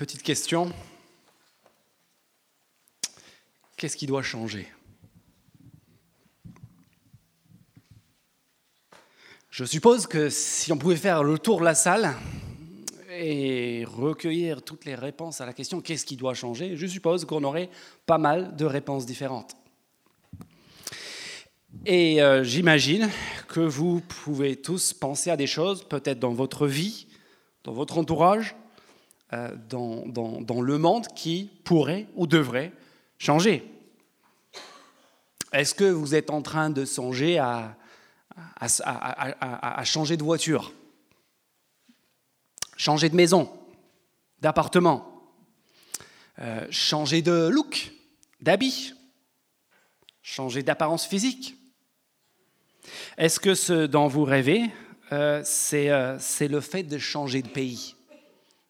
Petite 0.00 0.22
question. 0.22 0.72
Qu'est-ce 3.76 3.98
qui 3.98 4.06
doit 4.06 4.22
changer? 4.22 4.66
Je 9.50 9.66
suppose 9.66 10.06
que 10.06 10.30
si 10.30 10.72
on 10.72 10.78
pouvait 10.78 10.96
faire 10.96 11.22
le 11.22 11.38
tour 11.38 11.60
de 11.60 11.66
la 11.66 11.74
salle 11.74 12.14
et 13.10 13.84
recueillir 13.86 14.62
toutes 14.62 14.86
les 14.86 14.94
réponses 14.94 15.42
à 15.42 15.44
la 15.44 15.52
question 15.52 15.82
qu'est-ce 15.82 16.06
qui 16.06 16.16
doit 16.16 16.32
changer, 16.32 16.78
je 16.78 16.86
suppose 16.86 17.26
qu'on 17.26 17.44
aurait 17.44 17.68
pas 18.06 18.16
mal 18.16 18.56
de 18.56 18.64
réponses 18.64 19.04
différentes. 19.04 19.54
Et 21.84 22.22
euh, 22.22 22.42
j'imagine 22.42 23.10
que 23.48 23.60
vous 23.60 24.00
pouvez 24.00 24.56
tous 24.56 24.94
penser 24.94 25.28
à 25.28 25.36
des 25.36 25.46
choses, 25.46 25.84
peut-être 25.84 26.20
dans 26.20 26.32
votre 26.32 26.66
vie, 26.66 27.06
dans 27.64 27.74
votre 27.74 27.98
entourage, 27.98 28.56
euh, 29.32 29.54
dans, 29.68 30.60
le 30.60 30.78
monde 30.78 31.06
qui 31.14 31.50
pourrait 31.62 32.08
ou 32.16 32.26
devrait 32.26 32.72
changer. 33.16 33.64
Est-ce 35.52 35.72
que 35.72 35.84
vous 35.84 36.16
êtes 36.16 36.30
en 36.30 36.42
train 36.42 36.68
de 36.68 36.84
songer 36.84 37.38
à, 37.38 37.76
à, 38.60 39.84
changer 39.84 40.16
de 40.16 40.24
voiture, 40.24 40.72
changer 42.76 43.08
de 43.08 43.14
maison, 43.14 43.48
d'appartement, 44.40 45.32
euh, 46.40 46.66
changer 46.72 47.22
de 47.22 47.48
look, 47.48 47.92
d'habit, 48.40 48.94
changer 50.22 50.64
d'apparence 50.64 51.06
physique? 51.06 51.56
Est-ce 53.16 53.38
que 53.38 53.54
ce 53.54 53.86
dont 53.86 54.08
vous 54.08 54.24
rêvez, 54.24 54.70
euh, 55.12 55.40
c'est 55.44 56.48
le 56.48 56.60
fait 56.60 56.82
de 56.82 56.98
changer 56.98 57.42
de 57.42 57.48
pays? 57.48 57.94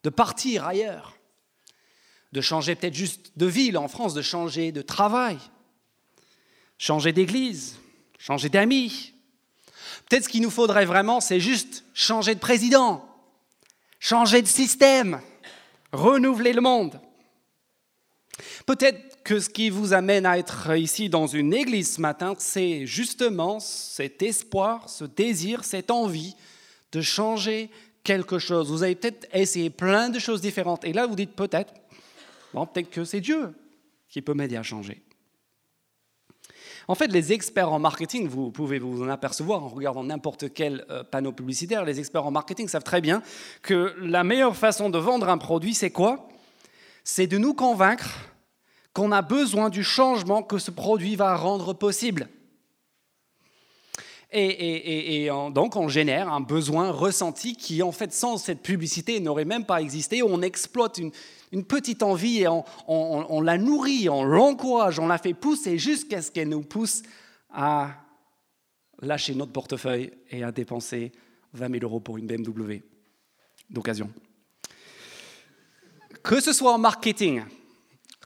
De 0.04 0.10
partir 0.10 0.66
ailleurs, 0.66 1.16
de 2.32 2.40
changer 2.40 2.74
peut-être 2.74 2.94
juste 2.94 3.32
de 3.36 3.46
ville 3.46 3.76
en 3.76 3.88
France, 3.88 4.14
de 4.14 4.22
changer 4.22 4.72
de 4.72 4.82
travail, 4.82 5.38
changer 6.78 7.12
d'église, 7.12 7.78
changer 8.18 8.48
d'amis. 8.48 9.12
Peut-être 10.08 10.24
ce 10.24 10.28
qu'il 10.28 10.42
nous 10.42 10.50
faudrait 10.50 10.86
vraiment, 10.86 11.20
c'est 11.20 11.40
juste 11.40 11.84
changer 11.94 12.34
de 12.34 12.40
président, 12.40 13.04
changer 13.98 14.42
de 14.42 14.48
système, 14.48 15.20
renouveler 15.92 16.52
le 16.52 16.60
monde. 16.60 17.00
Peut-être 18.66 19.22
que 19.24 19.40
ce 19.40 19.50
qui 19.50 19.70
vous 19.70 19.92
amène 19.92 20.26
à 20.26 20.38
être 20.38 20.76
ici 20.76 21.08
dans 21.08 21.26
une 21.26 21.52
église 21.52 21.94
ce 21.94 22.00
matin, 22.00 22.34
c'est 22.38 22.86
justement 22.86 23.60
cet 23.60 24.22
espoir, 24.22 24.88
ce 24.88 25.04
désir, 25.04 25.64
cette 25.64 25.90
envie 25.90 26.34
de 26.92 27.00
changer 27.00 27.70
quelque 28.04 28.38
chose. 28.38 28.70
Vous 28.70 28.82
avez 28.82 28.94
peut-être 28.94 29.28
essayé 29.32 29.70
plein 29.70 30.08
de 30.08 30.18
choses 30.18 30.40
différentes. 30.40 30.84
Et 30.84 30.92
là, 30.92 31.06
vous 31.06 31.16
dites 31.16 31.34
peut-être, 31.34 31.74
bon, 32.54 32.66
peut-être 32.66 32.90
que 32.90 33.04
c'est 33.04 33.20
Dieu 33.20 33.54
qui 34.08 34.22
peut 34.22 34.34
m'aider 34.34 34.56
à 34.56 34.62
changer. 34.62 35.02
En 36.88 36.96
fait, 36.96 37.06
les 37.08 37.32
experts 37.32 37.72
en 37.72 37.78
marketing, 37.78 38.26
vous 38.26 38.50
pouvez 38.50 38.80
vous 38.80 39.02
en 39.04 39.08
apercevoir 39.08 39.62
en 39.62 39.68
regardant 39.68 40.02
n'importe 40.02 40.52
quel 40.52 40.84
euh, 40.90 41.04
panneau 41.04 41.30
publicitaire, 41.30 41.84
les 41.84 42.00
experts 42.00 42.26
en 42.26 42.32
marketing 42.32 42.66
savent 42.66 42.82
très 42.82 43.00
bien 43.00 43.22
que 43.62 43.94
la 44.00 44.24
meilleure 44.24 44.56
façon 44.56 44.90
de 44.90 44.98
vendre 44.98 45.28
un 45.28 45.38
produit, 45.38 45.74
c'est 45.74 45.90
quoi? 45.90 46.28
C'est 47.04 47.28
de 47.28 47.38
nous 47.38 47.54
convaincre 47.54 48.10
qu'on 48.92 49.12
a 49.12 49.22
besoin 49.22 49.70
du 49.70 49.84
changement 49.84 50.42
que 50.42 50.58
ce 50.58 50.72
produit 50.72 51.14
va 51.14 51.36
rendre 51.36 51.74
possible. 51.74 52.28
Et, 54.32 55.28
donc 55.52 55.74
on 55.74 55.88
génère 55.88 56.32
un 56.32 56.40
besoin 56.40 56.90
ressenti 56.92 57.56
qui, 57.56 57.82
en 57.82 57.90
fait, 57.90 58.12
sans 58.12 58.36
cette 58.36 58.62
publicité, 58.62 59.18
n'aurait 59.20 59.44
même 59.44 59.64
pas 59.64 59.80
existé. 59.80 60.22
On 60.22 60.40
exploite 60.42 60.98
une, 60.98 61.64
petite 61.64 62.04
envie 62.04 62.42
et 62.42 62.48
on, 62.86 63.40
la 63.40 63.58
nourrit, 63.58 64.08
on 64.08 64.22
l'encourage, 64.22 65.00
on 65.00 65.08
la 65.08 65.18
fait 65.18 65.34
pousser 65.34 65.78
jusqu'à 65.78 66.22
ce 66.22 66.30
qu'elle 66.30 66.48
nous 66.48 66.62
pousse 66.62 67.02
à 67.52 67.90
lâcher 69.02 69.34
notre 69.34 69.52
portefeuille 69.52 70.12
et 70.30 70.44
à 70.44 70.52
dépenser 70.52 71.10
20 71.54 71.72
000 71.72 71.84
euros 71.84 72.00
pour 72.00 72.18
une 72.18 72.26
BMW 72.26 72.82
d'occasion. 73.68 74.10
Que 76.22 76.40
ce 76.40 76.52
soit 76.52 76.72
en 76.72 76.78
marketing, 76.78 77.42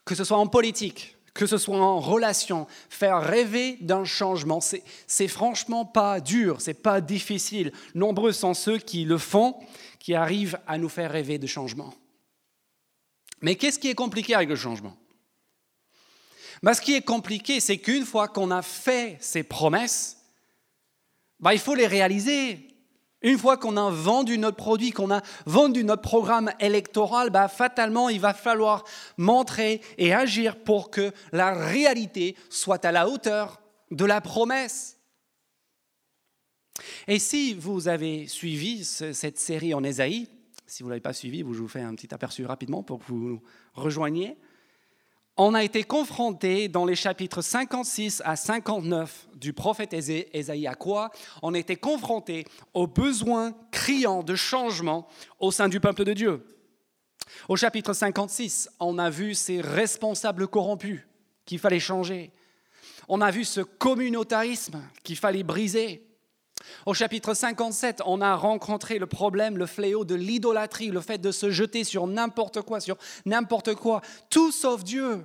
que 0.04 0.14
ce 0.14 0.24
soit 0.24 0.36
en 0.36 0.48
politique, 0.48 1.13
que 1.34 1.46
ce 1.46 1.58
soit 1.58 1.76
en 1.76 1.98
relation, 1.98 2.66
faire 2.88 3.20
rêver 3.20 3.76
d'un 3.80 4.04
changement, 4.04 4.60
c'est 4.60 5.28
franchement 5.28 5.84
pas 5.84 6.20
dur, 6.20 6.60
c'est 6.60 6.80
pas 6.80 7.00
difficile. 7.00 7.72
Nombreux 7.94 8.32
sont 8.32 8.54
ceux 8.54 8.78
qui 8.78 9.04
le 9.04 9.18
font, 9.18 9.56
qui 9.98 10.14
arrivent 10.14 10.58
à 10.68 10.78
nous 10.78 10.88
faire 10.88 11.10
rêver 11.10 11.38
de 11.38 11.48
changement. 11.48 11.92
Mais 13.40 13.56
qu'est-ce 13.56 13.80
qui 13.80 13.90
est 13.90 13.94
compliqué 13.94 14.34
avec 14.34 14.48
le 14.48 14.56
changement? 14.56 14.96
Bah, 16.62 16.72
Ce 16.72 16.80
qui 16.80 16.94
est 16.94 17.02
compliqué, 17.02 17.58
c'est 17.58 17.78
qu'une 17.78 18.06
fois 18.06 18.28
qu'on 18.28 18.50
a 18.50 18.62
fait 18.62 19.18
ces 19.20 19.42
promesses, 19.42 20.18
bah, 21.40 21.52
il 21.52 21.60
faut 21.60 21.74
les 21.74 21.88
réaliser. 21.88 22.73
Une 23.24 23.38
fois 23.38 23.56
qu'on 23.56 23.78
a 23.78 23.90
vendu 23.90 24.36
notre 24.36 24.58
produit, 24.58 24.90
qu'on 24.90 25.10
a 25.10 25.22
vendu 25.46 25.82
notre 25.82 26.02
programme 26.02 26.52
électoral, 26.60 27.30
bah, 27.30 27.48
fatalement, 27.48 28.10
il 28.10 28.20
va 28.20 28.34
falloir 28.34 28.84
montrer 29.16 29.80
et 29.96 30.12
agir 30.12 30.62
pour 30.62 30.90
que 30.90 31.10
la 31.32 31.54
réalité 31.54 32.36
soit 32.50 32.84
à 32.84 32.92
la 32.92 33.08
hauteur 33.08 33.62
de 33.90 34.04
la 34.04 34.20
promesse. 34.20 35.00
Et 37.08 37.18
si 37.18 37.54
vous 37.54 37.88
avez 37.88 38.26
suivi 38.26 38.84
cette 38.84 39.38
série 39.38 39.72
en 39.72 39.82
Ésaïe, 39.82 40.28
si 40.66 40.82
vous 40.82 40.88
ne 40.88 40.92
l'avez 40.92 41.00
pas 41.00 41.12
suivi, 41.14 41.38
je 41.38 41.44
vous 41.44 41.68
fais 41.68 41.80
un 41.80 41.94
petit 41.94 42.12
aperçu 42.12 42.44
rapidement 42.44 42.82
pour 42.82 42.98
que 42.98 43.04
vous 43.06 43.16
nous 43.16 43.42
rejoigniez 43.72 44.36
on 45.36 45.54
a 45.54 45.64
été 45.64 45.82
confronté 45.82 46.68
dans 46.68 46.84
les 46.84 46.94
chapitres 46.94 47.42
56 47.42 48.22
à 48.24 48.36
59 48.36 49.28
du 49.34 49.52
prophète 49.52 49.92
Ésaïe 49.92 50.66
à 50.66 50.74
quoi 50.74 51.10
On 51.42 51.54
a 51.54 51.58
été 51.58 51.76
confronté 51.76 52.44
aux 52.72 52.86
besoins 52.86 53.52
criants 53.72 54.22
de 54.22 54.36
changement 54.36 55.08
au 55.40 55.50
sein 55.50 55.68
du 55.68 55.80
peuple 55.80 56.04
de 56.04 56.12
Dieu. 56.12 56.46
Au 57.48 57.56
chapitre 57.56 57.92
56, 57.92 58.70
on 58.78 58.98
a 58.98 59.10
vu 59.10 59.34
ces 59.34 59.60
responsables 59.60 60.46
corrompus 60.46 61.00
qu'il 61.44 61.58
fallait 61.58 61.80
changer. 61.80 62.30
On 63.08 63.20
a 63.20 63.30
vu 63.30 63.44
ce 63.44 63.60
communautarisme 63.60 64.82
qu'il 65.02 65.16
fallait 65.16 65.42
briser. 65.42 66.06
Au 66.86 66.94
chapitre 66.94 67.34
57, 67.34 68.02
on 68.06 68.20
a 68.20 68.34
rencontré 68.36 68.98
le 68.98 69.06
problème, 69.06 69.56
le 69.56 69.66
fléau 69.66 70.04
de 70.04 70.14
l'idolâtrie, 70.14 70.88
le 70.88 71.00
fait 71.00 71.18
de 71.18 71.30
se 71.30 71.50
jeter 71.50 71.84
sur 71.84 72.06
n'importe 72.06 72.62
quoi, 72.62 72.80
sur 72.80 72.96
n'importe 73.26 73.74
quoi, 73.74 74.00
tout 74.30 74.52
sauf 74.52 74.84
Dieu, 74.84 75.24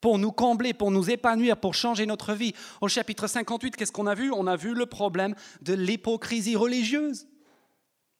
pour 0.00 0.18
nous 0.18 0.32
combler, 0.32 0.74
pour 0.74 0.90
nous 0.90 1.10
épanouir, 1.10 1.56
pour 1.56 1.74
changer 1.74 2.06
notre 2.06 2.32
vie. 2.32 2.54
Au 2.80 2.88
chapitre 2.88 3.26
58, 3.26 3.76
qu'est-ce 3.76 3.92
qu'on 3.92 4.06
a 4.06 4.14
vu? 4.14 4.30
On 4.32 4.46
a 4.46 4.56
vu 4.56 4.74
le 4.74 4.86
problème 4.86 5.34
de 5.62 5.74
l'hypocrisie 5.74 6.56
religieuse, 6.56 7.26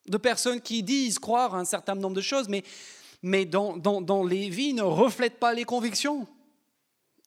de 0.08 0.16
personnes 0.16 0.60
qui 0.60 0.82
disent 0.82 1.18
croire 1.18 1.54
un 1.54 1.64
certain 1.64 1.94
nombre 1.94 2.16
de 2.16 2.20
choses, 2.20 2.48
mais, 2.48 2.64
mais 3.22 3.44
dont 3.44 4.26
les 4.26 4.48
vies 4.48 4.74
ne 4.74 4.82
reflètent 4.82 5.38
pas 5.38 5.54
les 5.54 5.64
convictions. 5.64 6.26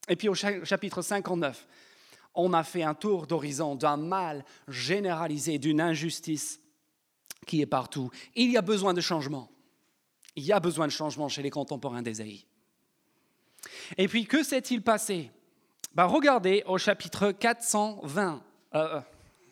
Et 0.09 0.15
puis 0.15 0.27
au 0.27 0.33
chapitre 0.33 1.01
59, 1.01 1.67
on 2.33 2.53
a 2.53 2.63
fait 2.63 2.83
un 2.83 2.93
tour 2.93 3.27
d'horizon 3.27 3.75
d'un 3.75 3.97
mal 3.97 4.45
généralisé, 4.67 5.59
d'une 5.59 5.81
injustice 5.81 6.59
qui 7.45 7.61
est 7.61 7.65
partout. 7.65 8.09
Il 8.35 8.51
y 8.51 8.57
a 8.57 8.61
besoin 8.61 8.93
de 8.93 9.01
changement. 9.01 9.49
Il 10.35 10.43
y 10.43 10.53
a 10.53 10.59
besoin 10.59 10.87
de 10.87 10.91
changement 10.91 11.27
chez 11.27 11.41
les 11.41 11.49
contemporains 11.49 12.01
d'Ésaïe. 12.01 12.45
Et 13.97 14.07
puis, 14.07 14.25
que 14.25 14.43
s'est-il 14.43 14.81
passé? 14.81 15.31
Bah, 15.93 16.05
Regardez 16.05 16.63
au 16.67 16.77
chapitre 16.77 17.31
420. 17.31 18.43
Euh, 18.75 19.01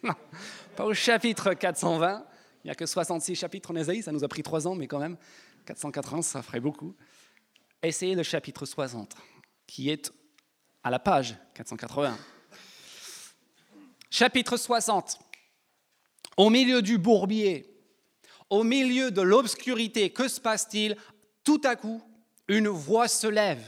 euh 0.05 0.11
pas 0.75 0.85
au 0.85 0.93
chapitre 0.93 1.53
420. 1.53 2.25
Il 2.63 2.67
n'y 2.67 2.71
a 2.71 2.75
que 2.75 2.85
66 2.85 3.35
chapitres 3.35 3.71
en 3.71 3.75
Ésaïe, 3.75 4.01
ça 4.01 4.11
nous 4.11 4.23
a 4.23 4.27
pris 4.27 4.43
trois 4.43 4.67
ans, 4.67 4.75
mais 4.75 4.87
quand 4.87 4.99
même, 4.99 5.17
480, 5.65 6.21
ça 6.21 6.41
ferait 6.41 6.59
beaucoup. 6.59 6.95
Essayez 7.81 8.15
le 8.15 8.23
chapitre 8.23 8.65
60, 8.65 9.15
qui 9.67 9.89
est 9.89 10.11
à 10.83 10.89
la 10.89 10.99
page 10.99 11.37
480. 11.53 12.17
Chapitre 14.09 14.57
60. 14.57 15.19
Au 16.37 16.49
milieu 16.49 16.81
du 16.81 16.97
bourbier, 16.97 17.65
au 18.49 18.63
milieu 18.63 19.11
de 19.11 19.21
l'obscurité, 19.21 20.09
que 20.09 20.27
se 20.27 20.41
passe-t-il? 20.41 20.95
Tout 21.43 21.61
à 21.63 21.75
coup, 21.75 22.01
une 22.47 22.67
voix 22.67 23.07
se 23.07 23.27
lève. 23.27 23.61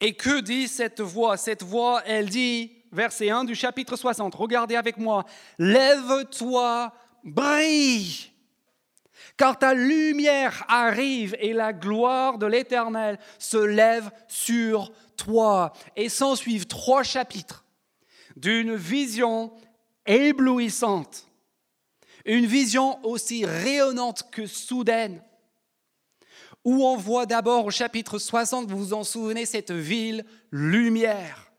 Et 0.00 0.14
que 0.14 0.40
dit 0.40 0.68
cette 0.68 1.00
voix? 1.00 1.36
Cette 1.36 1.62
voix, 1.62 2.02
elle 2.04 2.28
dit, 2.28 2.72
verset 2.92 3.30
1 3.30 3.44
du 3.44 3.54
chapitre 3.54 3.96
60, 3.96 4.34
regardez 4.34 4.76
avec 4.76 4.98
moi, 4.98 5.24
lève-toi, 5.58 6.92
brille, 7.24 8.30
car 9.36 9.58
ta 9.58 9.74
lumière 9.74 10.64
arrive 10.68 11.36
et 11.40 11.52
la 11.52 11.72
gloire 11.72 12.38
de 12.38 12.46
l'Éternel 12.46 13.18
se 13.38 13.58
lève 13.58 14.10
sur 14.28 14.92
toi. 15.16 15.72
Et 15.94 16.08
s'en 16.08 16.36
suivent 16.36 16.66
trois 16.66 17.02
chapitres 17.02 17.65
d'une 18.36 18.76
vision 18.76 19.52
éblouissante, 20.06 21.26
une 22.24 22.46
vision 22.46 23.04
aussi 23.04 23.44
rayonnante 23.44 24.30
que 24.30 24.46
soudaine, 24.46 25.22
où 26.64 26.84
on 26.84 26.96
voit 26.96 27.26
d'abord 27.26 27.66
au 27.66 27.70
chapitre 27.70 28.18
60, 28.18 28.68
vous 28.68 28.78
vous 28.78 28.94
en 28.94 29.04
souvenez, 29.04 29.46
cette 29.46 29.70
ville 29.72 30.24
lumière, 30.50 31.52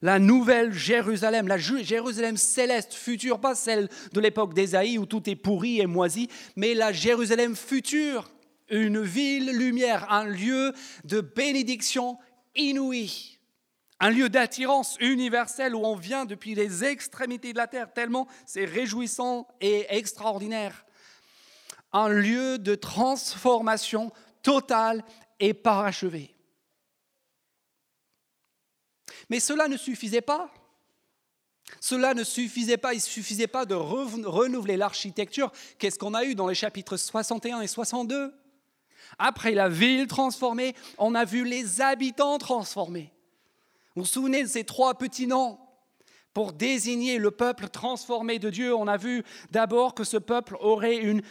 la 0.00 0.18
nouvelle 0.18 0.72
Jérusalem, 0.72 1.48
la 1.48 1.58
Jérusalem 1.58 2.36
céleste 2.36 2.94
future, 2.94 3.40
pas 3.40 3.54
celle 3.54 3.88
de 4.12 4.20
l'époque 4.20 4.54
d'Ésaïe 4.54 4.98
où 4.98 5.06
tout 5.06 5.28
est 5.30 5.36
pourri 5.36 5.80
et 5.80 5.86
moisi, 5.86 6.28
mais 6.56 6.74
la 6.74 6.92
Jérusalem 6.92 7.54
future, 7.54 8.30
une 8.70 9.02
ville 9.02 9.50
lumière, 9.50 10.10
un 10.10 10.24
lieu 10.24 10.72
de 11.04 11.20
bénédiction 11.20 12.18
inouïe, 12.56 13.33
un 14.04 14.10
lieu 14.10 14.28
d'attirance 14.28 14.98
universelle 15.00 15.74
où 15.74 15.82
on 15.82 15.96
vient 15.96 16.26
depuis 16.26 16.54
les 16.54 16.84
extrémités 16.84 17.54
de 17.54 17.56
la 17.56 17.66
terre, 17.66 17.90
tellement 17.90 18.28
c'est 18.44 18.66
réjouissant 18.66 19.48
et 19.62 19.86
extraordinaire. 19.96 20.84
Un 21.90 22.08
lieu 22.08 22.58
de 22.58 22.74
transformation 22.74 24.12
total 24.42 25.02
et 25.40 25.54
parachevé. 25.54 26.36
Mais 29.30 29.40
cela 29.40 29.68
ne 29.68 29.78
suffisait 29.78 30.20
pas. 30.20 30.52
Cela 31.80 32.12
ne 32.12 32.24
suffisait 32.24 32.76
pas, 32.76 32.92
il 32.92 32.98
ne 32.98 33.02
suffisait 33.02 33.46
pas 33.46 33.64
de 33.64 33.74
renouveler 33.74 34.76
l'architecture. 34.76 35.50
Qu'est-ce 35.78 35.98
qu'on 35.98 36.12
a 36.12 36.24
eu 36.24 36.34
dans 36.34 36.46
les 36.46 36.54
chapitres 36.54 36.98
61 36.98 37.62
et 37.62 37.66
62 37.66 38.34
Après 39.18 39.52
la 39.52 39.70
ville 39.70 40.08
transformée, 40.08 40.76
on 40.98 41.14
a 41.14 41.24
vu 41.24 41.46
les 41.46 41.80
habitants 41.80 42.36
transformés. 42.36 43.13
Vous 43.94 44.02
vous 44.02 44.08
souvenez 44.08 44.42
de 44.42 44.48
ces 44.48 44.64
trois 44.64 44.94
petits 44.94 45.26
noms? 45.26 45.58
Pour 46.32 46.52
désigner 46.52 47.18
le 47.18 47.30
peuple 47.30 47.68
transformé 47.68 48.40
de 48.40 48.50
Dieu, 48.50 48.74
on 48.74 48.88
a 48.88 48.96
vu 48.96 49.22
d'abord 49.52 49.94
que 49.94 50.02
ce 50.02 50.16
peuple 50.16 50.56
aurait 50.58 50.96
une, 50.96 51.22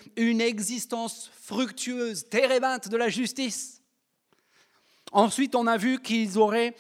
existence 0.42 1.30
fructueuse, 1.42 2.30
térébinte 2.30 2.88
de 2.88 2.96
la 2.96 3.10
justice. 3.10 3.82
Ensuite, 5.12 5.56
on 5.56 5.68
a 5.68 5.76
vu 5.76 6.02
qu'ils 6.02 6.40
auraient 6.40 6.74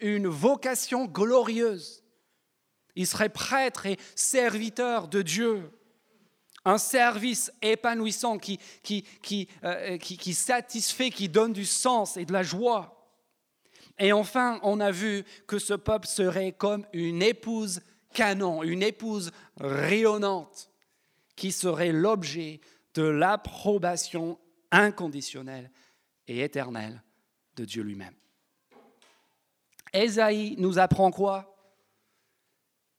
une 0.00 0.26
vocation 0.26 1.06
glorieuse. 1.06 2.02
Ils 2.96 3.06
seraient 3.06 3.28
prêtres 3.28 3.86
et 3.86 3.96
serviteurs 4.16 5.06
de 5.06 5.22
Dieu. 5.22 5.70
Un 6.64 6.78
service 6.78 7.52
épanouissant 7.62 8.38
qui, 8.38 8.58
euh, 9.62 9.98
satisfait, 10.32 11.10
qui 11.10 11.28
donne 11.28 11.52
du 11.52 11.64
sens 11.64 12.16
et 12.16 12.24
de 12.24 12.32
la 12.32 12.42
joie. 12.42 12.97
Et 13.98 14.12
enfin, 14.12 14.60
on 14.62 14.80
a 14.80 14.90
vu 14.90 15.24
que 15.46 15.58
ce 15.58 15.74
peuple 15.74 16.06
serait 16.06 16.52
comme 16.52 16.86
une 16.92 17.22
épouse 17.22 17.80
canon, 18.14 18.62
une 18.62 18.82
épouse 18.82 19.32
rayonnante, 19.56 20.70
qui 21.36 21.52
serait 21.52 21.92
l'objet 21.92 22.60
de 22.94 23.02
l'approbation 23.02 24.38
inconditionnelle 24.70 25.70
et 26.26 26.42
éternelle 26.42 27.02
de 27.56 27.64
Dieu 27.64 27.82
lui-même. 27.82 28.14
Ésaïe 29.92 30.56
nous 30.58 30.78
apprend 30.78 31.10
quoi? 31.10 31.54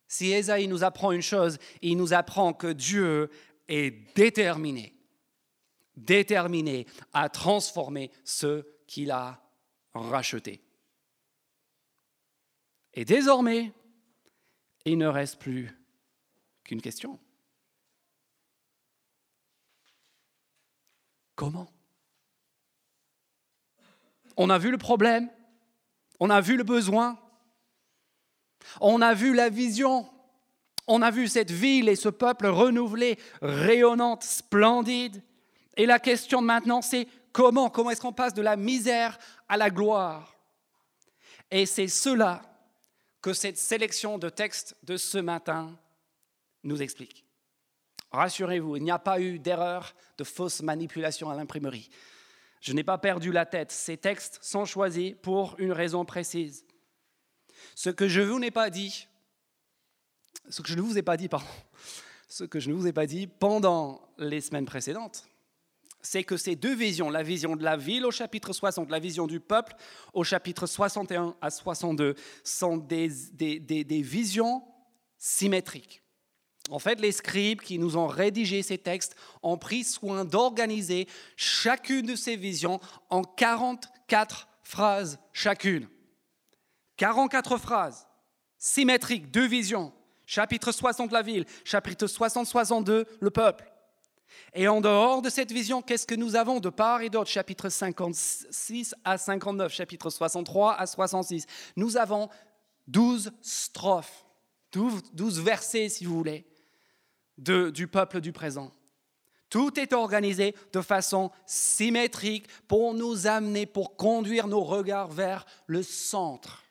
Si 0.08 0.32
Ésaïe 0.32 0.68
nous 0.68 0.84
apprend 0.84 1.12
une 1.12 1.22
chose, 1.22 1.60
il 1.82 1.98
nous 1.98 2.14
apprend 2.14 2.54
que 2.54 2.72
Dieu 2.74 3.30
est 3.68 3.92
déterminé, 4.16 4.96
déterminé 5.96 6.88
à 7.14 7.30
transformer 7.30 8.10
ce 8.24 8.66
qu'il 8.88 9.12
a 9.12 9.40
racheté. 9.94 10.62
Et 12.94 13.06
désormais, 13.06 13.72
il 14.86 14.98
ne 14.98 15.08
reste 15.08 15.40
plus 15.40 15.70
qu'une 16.64 16.82
question. 16.82 17.20
Comment? 21.36 21.72
On 24.36 24.50
a 24.50 24.58
vu 24.58 24.72
le 24.72 24.78
problème, 24.78 25.30
on 26.20 26.30
a 26.30 26.42
vu 26.42 26.58
le 26.58 26.64
besoin, 26.64 27.20
on 28.82 29.02
a 29.02 29.14
vu 29.14 29.34
la 29.34 29.50
vision, 29.50 30.10
on 30.88 31.02
a 31.02 31.12
vu 31.12 31.28
cette 31.28 31.52
ville 31.52 31.90
et 31.90 31.96
ce 31.96 32.10
peuple 32.10 32.48
renouvelé, 32.48 33.20
rayonnante, 33.42 34.24
splendide. 34.24 35.22
Et 35.78 35.86
la 35.86 36.00
question 36.00 36.42
maintenant, 36.42 36.82
c'est 36.82 37.08
comment 37.32 37.70
Comment 37.70 37.92
est-ce 37.92 38.02
qu'on 38.02 38.14
passe 38.14 38.34
de 38.34 38.42
la 38.42 38.56
misère 38.56 39.18
à 39.48 39.56
la 39.56 39.70
gloire? 39.70 40.36
Et 41.52 41.66
c'est 41.66 41.88
cela 41.88 42.42
que 43.22 43.34
cette 43.34 43.58
sélection 43.58 44.18
de 44.18 44.30
textes 44.30 44.76
de 44.84 44.98
ce 44.98 45.18
matin 45.18 45.78
nous 46.64 46.82
explique. 46.82 47.26
Rassurez-vous, 48.12 48.78
il 48.78 48.84
n'y 48.84 48.92
a 48.92 49.00
pas 49.00 49.20
eu 49.22 49.40
d'erreur, 49.40 49.96
de 50.18 50.24
fausse 50.24 50.62
manipulation 50.62 51.30
à 51.30 51.36
l'imprimerie. 51.36 51.90
Je 52.62 52.74
n'ai 52.74 52.84
pas 52.84 52.98
perdu 52.98 53.32
la 53.32 53.46
tête. 53.46 53.72
Ces 53.72 53.98
textes 53.98 54.40
sont 54.42 54.66
choisis 54.66 55.14
pour 55.22 55.56
une 55.60 55.72
raison 55.72 56.06
précise. 56.06 56.66
Ce 57.76 57.90
que 57.90 58.08
je 58.08 58.22
vous 58.22 58.40
n'ai 58.40 58.52
pas 58.52 58.70
dit, 58.70 59.08
ne 62.70 62.76
vous 62.76 62.88
ai 62.88 62.94
pas 62.94 63.06
dit 63.06 63.28
pendant 63.28 64.02
les 64.18 64.42
semaines 64.42 64.66
précédentes, 64.66 65.29
c'est 66.02 66.24
que 66.24 66.38
ces 66.38 66.56
deux 66.56 66.76
visions, 66.76 67.10
la 67.10 67.24
vision 67.24 67.56
de 67.56 67.64
la 67.64 67.78
ville 67.78 68.06
au 68.06 68.12
chapitre 68.12 68.54
60, 68.54 68.90
la 68.90 69.00
vision 69.00 69.28
du 69.28 69.40
peuple 69.40 69.76
au 70.14 70.24
chapitre 70.24 70.66
61 70.66 71.36
à 71.42 71.50
62, 71.50 72.16
sont 72.44 72.78
des, 72.78 73.08
visions 74.02 74.64
symétriques. 75.18 76.02
En 76.70 76.80
fait, 76.80 77.02
les 77.02 77.12
scribes 77.12 77.62
qui 77.62 77.80
nous 77.80 77.98
ont 77.98 78.08
rédigé 78.08 78.62
ces 78.62 78.78
textes 78.78 79.16
ont 79.42 79.58
pris 79.58 79.84
soin 79.84 80.24
d'organiser 80.24 81.08
chacune 81.36 82.06
de 82.06 82.16
ces 82.16 82.36
visions 82.36 82.80
en 83.10 83.24
44 83.24 84.48
phrases 84.64 85.20
chacune. 85.34 85.88
44 86.98 87.58
phrases 87.58 88.08
symétriques, 88.58 89.32
deux 89.32 89.48
visions. 89.48 89.92
Chapitre 90.26 90.72
60, 90.72 91.12
la 91.12 91.24
ville. 91.24 91.46
Chapitre 91.64 92.06
60-62, 92.06 93.06
le 93.20 93.30
peuple. 93.32 93.69
Et 94.54 94.68
en 94.68 94.82
dehors 94.82 95.22
de 95.22 95.30
cette 95.30 95.52
vision, 95.52 95.82
qu'est-ce 95.82 96.08
que 96.08 96.16
nous 96.16 96.36
avons 96.36 96.60
de 96.60 96.70
part 96.70 97.02
et 97.02 97.10
d'autre? 97.10 97.30
Chapitre 97.30 97.70
56 97.70 98.96
à 99.04 99.18
59, 99.18 99.72
chapitre 99.74 100.10
63 100.10 100.76
à 100.76 100.86
66. 100.86 101.46
Nous 101.76 101.98
avons 101.98 102.30
12 102.88 103.32
strophes, 103.42 104.26
12 104.72 105.40
versets 105.42 105.90
si 105.90 106.06
vous 106.06 106.16
voulez, 106.16 106.46
du 107.38 107.88
peuple 107.88 108.22
du 108.22 108.32
présent. 108.32 108.72
Tout 109.50 109.80
est 109.80 109.94
organisé 109.94 110.56
de 110.74 110.82
façon 110.82 111.32
symétrique 111.46 112.48
pour 112.68 112.94
nous 112.94 113.26
amener, 113.26 113.66
pour 113.66 113.96
conduire 113.96 114.48
nos 114.48 114.64
regards 114.64 115.10
vers 115.10 115.46
le 115.66 115.82
centre. 115.82 116.64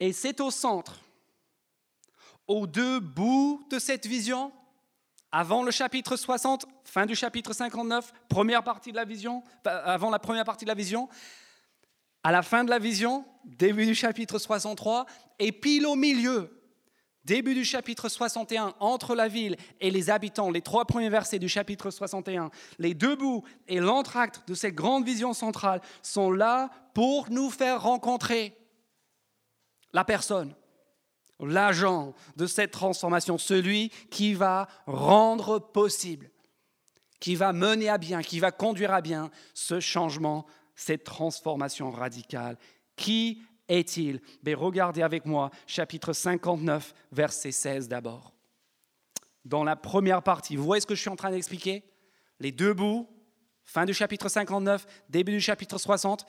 Et 0.00 0.12
c'est 0.12 0.40
au 0.40 0.50
centre, 0.50 1.00
aux 2.48 2.66
deux 2.66 2.98
bouts 2.98 3.64
de 3.70 3.78
cette 3.78 4.06
vision, 4.06 4.52
avant 5.32 5.62
le 5.62 5.70
chapitre 5.70 6.16
60, 6.16 6.66
fin 6.84 7.06
du 7.06 7.14
chapitre 7.14 7.52
59, 7.52 8.12
première 8.28 8.64
partie 8.64 8.92
de 8.92 8.96
la 8.96 9.04
vision, 9.04 9.42
avant 9.64 10.10
la 10.10 10.18
première 10.18 10.44
partie 10.44 10.64
de 10.64 10.70
la 10.70 10.74
vision, 10.74 11.08
à 12.22 12.32
la 12.32 12.42
fin 12.42 12.64
de 12.64 12.70
la 12.70 12.78
vision, 12.78 13.24
début 13.44 13.86
du 13.86 13.94
chapitre 13.94 14.38
63, 14.38 15.06
et 15.38 15.52
pile 15.52 15.86
au 15.86 15.94
milieu, 15.94 16.58
début 17.24 17.54
du 17.54 17.64
chapitre 17.64 18.08
61, 18.08 18.74
entre 18.80 19.14
la 19.14 19.28
ville 19.28 19.56
et 19.80 19.90
les 19.90 20.10
habitants, 20.10 20.50
les 20.50 20.62
trois 20.62 20.86
premiers 20.86 21.10
versets 21.10 21.38
du 21.38 21.48
chapitre 21.48 21.90
61, 21.90 22.50
les 22.78 22.94
deux 22.94 23.16
bouts 23.16 23.44
et 23.66 23.80
l'entracte 23.80 24.42
de 24.48 24.54
cette 24.54 24.74
grande 24.74 25.04
vision 25.04 25.34
centrale 25.34 25.80
sont 26.02 26.30
là 26.30 26.70
pour 26.94 27.30
nous 27.30 27.50
faire 27.50 27.82
rencontrer 27.82 28.56
la 29.92 30.04
personne, 30.04 30.54
l'agent 31.40 32.14
de 32.36 32.46
cette 32.46 32.70
transformation, 32.70 33.38
celui 33.38 33.90
qui 34.10 34.34
va 34.34 34.68
rendre 34.86 35.58
possible, 35.58 36.30
qui 37.20 37.34
va 37.34 37.52
mener 37.52 37.88
à 37.88 37.98
bien, 37.98 38.22
qui 38.22 38.40
va 38.40 38.50
conduire 38.50 38.92
à 38.92 39.00
bien 39.00 39.30
ce 39.54 39.80
changement, 39.80 40.46
cette 40.74 41.04
transformation 41.04 41.90
radicale. 41.90 42.58
Qui 42.96 43.42
est-il? 43.68 44.20
Mais 44.42 44.54
regardez 44.54 45.02
avec 45.02 45.26
moi 45.26 45.50
chapitre 45.66 46.12
59, 46.12 46.94
verset 47.12 47.52
16 47.52 47.88
d'abord. 47.88 48.32
Dans 49.44 49.64
la 49.64 49.76
première 49.76 50.22
partie, 50.22 50.56
vous 50.56 50.64
voyez 50.64 50.80
ce 50.80 50.86
que 50.86 50.94
je 50.94 51.00
suis 51.00 51.10
en 51.10 51.16
train 51.16 51.30
d'expliquer? 51.30 51.84
Les 52.40 52.52
deux 52.52 52.74
bouts, 52.74 53.08
fin 53.64 53.84
du 53.84 53.94
chapitre 53.94 54.28
59, 54.28 54.86
début 55.08 55.32
du 55.32 55.40
chapitre 55.40 55.78
60, 55.78 56.26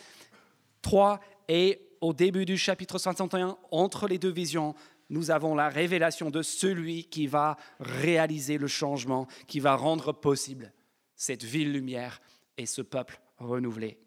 3 0.82 1.20
et 1.48 1.82
au 2.02 2.14
début 2.14 2.46
du 2.46 2.58
chapitre 2.58 2.98
61, 2.98 3.58
entre 3.72 4.08
les 4.08 4.18
deux 4.18 4.32
visions, 4.32 4.74
nous 5.10 5.32
avons 5.32 5.56
la 5.56 5.70
révélation 5.70 6.30
de 6.30 6.42
celui 6.42 7.06
qui 7.06 7.28
va 7.28 7.58
réaliser 7.80 8.58
le 8.58 8.68
changement, 8.68 9.28
qui 9.48 9.60
va 9.60 9.76
rendre 9.76 10.12
possible 10.12 10.72
cette 11.16 11.44
ville 11.44 11.72
lumière 11.72 12.22
et 12.58 12.66
ce 12.66 12.82
peuple 12.82 13.20
renouvelé. 13.38 14.00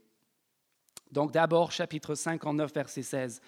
Donc 1.11 1.33
d'abord, 1.33 1.73
chapitre 1.73 2.15
59, 2.15 2.73
verset 2.73 3.03
16. 3.03 3.41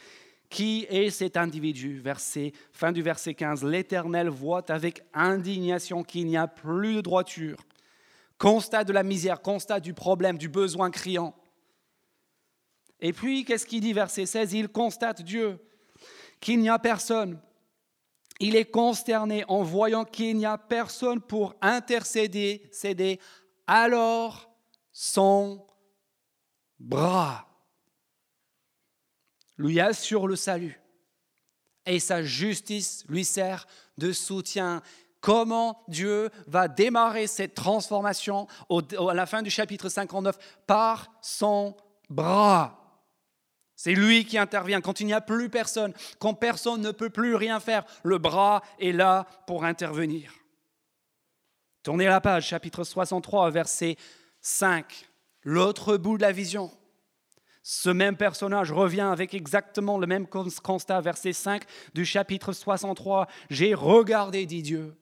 Qui 0.51 0.87
est 0.91 1.11
cet 1.11 1.37
individu? 1.37 1.99
Verset, 1.99 2.53
Fin 2.73 2.93
du 2.93 3.03
verset 3.03 3.35
15. 3.35 3.65
L'Éternel 3.65 4.29
voit 4.29 4.71
avec 4.71 5.03
indignation 5.15 6.03
qu'il 6.03 6.27
n'y 6.27 6.37
a 6.37 6.47
plus 6.47 6.97
de 6.97 7.01
droiture 7.01 7.57
constat 8.39 8.85
de 8.85 8.93
la 8.93 9.03
misère, 9.03 9.41
constat 9.41 9.81
du 9.81 9.95
problème, 9.95 10.39
du 10.39 10.49
besoin 10.49 10.91
criant. 10.91 11.35
Et 13.01 13.13
puis, 13.13 13.45
qu'est-ce 13.45 13.67
qu'il 13.67 13.81
dit, 13.81 13.93
verset 13.93 14.27
16 14.27 14.53
Il 14.53 14.69
constate 14.69 15.23
Dieu, 15.23 15.59
qu'il 16.45 16.61
n'y 16.61 16.69
a 16.69 16.79
personne. 16.79 17.41
Il 18.39 18.55
est 18.55 18.71
consterné 18.71 19.45
en 19.49 19.63
voyant 19.63 20.05
qu'il 20.05 20.37
n'y 20.37 20.45
a 20.45 20.59
personne 20.59 21.21
pour 21.21 21.55
intercéder, 21.63 22.69
céder. 22.71 23.19
Alors, 23.67 24.51
son 24.93 25.67
bras 26.79 27.49
lui 29.57 29.81
assure 29.81 30.27
le 30.27 30.37
salut 30.37 30.81
et 31.87 31.99
sa 31.99 32.23
justice 32.23 33.05
lui 33.09 33.25
sert 33.25 33.67
de 33.97 34.13
soutien. 34.13 34.83
Comment 35.21 35.83
Dieu 35.89 36.29
va 36.47 36.69
démarrer 36.69 37.27
cette 37.27 37.55
transformation 37.55 38.49
à 38.69 39.15
la 39.15 39.25
fin 39.25 39.41
du 39.41 39.49
chapitre 39.51 39.89
59 39.89 40.37
Par 40.67 41.11
son 41.23 41.75
bras? 42.11 42.84
C'est 43.77 43.95
lui 43.95 44.25
qui 44.25 44.39
intervient 44.39 44.81
quand 44.81 45.01
il 45.01 45.07
n'y 45.07 45.13
a 45.13 45.21
plus 45.21 45.49
personne, 45.49 45.93
quand 46.19 46.35
personne 46.35 46.81
ne 46.81 46.93
peut 46.93 47.11
plus 47.11 47.35
rien 47.35 47.61
faire. 47.61 47.85
Le 48.03 48.19
bras 48.19 48.63
est 48.79 48.93
là 48.93 49.27
pour 49.47 49.65
intervenir. 49.65 50.33
Tournez 51.83 52.07
la 52.07 52.21
page, 52.21 52.49
chapitre 52.49 52.85
63, 52.85 53.51
verset 53.51 53.97
5, 54.41 55.07
l'autre 55.43 55.97
bout 55.97 56.17
de 56.17 56.23
la 56.23 56.33
vision. 56.33 56.71
Ce 57.63 57.89
même 57.91 58.17
personnage 58.17 58.73
revient 58.73 59.01
avec 59.01 59.35
exactement 59.35 59.99
le 59.99 60.07
même 60.07 60.27
constat, 60.27 61.01
verset 61.01 61.33
5 61.33 61.65
du 61.95 62.05
chapitre 62.05 62.53
63. 62.53 63.27
J'ai 63.49 63.75
regardé, 63.75 64.47
dit 64.47 64.63
Dieu, 64.63 64.95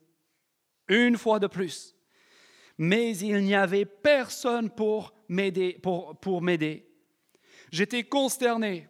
une 0.88 1.19
fois 1.19 1.41
de 1.41 1.49
plus, 1.49 1.95
mais 2.79 3.17
il 3.17 3.43
n'y 3.45 3.55
avait 3.55 3.85
personne 3.85 4.71
pour 4.71 5.12
m'aider. 5.29 5.79
Pour, 5.83 6.17
pour 6.21 6.41
m'aider. 6.41 6.91
J'étais 7.73 8.05
consterné. 8.05 8.88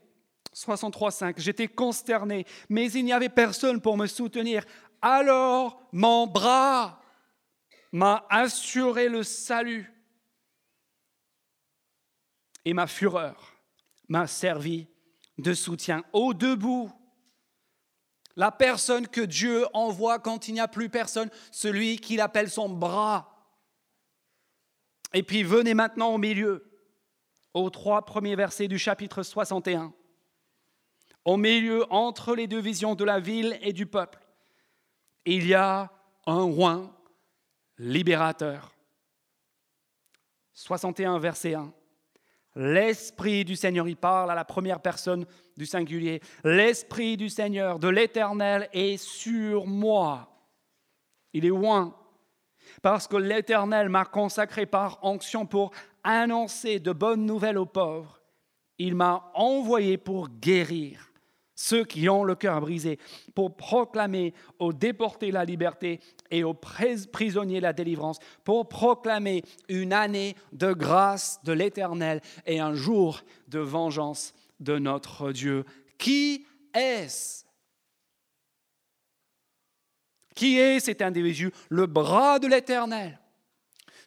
63.5, 0.54 1.34
j'étais 1.38 1.68
consterné, 1.68 2.44
mais 2.68 2.92
il 2.92 3.06
n'y 3.06 3.12
avait 3.14 3.30
personne 3.30 3.80
pour 3.80 3.96
me 3.96 4.06
soutenir. 4.06 4.64
Alors 5.00 5.82
mon 5.92 6.26
bras 6.26 7.00
m'a 7.90 8.26
assuré 8.28 9.08
le 9.08 9.22
salut 9.22 9.90
et 12.66 12.74
ma 12.74 12.86
fureur 12.86 13.54
m'a 14.08 14.26
servi 14.26 14.88
de 15.38 15.54
soutien. 15.54 16.04
Au 16.12 16.34
debout, 16.34 16.92
la 18.36 18.50
personne 18.50 19.08
que 19.08 19.22
Dieu 19.22 19.64
envoie 19.72 20.18
quand 20.18 20.48
il 20.48 20.54
n'y 20.54 20.60
a 20.60 20.68
plus 20.68 20.90
personne, 20.90 21.30
celui 21.50 21.98
qu'il 21.98 22.20
appelle 22.20 22.50
son 22.50 22.68
bras. 22.68 23.28
Et 25.14 25.22
puis 25.22 25.42
venez 25.42 25.74
maintenant 25.74 26.14
au 26.14 26.18
milieu, 26.18 26.71
aux 27.54 27.70
trois 27.70 28.04
premiers 28.04 28.36
versets 28.36 28.68
du 28.68 28.78
chapitre 28.78 29.22
61. 29.22 29.92
Au 31.24 31.36
milieu, 31.36 31.84
entre 31.92 32.34
les 32.34 32.46
deux 32.46 32.60
visions 32.60 32.94
de 32.94 33.04
la 33.04 33.20
ville 33.20 33.58
et 33.62 33.72
du 33.72 33.86
peuple, 33.86 34.18
il 35.24 35.46
y 35.46 35.54
a 35.54 35.90
un 36.26 36.42
roi 36.42 36.90
libérateur. 37.78 38.74
61 40.52 41.18
verset 41.18 41.54
1. 41.54 41.72
L'Esprit 42.54 43.44
du 43.44 43.56
Seigneur, 43.56 43.88
il 43.88 43.96
parle 43.96 44.30
à 44.30 44.34
la 44.34 44.44
première 44.44 44.80
personne 44.80 45.26
du 45.56 45.64
singulier. 45.64 46.20
L'Esprit 46.44 47.16
du 47.16 47.28
Seigneur, 47.28 47.78
de 47.78 47.88
l'Éternel, 47.88 48.68
est 48.72 48.98
sur 48.98 49.66
moi. 49.66 50.28
Il 51.32 51.46
est 51.46 51.48
loin. 51.48 51.96
Parce 52.82 53.06
que 53.06 53.16
l'Éternel 53.16 53.88
m'a 53.88 54.04
consacré 54.04 54.66
par 54.66 54.98
onction 55.02 55.46
pour 55.46 55.70
annoncer 56.04 56.80
de 56.80 56.92
bonnes 56.92 57.24
nouvelles 57.24 57.58
aux 57.58 57.66
pauvres. 57.66 58.20
Il 58.78 58.96
m'a 58.96 59.30
envoyé 59.34 59.96
pour 59.96 60.28
guérir 60.28 61.12
ceux 61.54 61.84
qui 61.84 62.08
ont 62.08 62.24
le 62.24 62.34
cœur 62.34 62.60
brisé, 62.60 62.98
pour 63.36 63.56
proclamer 63.56 64.34
aux 64.58 64.72
déportés 64.72 65.30
la 65.30 65.44
liberté 65.44 66.00
et 66.30 66.42
aux 66.42 66.54
prisonniers 66.54 67.60
la 67.60 67.72
délivrance, 67.72 68.18
pour 68.42 68.68
proclamer 68.68 69.44
une 69.68 69.92
année 69.92 70.34
de 70.52 70.72
grâce 70.72 71.40
de 71.44 71.52
l'Éternel 71.52 72.20
et 72.46 72.58
un 72.58 72.74
jour 72.74 73.20
de 73.46 73.60
vengeance 73.60 74.34
de 74.58 74.78
notre 74.78 75.30
Dieu. 75.30 75.64
Qui 75.98 76.46
est-ce 76.74 77.44
Qui 80.34 80.58
est 80.58 80.80
cet 80.80 81.02
individu? 81.02 81.52
Le 81.68 81.86
bras 81.86 82.38
de 82.38 82.46
l'Éternel 82.46 83.18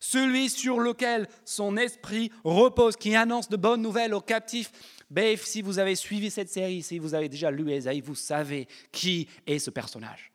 celui 0.02 0.52
sur 0.52 0.80
lequel 0.80 1.28
son 1.46 1.78
esprit 1.78 2.32
repose, 2.44 2.96
qui 2.96 3.16
annonce 3.16 3.50
de 3.50 3.58
bonnes 3.58 3.82
nouvelles 3.82 4.14
aux 4.14 4.22
captifs, 4.22 4.72
Bref, 5.10 5.46
si 5.46 5.62
vous 5.62 5.78
avez 5.80 5.96
suivi 5.96 6.32
cette 6.32 6.50
série, 6.50 6.82
si 6.82 7.00
vous 7.00 7.14
avez 7.14 7.30
déjà 7.30 7.52
lu 7.52 7.72
Esaïe, 7.72 8.02
vous 8.02 8.16
savez 8.16 8.68
qui 8.92 9.30
est 9.46 9.60
ce 9.60 9.70
personnage. 9.70 10.32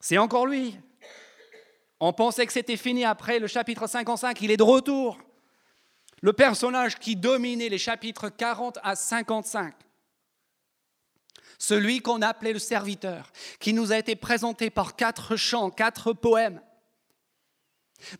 C'est 0.00 0.18
encore 0.18 0.46
lui. 0.46 0.76
On 2.00 2.12
pensait 2.12 2.44
que 2.44 2.52
c'était 2.52 2.76
fini 2.76 3.04
après 3.04 3.38
le 3.38 3.46
chapitre 3.46 3.86
55, 3.86 4.40
il 4.40 4.50
est 4.50 4.56
de 4.56 4.64
retour. 4.64 5.18
Le 6.20 6.32
personnage 6.32 6.98
qui 6.98 7.14
dominait 7.14 7.68
les 7.68 7.78
chapitres 7.78 8.28
40 8.28 8.78
à 8.82 8.96
55. 8.96 9.74
Celui 11.62 12.00
qu'on 12.00 12.22
appelait 12.22 12.52
le 12.52 12.58
serviteur, 12.58 13.30
qui 13.60 13.72
nous 13.72 13.92
a 13.92 13.98
été 13.98 14.16
présenté 14.16 14.68
par 14.68 14.96
quatre 14.96 15.36
chants, 15.36 15.70
quatre 15.70 16.12
poèmes. 16.12 16.60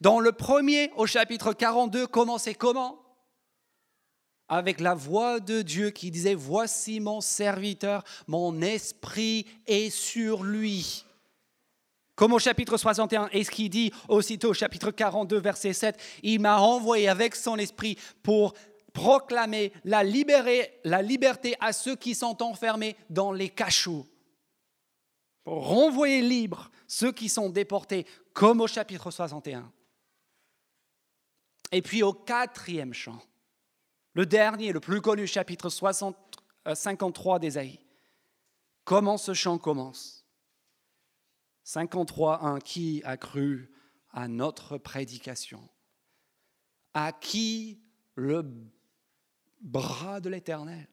Dans 0.00 0.20
le 0.20 0.30
premier, 0.30 0.92
au 0.94 1.06
chapitre 1.06 1.52
42, 1.52 2.06
commençait 2.06 2.54
comment? 2.54 3.02
Avec 4.48 4.78
la 4.78 4.94
voix 4.94 5.40
de 5.40 5.62
Dieu 5.62 5.90
qui 5.90 6.12
disait, 6.12 6.36
Voici 6.36 7.00
mon 7.00 7.20
serviteur, 7.20 8.04
mon 8.28 8.62
esprit 8.62 9.48
est 9.66 9.90
sur 9.90 10.44
lui. 10.44 11.04
Comme 12.14 12.34
au 12.34 12.38
chapitre 12.38 12.76
61, 12.76 13.28
et 13.32 13.42
ce 13.42 13.50
qu'il 13.50 13.70
dit 13.70 13.92
aussitôt 14.08 14.50
au 14.50 14.54
chapitre 14.54 14.92
42, 14.92 15.40
verset 15.40 15.72
7, 15.72 16.00
il 16.22 16.38
m'a 16.38 16.60
envoyé 16.60 17.08
avec 17.08 17.34
son 17.34 17.56
esprit 17.56 17.98
pour 18.22 18.54
proclamer 18.92 19.72
la, 19.84 20.02
liberté 20.02 21.56
à 21.60 21.72
ceux 21.72 21.96
qui 21.96 22.14
sont 22.14 22.42
enfermés 22.42 22.96
dans 23.10 23.32
les 23.32 23.48
cachots, 23.48 24.06
renvoyer 25.44 26.22
libres 26.22 26.70
ceux 26.86 27.12
qui 27.12 27.28
sont 27.28 27.48
déportés, 27.48 28.06
comme 28.32 28.60
au 28.60 28.66
chapitre 28.66 29.10
61. 29.10 29.70
Et 31.72 31.80
puis 31.80 32.02
au 32.02 32.12
quatrième 32.12 32.92
chant, 32.92 33.22
le 34.14 34.26
dernier, 34.26 34.72
le 34.72 34.80
plus 34.80 35.00
connu, 35.00 35.26
chapitre 35.26 35.70
53 35.70 37.38
d'Ésaïe. 37.38 37.80
Comment 38.84 39.16
ce 39.16 39.32
chant 39.32 39.58
commence? 39.58 40.22
53, 41.64 42.44
1. 42.44 42.60
Qui 42.60 43.02
a 43.04 43.16
cru 43.16 43.70
à 44.10 44.28
notre 44.28 44.78
prédication? 44.78 45.66
À 46.92 47.12
qui 47.12 47.80
le 48.14 48.42
bras 49.62 50.20
de 50.20 50.28
l'Éternel 50.28 50.88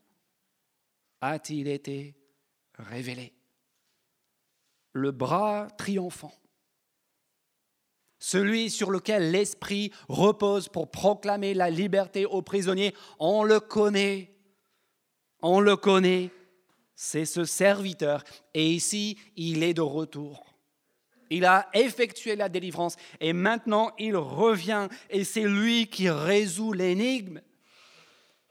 a-t-il 1.21 1.67
été 1.67 2.15
révélé 2.77 3.33
Le 4.93 5.11
bras 5.11 5.67
triomphant 5.77 6.33
celui 8.19 8.69
sur 8.69 8.91
lequel 8.91 9.31
l'Esprit 9.31 9.91
repose 10.09 10.67
pour 10.67 10.91
proclamer 10.91 11.53
la 11.53 11.69
liberté 11.69 12.25
aux 12.25 12.41
prisonniers, 12.41 12.93
on 13.17 13.43
le 13.43 13.61
connaît, 13.61 14.35
on 15.41 15.61
le 15.61 15.77
connaît, 15.77 16.29
c'est 16.95 17.25
ce 17.25 17.45
serviteur. 17.45 18.25
Et 18.53 18.69
ici, 18.71 19.17
il 19.37 19.63
est 19.63 19.73
de 19.73 19.81
retour. 19.81 20.45
Il 21.29 21.45
a 21.45 21.69
effectué 21.73 22.35
la 22.35 22.49
délivrance 22.49 22.97
et 23.21 23.33
maintenant 23.33 23.91
il 23.99 24.17
revient 24.17 24.89
et 25.09 25.23
c'est 25.23 25.43
lui 25.43 25.87
qui 25.87 26.09
résout 26.09 26.73
l'énigme 26.73 27.39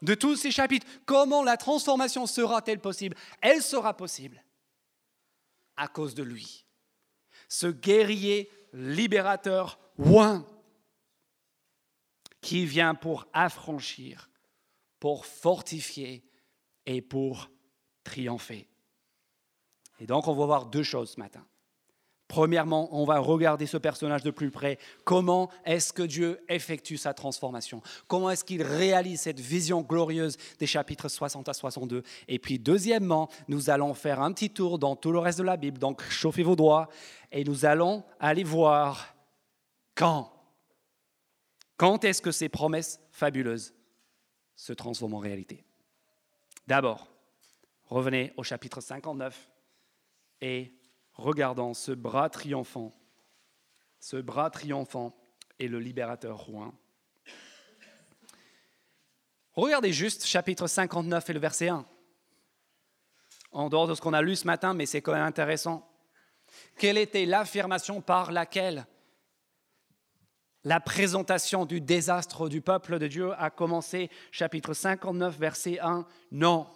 de 0.01 0.13
tous 0.13 0.35
ces 0.35 0.51
chapitres. 0.51 0.87
Comment 1.05 1.43
la 1.43 1.57
transformation 1.57 2.25
sera-t-elle 2.25 2.79
possible? 2.79 3.15
Elle 3.41 3.61
sera 3.61 3.95
possible 3.95 4.43
à 5.77 5.87
cause 5.87 6.15
de 6.15 6.23
lui. 6.23 6.65
Ce 7.47 7.67
guerrier 7.67 8.51
libérateur 8.73 9.79
ouin 9.97 10.45
qui 12.41 12.65
vient 12.65 12.95
pour 12.95 13.27
affranchir, 13.33 14.29
pour 14.99 15.25
fortifier 15.25 16.23
et 16.85 17.01
pour 17.01 17.49
triompher. 18.03 18.67
Et 19.99 20.05
donc 20.05 20.27
on 20.27 20.33
va 20.33 20.45
voir 20.45 20.65
deux 20.65 20.83
choses 20.83 21.11
ce 21.11 21.19
matin. 21.19 21.45
Premièrement, 22.29 22.87
on 22.91 23.05
va 23.05 23.17
regarder 23.17 23.65
ce 23.65 23.75
personnage 23.75 24.21
de 24.21 24.29
plus 24.29 24.51
près. 24.51 24.77
Comment 25.03 25.49
est-ce 25.65 25.91
que 25.91 26.03
Dieu 26.03 26.39
effectue 26.47 26.95
sa 26.95 27.15
transformation? 27.15 27.81
Comment 28.07 28.29
est-ce 28.29 28.43
qu'il 28.43 28.61
réalise 28.61 29.21
cette 29.21 29.39
vision 29.39 29.81
glorieuse 29.81 30.37
des 30.59 30.67
chapitres 30.67 31.09
60 31.09 31.49
à 31.49 31.53
62 31.53 32.03
Et 32.27 32.37
puis 32.37 32.59
deuxièmement, 32.59 33.29
nous 33.47 33.71
allons 33.71 33.95
faire 33.95 34.21
un 34.21 34.31
petit 34.31 34.51
tour 34.51 34.77
dans 34.77 34.95
tout 34.95 35.11
le 35.11 35.17
reste 35.17 35.39
de 35.39 35.43
la 35.43 35.57
Bible. 35.57 35.79
Donc 35.79 36.03
chauffez 36.03 36.43
vos 36.43 36.55
doigts 36.55 36.87
et 37.31 37.43
nous 37.43 37.65
allons 37.65 38.03
aller 38.19 38.43
voir 38.43 39.15
quand 39.95 40.31
Quand 41.77 42.03
est-ce 42.03 42.21
que 42.21 42.31
ces 42.31 42.47
promesses 42.47 42.99
fabuleuses 43.11 43.73
se 44.55 44.73
transforment 44.73 45.15
en 45.15 45.19
réalité? 45.19 45.65
D'abord, 46.67 47.07
revenez 47.85 48.33
au 48.37 48.43
chapitre 48.43 48.81
59 48.81 49.49
et 50.41 50.78
regardons 51.19 51.73
ce 51.73 51.91
bras 51.91 52.29
triomphant, 52.29 52.93
ce 53.99 54.17
bras 54.17 54.49
triomphant 54.49 55.15
et 55.59 55.67
le 55.67 55.79
libérateur 55.79 56.37
roi. 56.37 56.73
Regardez 59.53 59.91
juste 59.91 60.25
chapitre 60.25 60.67
59 60.67 61.29
et 61.29 61.33
le 61.33 61.39
verset 61.39 61.67
1. 61.67 61.85
En 63.51 63.69
dehors 63.69 63.87
de 63.87 63.95
ce 63.95 64.01
qu'on 64.01 64.13
a 64.13 64.21
lu 64.21 64.35
ce 64.35 64.47
matin, 64.47 64.73
mais 64.73 64.85
c'est 64.85 65.01
quand 65.01 65.13
même 65.13 65.23
intéressant. 65.23 65.85
Quelle 66.77 66.97
était 66.97 67.25
l'affirmation 67.25 68.01
par 68.01 68.31
laquelle 68.31 68.85
la 70.63 70.79
présentation 70.79 71.65
du 71.65 71.81
désastre 71.81 72.47
du 72.47 72.61
peuple 72.61 72.99
de 72.99 73.07
Dieu 73.07 73.33
a 73.33 73.49
commencé? 73.49 74.09
Chapitre 74.31 74.73
59, 74.73 75.37
verset 75.37 75.79
1. 75.79 76.05
Non, 76.31 76.67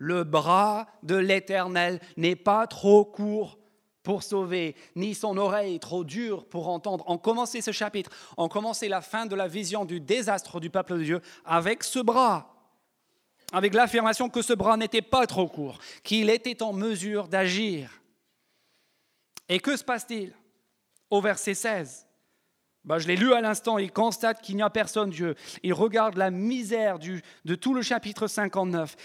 le 0.00 0.24
bras 0.24 0.86
de 1.02 1.14
l'Éternel 1.14 2.00
n'est 2.16 2.34
pas 2.34 2.66
trop 2.66 3.04
court 3.04 3.58
pour 4.02 4.22
sauver, 4.22 4.74
ni 4.96 5.14
son 5.14 5.36
oreille 5.36 5.78
trop 5.78 6.04
dure 6.04 6.46
pour 6.46 6.68
entendre. 6.68 7.04
On 7.06 7.18
commençait 7.18 7.60
ce 7.60 7.70
chapitre, 7.70 8.10
on 8.38 8.48
commençait 8.48 8.88
la 8.88 9.02
fin 9.02 9.26
de 9.26 9.36
la 9.36 9.46
vision 9.46 9.84
du 9.84 10.00
désastre 10.00 10.58
du 10.58 10.70
peuple 10.70 10.94
de 10.94 11.04
Dieu 11.04 11.20
avec 11.44 11.84
ce 11.84 11.98
bras, 11.98 12.54
avec 13.52 13.74
l'affirmation 13.74 14.30
que 14.30 14.40
ce 14.40 14.54
bras 14.54 14.78
n'était 14.78 15.02
pas 15.02 15.26
trop 15.26 15.46
court, 15.46 15.78
qu'il 16.02 16.30
était 16.30 16.62
en 16.62 16.72
mesure 16.72 17.28
d'agir. 17.28 18.00
Et 19.50 19.60
que 19.60 19.76
se 19.76 19.84
passe-t-il 19.84 20.32
Au 21.10 21.20
verset 21.20 21.54
16, 21.54 22.06
ben, 22.84 22.98
je 22.98 23.06
l'ai 23.06 23.16
lu 23.16 23.34
à 23.34 23.42
l'instant, 23.42 23.76
il 23.76 23.92
constate 23.92 24.40
qu'il 24.40 24.56
n'y 24.56 24.62
a 24.62 24.70
personne 24.70 25.10
Dieu. 25.10 25.34
Il 25.62 25.74
regarde 25.74 26.16
la 26.16 26.30
misère 26.30 26.98
de 26.98 27.54
tout 27.54 27.74
le 27.74 27.82
chapitre 27.82 28.26
59. 28.26 28.96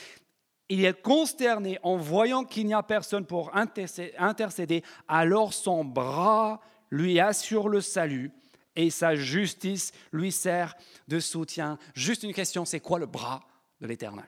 Il 0.69 0.83
est 0.83 0.99
consterné 1.01 1.79
en 1.83 1.97
voyant 1.97 2.43
qu'il 2.43 2.65
n'y 2.65 2.73
a 2.73 2.81
personne 2.81 3.25
pour 3.25 3.55
intercéder, 3.55 4.83
alors 5.07 5.53
son 5.53 5.85
bras 5.85 6.59
lui 6.89 7.19
assure 7.19 7.69
le 7.69 7.81
salut 7.81 8.31
et 8.75 8.89
sa 8.89 9.15
justice 9.15 9.91
lui 10.11 10.31
sert 10.31 10.75
de 11.07 11.19
soutien. 11.19 11.77
Juste 11.93 12.23
une 12.23 12.33
question, 12.33 12.65
c'est 12.65 12.79
quoi 12.79 12.99
le 12.99 13.05
bras 13.05 13.43
de 13.79 13.87
l'Éternel? 13.87 14.27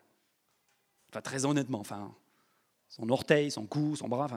Très 1.23 1.45
honnêtement, 1.45 1.79
enfin, 1.79 2.13
son 2.87 3.09
orteil, 3.09 3.49
son 3.49 3.65
cou, 3.65 3.95
son 3.95 4.07
bras. 4.07 4.27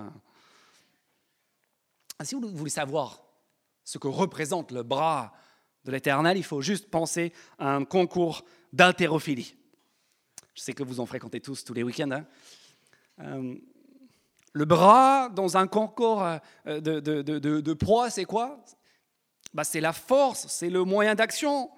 Ah, 2.18 2.24
si 2.24 2.34
vous 2.34 2.48
voulez 2.48 2.70
savoir 2.70 3.22
ce 3.84 3.98
que 3.98 4.08
représente 4.08 4.72
le 4.72 4.82
bras 4.82 5.32
de 5.84 5.92
l'Éternel, 5.92 6.38
il 6.38 6.44
faut 6.44 6.62
juste 6.62 6.90
penser 6.90 7.32
à 7.58 7.74
un 7.74 7.84
concours 7.84 8.44
d'haltérophilie. 8.72 9.56
Je 10.60 10.64
sais 10.66 10.74
que 10.74 10.82
vous 10.82 11.00
en 11.00 11.06
fréquentez 11.06 11.40
tous 11.40 11.64
tous 11.64 11.72
les 11.72 11.82
week-ends. 11.82 12.10
Hein. 12.10 12.26
Euh, 13.20 13.54
le 14.52 14.64
bras 14.66 15.30
dans 15.30 15.56
un 15.56 15.66
concours 15.66 16.22
euh, 16.22 16.38
de, 16.66 17.00
de, 17.00 17.22
de, 17.38 17.72
proie, 17.72 18.10
c'est 18.10 18.26
quoi? 18.26 18.62
Bah, 19.54 19.64
C'est 19.64 19.80
la 19.80 19.94
force, 19.94 20.48
c'est 20.48 20.68
le 20.68 20.84
moyen 20.84 21.14
d'action. 21.14 21.70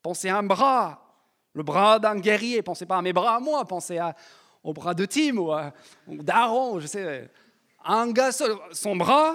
Pensez 0.00 0.30
à 0.30 0.38
un 0.38 0.42
bras, 0.44 1.14
le 1.52 1.62
bras 1.62 1.98
d'un 1.98 2.18
guerrier. 2.18 2.62
Pensez 2.62 2.86
pas 2.86 2.96
à 2.96 3.02
mes 3.02 3.12
bras 3.12 3.36
à 3.36 3.38
moi, 3.38 3.66
pensez 3.66 3.98
à, 3.98 4.16
au 4.64 4.72
bras 4.72 4.94
de 4.94 5.04
Tim 5.04 5.36
ou, 5.36 5.52
d'Aaron, 6.22 6.80
je 6.80 6.86
sais. 6.86 7.30
Un 7.84 8.10
gars 8.12 8.30
son 8.32 8.96
bras, 8.96 9.34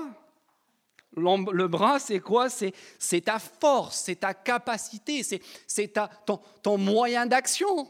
le 1.16 1.68
bras, 1.68 2.00
c'est 2.00 2.20
quoi? 2.20 2.50
C'est 2.50 3.22
ta 3.22 3.38
force, 3.38 4.00
c'est 4.06 4.22
ta 4.22 4.34
capacité, 4.34 5.22
c'est 5.68 5.94
ton, 6.26 6.40
ton 6.64 6.80
moyen 6.80 7.28
d'action. 7.28 7.88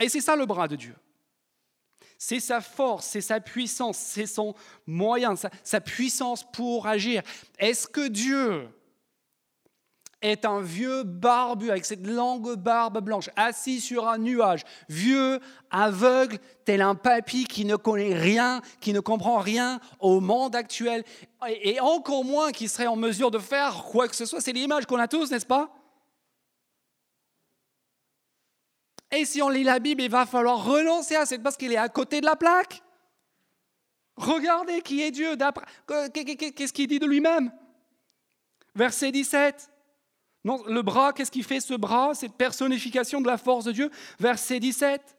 Et 0.00 0.08
c'est 0.08 0.20
ça 0.20 0.34
le 0.34 0.46
bras 0.46 0.66
de 0.66 0.76
Dieu. 0.76 0.96
C'est 2.18 2.40
sa 2.40 2.60
force, 2.60 3.06
c'est 3.06 3.20
sa 3.20 3.40
puissance, 3.40 3.96
c'est 3.96 4.26
son 4.26 4.54
moyen, 4.86 5.36
sa, 5.36 5.50
sa 5.62 5.80
puissance 5.80 6.44
pour 6.52 6.86
agir. 6.86 7.22
Est-ce 7.58 7.86
que 7.86 8.08
Dieu 8.08 8.68
est 10.22 10.44
un 10.44 10.60
vieux 10.60 11.02
barbu 11.02 11.70
avec 11.70 11.86
cette 11.86 12.06
longue 12.06 12.56
barbe 12.56 13.02
blanche, 13.02 13.30
assis 13.36 13.80
sur 13.80 14.06
un 14.06 14.18
nuage, 14.18 14.64
vieux, 14.88 15.40
aveugle, 15.70 16.38
tel 16.64 16.82
un 16.82 16.94
papy 16.94 17.44
qui 17.44 17.64
ne 17.64 17.76
connaît 17.76 18.14
rien, 18.14 18.60
qui 18.80 18.92
ne 18.92 19.00
comprend 19.00 19.38
rien 19.38 19.80
au 19.98 20.20
monde 20.20 20.54
actuel, 20.54 21.04
et 21.48 21.80
encore 21.80 22.24
moins 22.24 22.52
qui 22.52 22.68
serait 22.68 22.86
en 22.86 22.96
mesure 22.96 23.30
de 23.30 23.38
faire 23.38 23.84
quoi 23.84 24.08
que 24.08 24.16
ce 24.16 24.26
soit? 24.26 24.42
C'est 24.42 24.52
l'image 24.52 24.84
qu'on 24.84 24.98
a 24.98 25.08
tous, 25.08 25.30
n'est-ce 25.30 25.46
pas? 25.46 25.70
Et 29.12 29.24
si 29.24 29.42
on 29.42 29.48
lit 29.48 29.64
la 29.64 29.78
Bible, 29.78 30.02
il 30.02 30.10
va 30.10 30.26
falloir 30.26 30.64
renoncer 30.64 31.16
à 31.16 31.26
cette 31.26 31.42
parce 31.42 31.56
qu'il 31.56 31.72
est 31.72 31.76
à 31.76 31.88
côté 31.88 32.20
de 32.20 32.26
la 32.26 32.36
plaque. 32.36 32.82
Regardez 34.16 34.82
qui 34.82 35.02
est 35.02 35.10
Dieu. 35.10 35.36
Qu'est-ce 36.12 36.72
qu'il 36.72 36.86
dit 36.86 36.98
de 36.98 37.06
lui-même? 37.06 37.50
Verset 38.74 39.10
17. 39.10 39.70
Non, 40.44 40.62
le 40.66 40.82
bras, 40.82 41.12
qu'est-ce 41.12 41.30
qui 41.30 41.42
fait 41.42 41.60
ce 41.60 41.74
bras, 41.74 42.14
cette 42.14 42.34
personnification 42.34 43.20
de 43.20 43.26
la 43.26 43.36
force 43.36 43.64
de 43.64 43.72
Dieu? 43.72 43.90
Verset 44.18 44.60
17. 44.60 45.16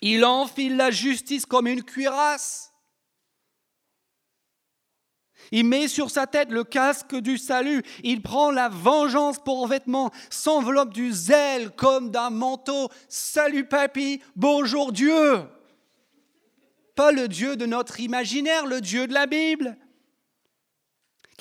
Il 0.00 0.24
enfile 0.24 0.76
la 0.76 0.90
justice 0.90 1.46
comme 1.46 1.66
une 1.66 1.82
cuirasse. 1.82 2.71
Il 5.52 5.66
met 5.66 5.86
sur 5.86 6.10
sa 6.10 6.26
tête 6.26 6.50
le 6.50 6.64
casque 6.64 7.14
du 7.14 7.38
salut. 7.38 7.82
Il 8.02 8.22
prend 8.22 8.50
la 8.50 8.68
vengeance 8.68 9.38
pour 9.38 9.68
vêtement, 9.68 10.10
s'enveloppe 10.30 10.92
du 10.92 11.12
zèle 11.12 11.70
comme 11.70 12.10
d'un 12.10 12.30
manteau. 12.30 12.88
Salut 13.08 13.66
papy, 13.66 14.20
bonjour 14.34 14.92
Dieu. 14.92 15.42
Pas 16.96 17.12
le 17.12 17.28
Dieu 17.28 17.56
de 17.56 17.66
notre 17.66 18.00
imaginaire, 18.00 18.66
le 18.66 18.80
Dieu 18.80 19.06
de 19.06 19.14
la 19.14 19.26
Bible 19.26 19.76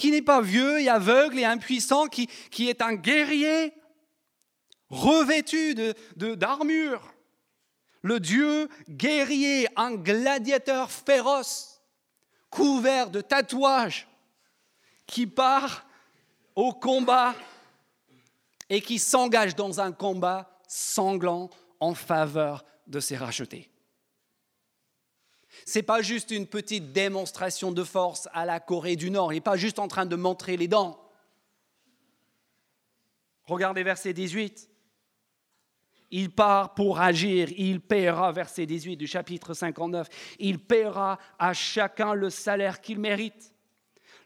qui 0.02 0.10
n'est 0.10 0.24
pas 0.24 0.42
vieux 0.42 0.82
et 0.82 0.90
aveugle 0.90 1.38
et 1.38 1.46
impuissant, 1.46 2.08
qui, 2.08 2.28
est 2.58 2.82
un 2.82 2.96
guerrier 2.96 3.72
revêtu 4.90 5.76
d'armure. 6.16 7.14
Le 8.02 8.20
Dieu 8.20 8.68
guerrier, 8.90 9.68
un 9.76 9.94
gladiateur 9.94 10.90
féroce, 10.90 11.71
couvert 12.52 13.10
de 13.10 13.22
tatouages, 13.22 14.08
qui 15.08 15.26
part 15.26 15.86
au 16.56 16.74
combat 16.74 17.34
et 18.70 18.82
qui 18.82 19.00
s'engage 19.00 19.56
dans 19.56 19.82
un 19.82 19.92
combat 19.92 20.60
sanglant 20.68 21.50
en 21.80 21.96
faveur 21.96 22.64
de 22.86 23.00
ses 23.00 23.18
rachetés. 23.18 23.70
Ce 25.66 25.80
n'est 25.80 25.84
pas 25.84 26.02
juste 26.02 26.32
une 26.32 26.48
petite 26.48 26.92
démonstration 26.94 27.72
de 27.72 27.84
force 27.84 28.30
à 28.34 28.46
la 28.46 28.60
Corée 28.60 28.96
du 28.96 29.12
Nord. 29.12 29.34
Il 29.34 29.38
n'est 29.38 29.42
pas 29.42 29.58
juste 29.58 29.80
en 29.80 29.88
train 29.88 30.06
de 30.06 30.16
montrer 30.16 30.56
les 30.58 30.68
dents. 30.68 30.98
Regardez 33.46 33.84
verset 33.84 34.14
18. 34.14 34.71
Il 36.12 36.30
part 36.30 36.74
pour 36.74 37.00
agir, 37.00 37.50
il 37.58 37.80
paiera, 37.80 38.32
verset 38.32 38.66
18 38.66 38.98
du 38.98 39.08
chapitre 39.08 39.54
59, 39.54 40.08
il 40.40 40.60
paiera 40.60 41.18
à 41.40 41.54
chacun 41.54 42.14
le 42.14 42.30
salaire 42.30 42.82
qu'il 42.82 43.00
mérite. 43.00 43.54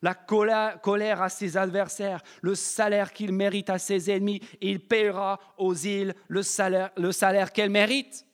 La 0.02 0.14
colère 0.14 1.22
à 1.22 1.30
ses 1.30 1.58
adversaires, 1.58 2.22
le 2.42 2.54
salaire 2.54 3.14
qu'il 3.14 3.32
mérite 3.32 3.70
à 3.70 3.80
ses 3.80 4.12
ennemis, 4.12 4.42
il 4.62 4.80
paiera 4.80 5.40
aux 5.58 5.74
îles 5.74 6.14
le 6.28 6.44
salaire, 6.44 6.92
le 6.98 7.12
salaire 7.12 7.52
qu'elles 7.52 7.70
méritent. 7.70 8.26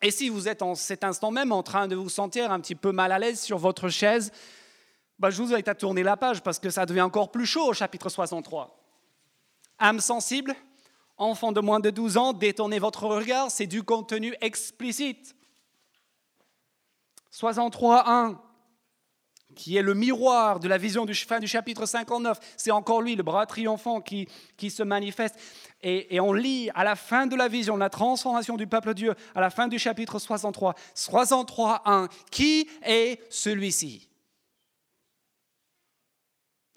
Et 0.00 0.10
si 0.10 0.28
vous 0.28 0.48
êtes 0.48 0.62
en 0.62 0.74
cet 0.74 1.04
instant 1.04 1.30
même 1.30 1.52
en 1.52 1.62
train 1.62 1.86
de 1.86 1.94
vous 1.94 2.08
sentir 2.08 2.50
un 2.50 2.60
petit 2.60 2.74
peu 2.74 2.90
mal 2.90 3.12
à 3.12 3.18
l'aise 3.18 3.40
sur 3.40 3.58
votre 3.58 3.88
chaise, 3.88 4.32
bah, 5.18 5.30
je 5.30 5.40
vous 5.40 5.52
invite 5.52 5.68
à 5.68 5.76
tourner 5.76 6.02
la 6.02 6.16
page 6.16 6.42
parce 6.42 6.58
que 6.58 6.70
ça 6.70 6.86
devient 6.86 7.02
encore 7.02 7.30
plus 7.30 7.46
chaud 7.46 7.68
au 7.68 7.72
chapitre 7.72 8.08
63. 8.08 8.76
Âme 9.78 10.00
sensible, 10.00 10.56
enfant 11.16 11.52
de 11.52 11.60
moins 11.60 11.80
de 11.80 11.90
12 11.90 12.16
ans, 12.16 12.32
détournez 12.32 12.78
votre 12.78 13.06
regard, 13.06 13.50
c'est 13.50 13.66
du 13.66 13.82
contenu 13.82 14.34
explicite. 14.40 15.34
63, 17.30 18.10
1 18.10 18.40
qui 19.54 19.76
est 19.76 19.82
le 19.82 19.94
miroir 19.94 20.60
de 20.60 20.68
la 20.68 20.78
vision 20.78 21.04
du 21.04 21.14
fin 21.14 21.38
du 21.38 21.46
chapitre 21.46 21.86
59. 21.86 22.38
C'est 22.56 22.70
encore 22.70 23.02
lui, 23.02 23.16
le 23.16 23.22
bras 23.22 23.46
triomphant, 23.46 24.00
qui, 24.00 24.28
qui 24.56 24.70
se 24.70 24.82
manifeste. 24.82 25.36
Et, 25.82 26.14
et, 26.14 26.20
on 26.20 26.32
lit 26.32 26.70
à 26.74 26.84
la 26.84 26.96
fin 26.96 27.26
de 27.26 27.36
la 27.36 27.48
vision, 27.48 27.76
la 27.76 27.90
transformation 27.90 28.56
du 28.56 28.66
peuple 28.66 28.94
Dieu, 28.94 29.14
à 29.34 29.40
la 29.40 29.50
fin 29.50 29.68
du 29.68 29.78
chapitre 29.78 30.18
63, 30.18 30.74
63, 30.94 31.82
1, 31.84 32.08
qui 32.30 32.68
est 32.84 33.20
celui-ci? 33.30 34.08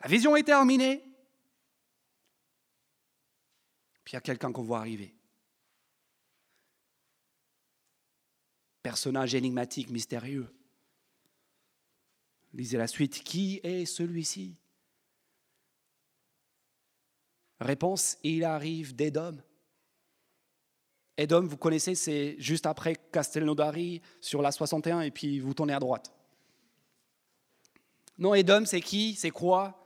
La 0.04 0.10
vision 0.10 0.36
est 0.36 0.44
terminée. 0.44 1.04
Puis 4.06 4.14
il 4.14 4.16
y 4.16 4.18
a 4.18 4.22
quelqu'un 4.22 4.52
qu'on 4.52 4.62
voit 4.62 4.80
arriver. 4.80 5.14
Personnage 8.84 9.34
énigmatique, 9.34 9.90
mystérieux. 9.90 10.48
Lisez 12.54 12.78
la 12.78 12.88
suite. 12.88 13.24
Qui 13.24 13.60
est 13.64 13.86
celui-ci? 13.86 14.56
Réponse, 17.60 18.18
il 18.24 18.44
arrive 18.44 18.96
d'Édom. 18.96 19.38
Édom, 21.18 21.48
vous 21.48 21.58
connaissez, 21.58 21.96
c'est 21.96 22.36
juste 22.38 22.66
après 22.66 22.96
Castelnaudary 23.12 24.02
sur 24.22 24.42
la 24.42 24.52
61 24.52 25.02
et 25.02 25.12
puis 25.12 25.40
vous 25.40 25.54
tournez 25.54 25.74
à 25.74 25.80
droite. 25.80 26.14
Non, 28.18 28.36
Édom, 28.36 28.66
c'est 28.66 28.82
qui? 28.82 29.16
C'est 29.16 29.32
quoi? 29.32 29.85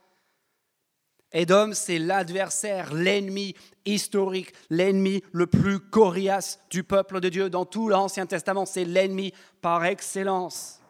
Édom, 1.31 1.71
c'est 1.73 1.99
l'adversaire, 1.99 2.93
l'ennemi 2.93 3.53
historique, 3.85 4.51
l'ennemi 4.69 5.21
le 5.31 5.45
plus 5.45 5.79
coriace 5.79 6.59
du 6.69 6.83
peuple 6.83 7.19
de 7.19 7.29
Dieu 7.29 7.49
dans 7.49 7.65
tout 7.65 7.87
l'Ancien 7.87 8.25
Testament. 8.25 8.65
C'est 8.65 8.85
l'ennemi 8.85 9.31
par 9.61 9.85
excellence. 9.85 10.81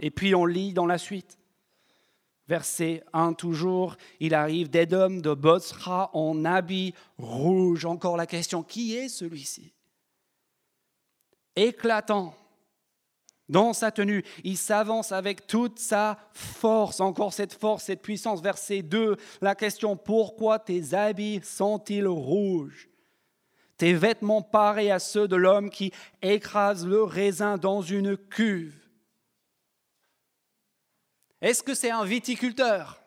Et 0.00 0.10
puis 0.10 0.34
on 0.34 0.46
lit 0.46 0.72
dans 0.72 0.86
la 0.86 0.98
suite. 0.98 1.38
Verset 2.48 3.04
1 3.12 3.34
toujours, 3.34 3.96
il 4.18 4.34
arrive 4.34 4.68
d'Édom, 4.68 5.20
de 5.20 5.32
Bosra 5.32 6.10
en 6.12 6.44
habit 6.44 6.92
rouge. 7.18 7.84
Encore 7.84 8.16
la 8.16 8.26
question, 8.26 8.64
qui 8.64 8.96
est 8.96 9.08
celui-ci? 9.08 9.72
Éclatant 11.54 12.34
dans 13.52 13.72
sa 13.72 13.92
tenue. 13.92 14.24
Il 14.42 14.56
s'avance 14.56 15.12
avec 15.12 15.46
toute 15.46 15.78
sa 15.78 16.18
force, 16.32 17.00
encore 17.00 17.32
cette 17.32 17.52
force, 17.52 17.84
cette 17.84 18.02
puissance. 18.02 18.42
Verset 18.42 18.82
2, 18.82 19.16
la 19.40 19.54
question, 19.54 19.96
pourquoi 19.96 20.58
tes 20.58 20.94
habits 20.94 21.40
sont-ils 21.44 22.08
rouges? 22.08 22.88
Tes 23.76 23.92
vêtements 23.92 24.42
pareils 24.42 24.90
à 24.90 24.98
ceux 24.98 25.28
de 25.28 25.36
l'homme 25.36 25.70
qui 25.70 25.92
écrase 26.22 26.86
le 26.86 27.02
raisin 27.02 27.58
dans 27.58 27.82
une 27.82 28.16
cuve. 28.16 28.74
Est-ce 31.40 31.62
que 31.62 31.74
c'est 31.74 31.90
un 31.90 32.04
viticulteur? 32.04 33.00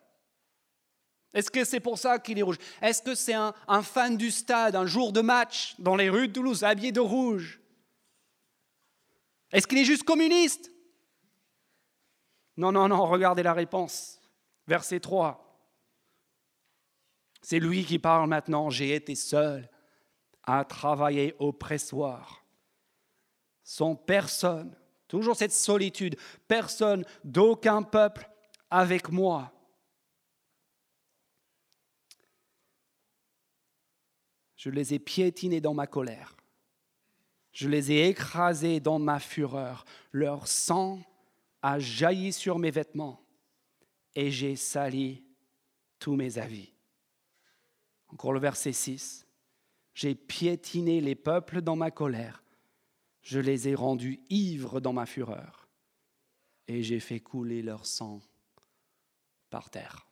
Est-ce 1.34 1.50
que 1.50 1.64
c'est 1.64 1.80
pour 1.80 1.98
ça 1.98 2.20
qu'il 2.20 2.38
est 2.38 2.44
rouge? 2.44 2.58
Est-ce 2.82 3.02
que 3.02 3.16
c'est 3.16 3.34
un, 3.34 3.54
un, 3.68 3.82
fan 3.82 4.16
du 4.16 4.32
stade, 4.32 4.76
un 4.76 4.86
jour 4.86 5.12
de 5.12 5.22
match 5.22 5.76
dans 5.80 5.96
les 5.96 6.10
rues 6.10 6.28
de 6.28 6.34
Toulouse, 6.34 6.64
habillé 6.64 6.92
de 6.92 7.00
rouge? 7.00 7.60
Est-ce 9.52 9.68
qu'il 9.68 9.78
est 9.78 9.86
juste 9.86 10.04
communiste? 10.04 10.72
Non, 12.58 12.72
non, 12.72 12.88
non, 12.88 13.06
regardez 13.06 13.44
la 13.44 13.54
réponse. 13.54 14.20
Verset 14.68 15.00
3. 15.00 15.42
C'est 17.42 17.60
lui 17.60 17.86
qui 17.86 18.00
parle 18.00 18.28
maintenant. 18.28 18.70
J'ai 18.70 18.96
été 18.96 19.14
seul 19.16 19.70
à 20.44 20.64
travailler 20.66 21.36
au 21.40 21.52
pressoir. 21.52 22.46
Sans 23.64 23.96
personne, 23.96 24.76
toujours 25.08 25.36
cette 25.36 25.52
solitude, 25.52 26.18
personne 26.48 27.06
d'aucun 27.24 27.84
peuple 27.84 28.30
avec 28.70 29.10
moi. 29.10 29.52
Je 34.56 34.70
les 34.70 34.94
ai 34.96 35.00
piétinés 35.00 35.62
dans 35.62 35.74
ma 35.74 35.88
colère. 35.88 36.36
Je 37.56 37.70
les 37.70 37.94
ai 37.94 38.10
écrasés 38.10 38.82
dans 38.82 39.00
ma 39.00 39.18
fureur. 39.18 39.86
Leur 40.12 40.46
sang 40.46 41.00
a 41.62 41.80
jailli 41.80 42.34
sur 42.34 42.60
mes 42.60 42.70
vêtements 42.70 43.24
et 44.14 44.30
j'ai 44.30 44.58
sali 44.58 45.24
tous 45.98 46.18
mes 46.18 46.38
avis. 46.38 46.74
Encore 48.10 48.34
le 48.34 48.42
verset 48.42 48.74
6. 48.74 49.26
J'ai 49.94 50.16
piétiné 50.16 51.00
les 51.00 51.16
peuples 51.16 51.62
dans 51.62 51.78
ma 51.78 51.92
colère. 51.92 52.44
Je 53.22 53.40
les 53.40 53.70
ai 53.70 53.74
rendus 53.74 54.20
ivres 54.30 54.82
dans 54.82 54.94
ma 54.94 55.06
fureur 55.06 55.70
et 56.68 56.84
j'ai 56.84 57.00
fait 57.00 57.22
couler 57.22 57.62
leur 57.62 57.86
sang 57.86 58.20
par 59.50 59.70
terre. 59.70 60.06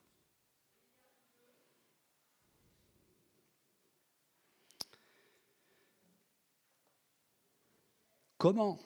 Comment 8.44 8.78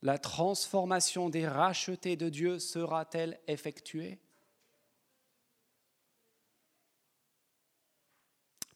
la 0.00 0.16
transformation 0.16 1.28
des 1.28 1.46
rachetés 1.46 2.16
de 2.16 2.30
Dieu 2.30 2.58
sera-t-elle 2.58 3.38
effectuée 3.46 4.18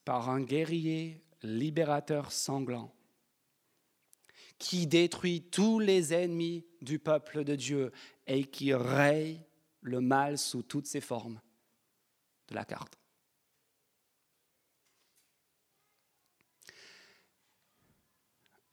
Par 0.04 0.28
un 0.28 0.42
guerrier 0.42 1.24
libérateur 1.42 2.33
sanglant 2.33 2.94
qui 4.59 4.87
détruit 4.87 5.40
tous 5.44 5.78
les 5.78 6.12
ennemis 6.12 6.66
du 6.83 6.98
peuple 6.98 7.44
de 7.44 7.57
Dieu 7.57 7.92
et 8.26 8.44
qui 8.44 8.74
raye 8.74 9.40
le 9.80 10.02
mal 10.02 10.37
sous 10.37 10.62
toutes 10.62 10.87
ses 10.87 11.00
formes? 11.00 11.40
De 12.48 12.54
la 12.54 12.66
carte. 12.66 12.98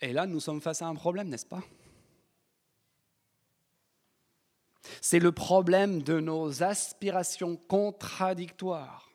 Et 0.02 0.14
là, 0.14 0.26
nous 0.26 0.40
sommes 0.40 0.62
face 0.62 0.82
à 0.82 0.88
un 0.88 0.96
problème, 0.96 1.30
n'est-ce 1.30 1.46
pas? 1.46 1.64
C'est 5.00 5.20
le 5.20 5.32
problème 5.32 6.02
de 6.02 6.20
nos 6.20 6.64
aspirations 6.64 7.56
contradictoires. 7.56 9.12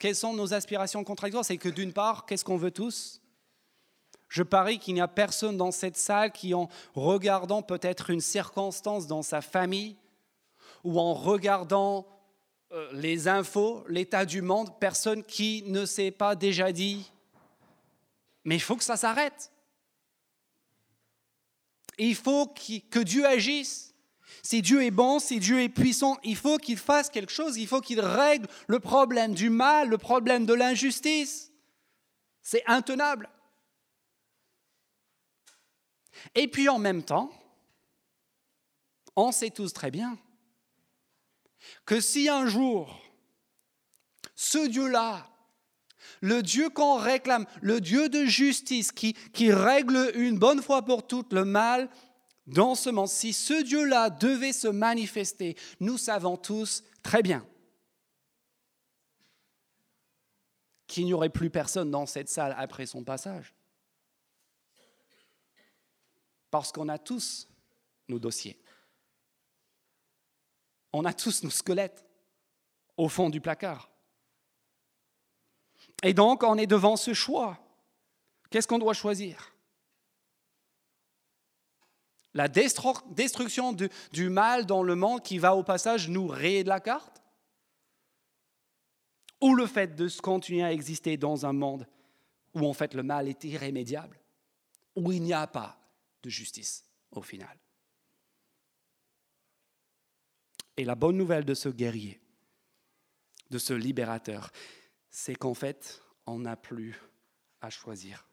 Quelles 0.00 0.16
sont 0.16 0.34
nos 0.34 0.54
aspirations 0.54 1.04
contradictoires 1.04 1.44
C'est 1.44 1.58
que 1.58 1.68
d'une 1.68 1.92
part, 1.92 2.26
qu'est-ce 2.26 2.44
qu'on 2.44 2.56
veut 2.56 2.70
tous? 2.70 3.22
Je 4.28 4.42
parie 4.42 4.78
qu'il 4.78 4.94
n'y 4.94 5.00
a 5.00 5.08
personne 5.08 5.56
dans 5.56 5.70
cette 5.70 5.96
salle 5.96 6.32
qui, 6.32 6.52
en 6.54 6.68
regardant 6.94 7.62
peut-être 7.62 8.10
une 8.10 8.20
circonstance 8.20 9.06
dans 9.06 9.22
sa 9.22 9.40
famille, 9.40 9.96
ou 10.84 10.98
en 10.98 11.14
regardant 11.14 12.06
euh, 12.72 12.88
les 12.92 13.28
infos, 13.28 13.84
l'état 13.88 14.24
du 14.24 14.42
monde, 14.42 14.78
personne 14.80 15.22
qui 15.22 15.62
ne 15.66 15.84
s'est 15.84 16.10
pas 16.10 16.34
déjà 16.34 16.72
dit 16.72 17.10
mais 18.46 18.54
il 18.54 18.60
faut 18.60 18.76
que 18.76 18.84
ça 18.84 18.96
s'arrête. 18.96 19.52
il 21.98 22.14
faut 22.14 22.46
que 22.46 22.98
Dieu 23.00 23.26
agisse. 23.26 23.94
Si 24.42 24.62
Dieu 24.62 24.84
est 24.84 24.90
bon, 24.90 25.18
si 25.18 25.40
Dieu 25.40 25.60
est 25.62 25.68
puissant, 25.68 26.18
il 26.22 26.36
faut 26.36 26.58
qu'il 26.58 26.76
fasse 26.76 27.10
quelque 27.10 27.32
chose, 27.32 27.56
il 27.56 27.66
faut 27.66 27.80
qu'il 27.80 28.00
règle 28.00 28.46
le 28.68 28.78
problème 28.78 29.34
du 29.34 29.50
mal, 29.50 29.88
le 29.88 29.98
problème 29.98 30.46
de 30.46 30.54
l'injustice. 30.54 31.50
C'est 32.42 32.62
intenable. 32.66 33.28
Et 36.34 36.48
puis 36.48 36.68
en 36.68 36.78
même 36.78 37.02
temps, 37.02 37.32
on 39.16 39.32
sait 39.32 39.50
tous 39.50 39.72
très 39.72 39.90
bien 39.90 40.18
que 41.84 42.00
si 42.00 42.28
un 42.28 42.46
jour 42.46 43.00
ce 44.36 44.68
Dieu-là 44.68 45.28
le 46.20 46.42
Dieu 46.42 46.68
qu'on 46.70 46.96
réclame, 46.96 47.46
le 47.60 47.80
Dieu 47.80 48.08
de 48.08 48.24
justice 48.24 48.92
qui, 48.92 49.14
règle 49.52 50.12
une 50.14 50.38
bonne 50.38 50.62
fois 50.62 50.82
pour 50.82 51.06
toutes 51.06 51.32
le 51.32 51.44
mal 51.44 51.88
dans 52.46 52.74
ce 52.74 52.90
monde, 52.90 53.08
si 53.08 53.32
ce 53.32 53.62
Dieu-là 53.62 54.08
devait 54.10 54.52
se 54.52 54.68
manifester, 54.68 55.56
nous 55.80 55.98
savons 55.98 56.36
tous 56.36 56.84
très 57.02 57.22
bien 57.22 57.44
qu'il 60.86 61.04
n'y 61.04 61.12
aurait 61.12 61.28
plus 61.28 61.50
personne 61.50 61.90
dans 61.90 62.06
cette 62.06 62.28
salle 62.28 62.54
après 62.56 62.86
son 62.86 63.02
passage. 63.02 63.54
Parce 66.50 66.70
qu'on 66.70 66.88
a 66.88 66.98
tous 66.98 67.48
nos 68.08 68.20
dossiers. 68.20 68.58
On 70.92 71.04
a 71.04 71.12
tous 71.12 71.42
nos 71.42 71.50
squelettes 71.50 72.04
au 72.96 73.08
fond 73.08 73.28
du 73.28 73.40
placard. 73.40 73.90
Et 76.02 76.14
donc, 76.14 76.42
on 76.42 76.58
est 76.58 76.66
devant 76.66 76.96
ce 76.96 77.14
choix. 77.14 77.58
Qu'est-ce 78.50 78.68
qu'on 78.68 78.78
doit 78.78 78.94
choisir? 78.94 79.52
La 82.34 82.48
destruction 82.48 83.72
du, 83.72 84.28
mal 84.28 84.66
dans 84.66 84.82
le 84.82 84.94
monde 84.94 85.22
qui 85.22 85.38
va 85.38 85.56
au 85.56 85.62
passage 85.62 86.10
nous 86.10 86.26
rayer 86.26 86.64
de 86.64 86.68
la 86.68 86.80
carte? 86.80 87.22
Ou 89.40 89.54
le 89.54 89.66
fait 89.66 89.94
de 89.94 90.08
continuer 90.20 90.62
à 90.62 90.72
exister 90.72 91.16
dans 91.16 91.46
un 91.46 91.54
monde 91.54 91.86
où 92.54 92.66
en 92.66 92.72
fait 92.72 92.94
le 92.94 93.02
mal 93.02 93.28
est 93.28 93.44
irrémédiable, 93.44 94.18
où 94.94 95.12
il 95.12 95.22
n'y 95.22 95.32
a 95.32 95.46
pas 95.46 95.78
de 96.22 96.28
justice 96.28 96.84
au 97.10 97.22
final? 97.22 97.56
Et 100.76 100.84
la 100.84 100.94
bonne 100.94 101.16
nouvelle 101.16 101.44
de 101.44 101.54
ce 101.54 101.70
guerrier, 101.70 102.20
de 103.50 103.58
ce 103.58 103.72
libérateur, 103.72 104.50
c'est 105.18 105.34
qu'en 105.34 105.54
fait, 105.54 106.02
on 106.26 106.40
n'a 106.40 106.56
plus 106.56 107.00
à 107.62 107.70
choisir. 107.70 108.28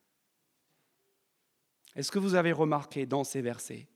Est-ce 1.96 2.12
que 2.12 2.19
vous 2.19 2.36
avez 2.36 2.52
remarqué 2.52 3.06
dans 3.06 3.24
ces 3.24 3.41
versets, 3.41 3.88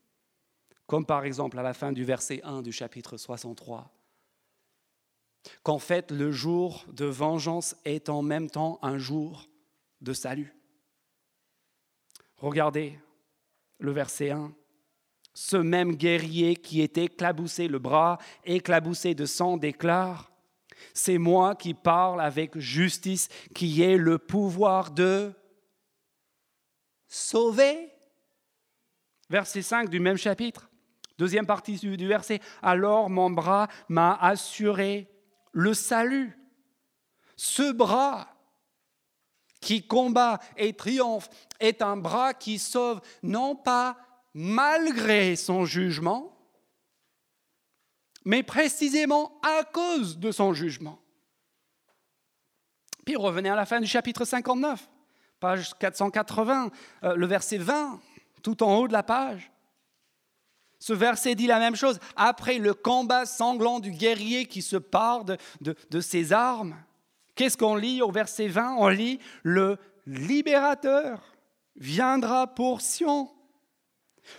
comme 0.86 1.04
par 1.04 1.26
exemple 1.26 1.58
à 1.58 1.62
la 1.62 1.74
fin 1.74 1.92
du 1.92 2.02
verset 2.02 2.40
1 2.44 2.62
du 2.62 2.72
chapitre 2.72 3.18
63, 3.18 3.94
qu'en 5.62 5.78
fait 5.78 6.10
le 6.10 6.32
jour 6.32 6.86
de 6.88 7.04
vengeance 7.04 7.76
est 7.84 8.08
en 8.08 8.22
même 8.22 8.48
temps 8.48 8.78
un 8.80 8.96
jour 8.96 9.50
de 10.00 10.14
salut? 10.14 10.56
Regardez 12.38 12.98
le 13.80 13.92
verset 13.92 14.30
1. 14.30 14.50
ce 15.34 15.58
même 15.58 15.94
guerrier 15.94 16.56
qui 16.56 16.80
est 16.80 16.96
éclaboussé, 16.96 17.68
le 17.68 17.78
bras 17.78 18.16
éclaboussé 18.44 19.14
de 19.14 19.26
sang, 19.26 19.58
déclare, 19.58 20.32
C'est 20.94 21.18
moi 21.18 21.54
qui 21.54 21.74
parle 21.74 22.20
avec 22.20 22.58
justice, 22.58 23.28
qui 23.54 23.82
ai 23.82 23.96
le 23.96 24.18
pouvoir 24.18 24.90
de 24.90 25.32
sauver. 27.06 27.90
Verset 29.30 29.62
5 29.62 29.90
du 29.90 30.00
même 30.00 30.16
chapitre, 30.16 30.70
deuxième 31.18 31.46
partie 31.46 31.76
du 31.76 32.08
verset, 32.08 32.40
Alors 32.62 33.10
mon 33.10 33.30
bras 33.30 33.68
m'a 33.88 34.14
assuré 34.14 35.08
le 35.52 35.74
salut. 35.74 36.38
Ce 37.36 37.72
bras 37.72 38.28
qui 39.60 39.86
combat 39.86 40.38
et 40.56 40.72
triomphe 40.72 41.28
est 41.60 41.82
un 41.82 41.96
bras 41.96 42.32
qui 42.32 42.58
sauve 42.58 43.00
non 43.22 43.56
pas 43.56 43.96
malgré 44.34 45.36
son 45.36 45.64
jugement, 45.64 46.37
mais 48.24 48.42
précisément 48.42 49.38
à 49.42 49.64
cause 49.64 50.18
de 50.18 50.30
son 50.30 50.52
jugement. 50.52 50.98
Puis 53.04 53.16
revenez 53.16 53.48
à 53.48 53.56
la 53.56 53.66
fin 53.66 53.80
du 53.80 53.86
chapitre 53.86 54.24
59, 54.24 54.88
page 55.40 55.72
480, 55.78 56.70
euh, 57.04 57.14
le 57.14 57.26
verset 57.26 57.58
20, 57.58 58.00
tout 58.42 58.62
en 58.62 58.76
haut 58.76 58.88
de 58.88 58.92
la 58.92 59.02
page. 59.02 59.50
Ce 60.78 60.92
verset 60.92 61.34
dit 61.34 61.46
la 61.46 61.58
même 61.58 61.74
chose. 61.74 61.98
Après 62.16 62.58
le 62.58 62.74
combat 62.74 63.26
sanglant 63.26 63.80
du 63.80 63.90
guerrier 63.90 64.46
qui 64.46 64.62
se 64.62 64.76
part 64.76 65.24
de, 65.24 65.36
de 65.60 66.00
ses 66.00 66.32
armes, 66.32 66.76
qu'est-ce 67.34 67.56
qu'on 67.56 67.76
lit 67.76 68.02
au 68.02 68.10
verset 68.10 68.48
20 68.48 68.76
On 68.78 68.88
lit 68.88 69.18
le 69.42 69.78
libérateur 70.06 71.20
viendra 71.76 72.46
pour 72.46 72.80
Sion. 72.80 73.30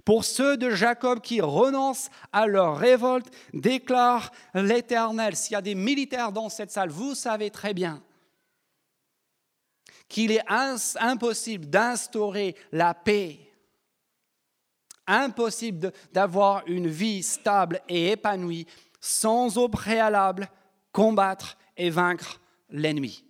Pour 0.05 0.23
ceux 0.25 0.57
de 0.57 0.69
Jacob 0.69 1.21
qui 1.21 1.41
renoncent 1.41 2.09
à 2.31 2.47
leur 2.47 2.77
révolte, 2.77 3.27
déclare 3.53 4.31
l'Éternel. 4.53 5.35
S'il 5.35 5.53
y 5.53 5.55
a 5.55 5.61
des 5.61 5.75
militaires 5.75 6.31
dans 6.31 6.49
cette 6.49 6.71
salle, 6.71 6.89
vous 6.89 7.15
savez 7.15 7.49
très 7.49 7.73
bien 7.73 8.01
qu'il 10.07 10.31
est 10.31 10.43
impossible 10.99 11.67
d'instaurer 11.67 12.55
la 12.71 12.93
paix, 12.93 13.39
impossible 15.05 15.93
d'avoir 16.11 16.63
une 16.65 16.87
vie 16.87 17.21
stable 17.23 17.81
et 17.87 18.11
épanouie 18.11 18.65
sans 18.99 19.57
au 19.57 19.69
préalable 19.69 20.49
combattre 20.91 21.57
et 21.77 21.89
vaincre 21.89 22.41
l'ennemi. 22.69 23.23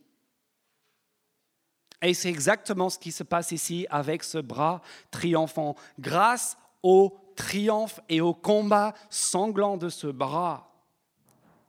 Et 2.02 2.14
c'est 2.14 2.30
exactement 2.30 2.90
ce 2.90 2.98
qui 2.98 3.12
se 3.12 3.24
passe 3.24 3.52
ici 3.52 3.86
avec 3.90 4.24
ce 4.24 4.38
bras 4.38 4.82
triomphant. 5.12 5.76
Grâce 6.00 6.58
au 6.82 7.18
triomphe 7.36 8.00
et 8.08 8.22
au 8.22 8.34
combat 8.34 8.94
sanglant 9.10 9.78
de 9.78 9.90
ce 9.90 10.08
bras, 10.08 10.72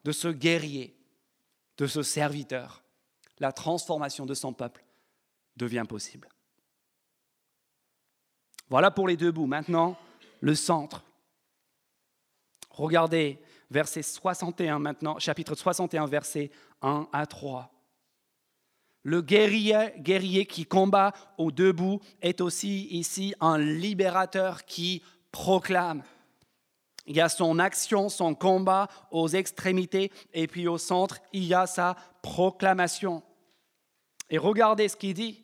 de 0.04 0.12
ce 0.12 0.28
guerrier, 0.28 0.96
de 1.78 1.86
ce 1.86 2.02
serviteur, 2.02 2.82
la 3.38 3.52
transformation 3.52 4.26
de 4.26 4.34
son 4.34 4.52
peuple 4.52 4.84
devient 5.56 5.84
possible. 5.88 6.28
Voilà 8.68 8.90
pour 8.90 9.08
les 9.08 9.16
deux 9.16 9.32
bouts. 9.32 9.46
Maintenant, 9.46 9.96
le 10.40 10.54
centre. 10.54 11.02
Regardez 12.70 13.38
verset 13.70 14.02
61 14.02 14.78
maintenant, 14.78 15.18
chapitre 15.18 15.54
61, 15.54 16.06
verset 16.06 16.50
1 16.82 17.08
à 17.12 17.26
3. 17.26 17.72
Le 19.02 19.22
guerrier, 19.22 20.46
qui 20.46 20.66
combat 20.66 21.12
au 21.38 21.50
debout 21.50 22.00
est 22.20 22.40
aussi 22.40 22.86
ici 22.90 23.34
un 23.40 23.58
libérateur 23.58 24.64
qui 24.66 25.02
proclame. 25.32 26.02
Il 27.06 27.16
y 27.16 27.20
a 27.20 27.30
son 27.30 27.58
action, 27.58 28.08
son 28.08 28.34
combat 28.34 28.88
aux 29.10 29.28
extrémités, 29.28 30.12
et 30.34 30.46
puis 30.46 30.68
au 30.68 30.76
centre, 30.76 31.18
il 31.32 31.44
y 31.44 31.54
a 31.54 31.66
sa 31.66 31.96
proclamation. 32.22 33.22
Et 34.28 34.38
regardez 34.38 34.88
ce 34.88 34.96
qu'il 34.96 35.14
dit. 35.14 35.42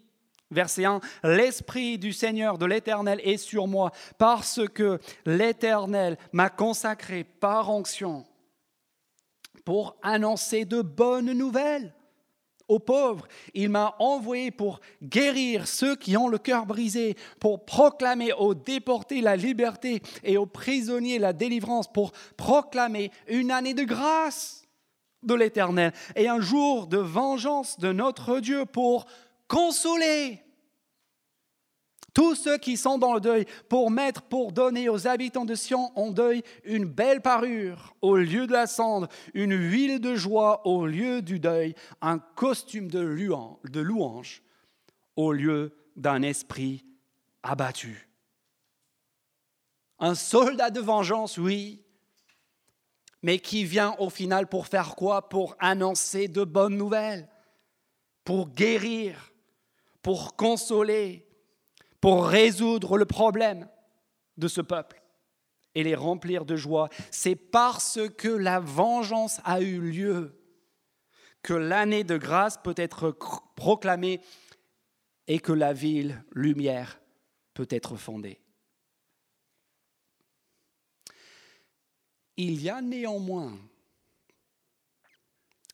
Verset 0.50 0.84
1, 0.84 1.00
L'Esprit 1.24 1.98
du 1.98 2.12
Seigneur, 2.12 2.56
de 2.56 2.66
l'Éternel 2.66 3.20
est 3.24 3.36
sur 3.36 3.66
moi, 3.66 3.90
parce 4.16 4.60
que 4.68 5.00
l'Éternel 5.24 6.16
m'a 6.32 6.50
consacré 6.50 7.24
par 7.24 7.70
onction 7.70 8.24
pour 9.64 9.96
annoncer 10.02 10.64
de 10.64 10.82
bonnes 10.82 11.32
nouvelles 11.32 11.95
aux 12.68 12.78
pauvres. 12.78 13.26
Il 13.54 13.70
m'a 13.70 13.94
envoyé 13.98 14.50
pour 14.50 14.80
guérir 15.02 15.66
ceux 15.66 15.96
qui 15.96 16.16
ont 16.16 16.28
le 16.28 16.38
cœur 16.38 16.66
brisé, 16.66 17.16
pour 17.40 17.64
proclamer 17.64 18.32
aux 18.32 18.54
déportés 18.54 19.20
la 19.20 19.36
liberté 19.36 20.02
et 20.24 20.36
aux 20.36 20.46
prisonniers 20.46 21.18
la 21.18 21.32
délivrance, 21.32 21.92
pour 21.92 22.12
proclamer 22.36 23.10
une 23.28 23.50
année 23.50 23.74
de 23.74 23.84
grâce 23.84 24.66
de 25.22 25.34
l'Éternel 25.34 25.92
et 26.14 26.28
un 26.28 26.40
jour 26.40 26.86
de 26.86 26.98
vengeance 26.98 27.78
de 27.78 27.92
notre 27.92 28.40
Dieu 28.40 28.64
pour 28.64 29.06
consoler 29.48 30.45
tous 32.16 32.34
ceux 32.34 32.56
qui 32.56 32.78
sont 32.78 32.96
dans 32.96 33.12
le 33.12 33.20
deuil, 33.20 33.44
pour 33.68 33.90
mettre, 33.90 34.22
pour 34.22 34.50
donner 34.50 34.88
aux 34.88 35.06
habitants 35.06 35.44
de 35.44 35.54
Sion 35.54 35.92
en 35.98 36.10
deuil 36.10 36.42
une 36.64 36.86
belle 36.86 37.20
parure 37.20 37.94
au 38.00 38.16
lieu 38.16 38.46
de 38.46 38.52
la 38.52 38.66
cendre, 38.66 39.08
une 39.34 39.52
huile 39.52 40.00
de 40.00 40.14
joie 40.16 40.66
au 40.66 40.86
lieu 40.86 41.20
du 41.20 41.38
deuil, 41.38 41.74
un 42.00 42.18
costume 42.18 42.90
de 42.90 43.00
louange 43.80 44.42
au 45.14 45.30
lieu 45.30 45.76
d'un 45.94 46.22
esprit 46.22 46.86
abattu. 47.42 48.08
Un 49.98 50.14
soldat 50.14 50.70
de 50.70 50.80
vengeance, 50.80 51.36
oui, 51.36 51.82
mais 53.20 53.38
qui 53.40 53.64
vient 53.64 53.94
au 53.98 54.08
final 54.08 54.46
pour 54.46 54.68
faire 54.68 54.96
quoi? 54.96 55.28
Pour 55.28 55.54
annoncer 55.58 56.28
de 56.28 56.44
bonnes 56.44 56.78
nouvelles, 56.78 57.28
pour 58.24 58.48
guérir, 58.48 59.34
pour 60.00 60.34
consoler, 60.34 61.25
pour 62.06 62.28
résoudre 62.28 62.98
le 62.98 63.04
problème 63.04 63.68
de 64.36 64.46
ce 64.46 64.60
peuple 64.60 65.02
et 65.74 65.82
les 65.82 65.96
remplir 65.96 66.44
de 66.44 66.54
joie. 66.54 66.88
C'est 67.10 67.34
parce 67.34 67.98
que 68.16 68.28
la 68.28 68.60
vengeance 68.60 69.40
a 69.42 69.60
eu 69.60 69.80
lieu 69.80 70.40
que 71.42 71.52
l'année 71.52 72.04
de 72.04 72.16
grâce 72.16 72.58
peut 72.58 72.76
être 72.76 73.10
proclamée 73.56 74.20
et 75.26 75.40
que 75.40 75.50
la 75.50 75.72
ville 75.72 76.24
lumière 76.30 77.00
peut 77.54 77.66
être 77.70 77.96
fondée. 77.96 78.40
Il 82.36 82.62
y 82.62 82.70
a 82.70 82.80
néanmoins 82.82 83.58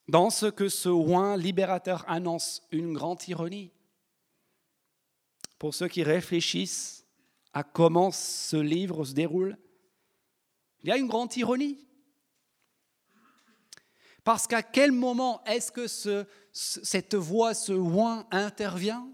dans 0.09 0.31
ce 0.31 0.47
que 0.47 0.71
ce 0.71 0.89
oin 0.89 1.37
libérateur 1.37 2.07
annonce 2.09 2.67
une 2.71 2.95
grande 2.95 3.21
ironie 3.29 3.71
pour 5.63 5.77
ceux 5.77 5.87
qui 5.87 6.03
réfléchissent 6.03 7.07
à 7.53 7.63
comment 7.63 8.11
ce 8.11 8.57
livre 8.57 9.05
se 9.05 9.13
déroule, 9.13 9.57
il 10.81 10.89
y 10.89 10.91
a 10.91 10.97
une 10.97 11.07
grande 11.07 11.37
ironie. 11.37 11.87
Parce 14.25 14.49
qu'à 14.49 14.65
quel 14.65 14.91
moment 14.91 15.41
est-ce 15.45 15.71
que 15.71 15.87
cette 16.53 17.15
voix, 17.15 17.55
ce 17.55 17.73
oin 17.73 18.27
intervient 18.33 19.09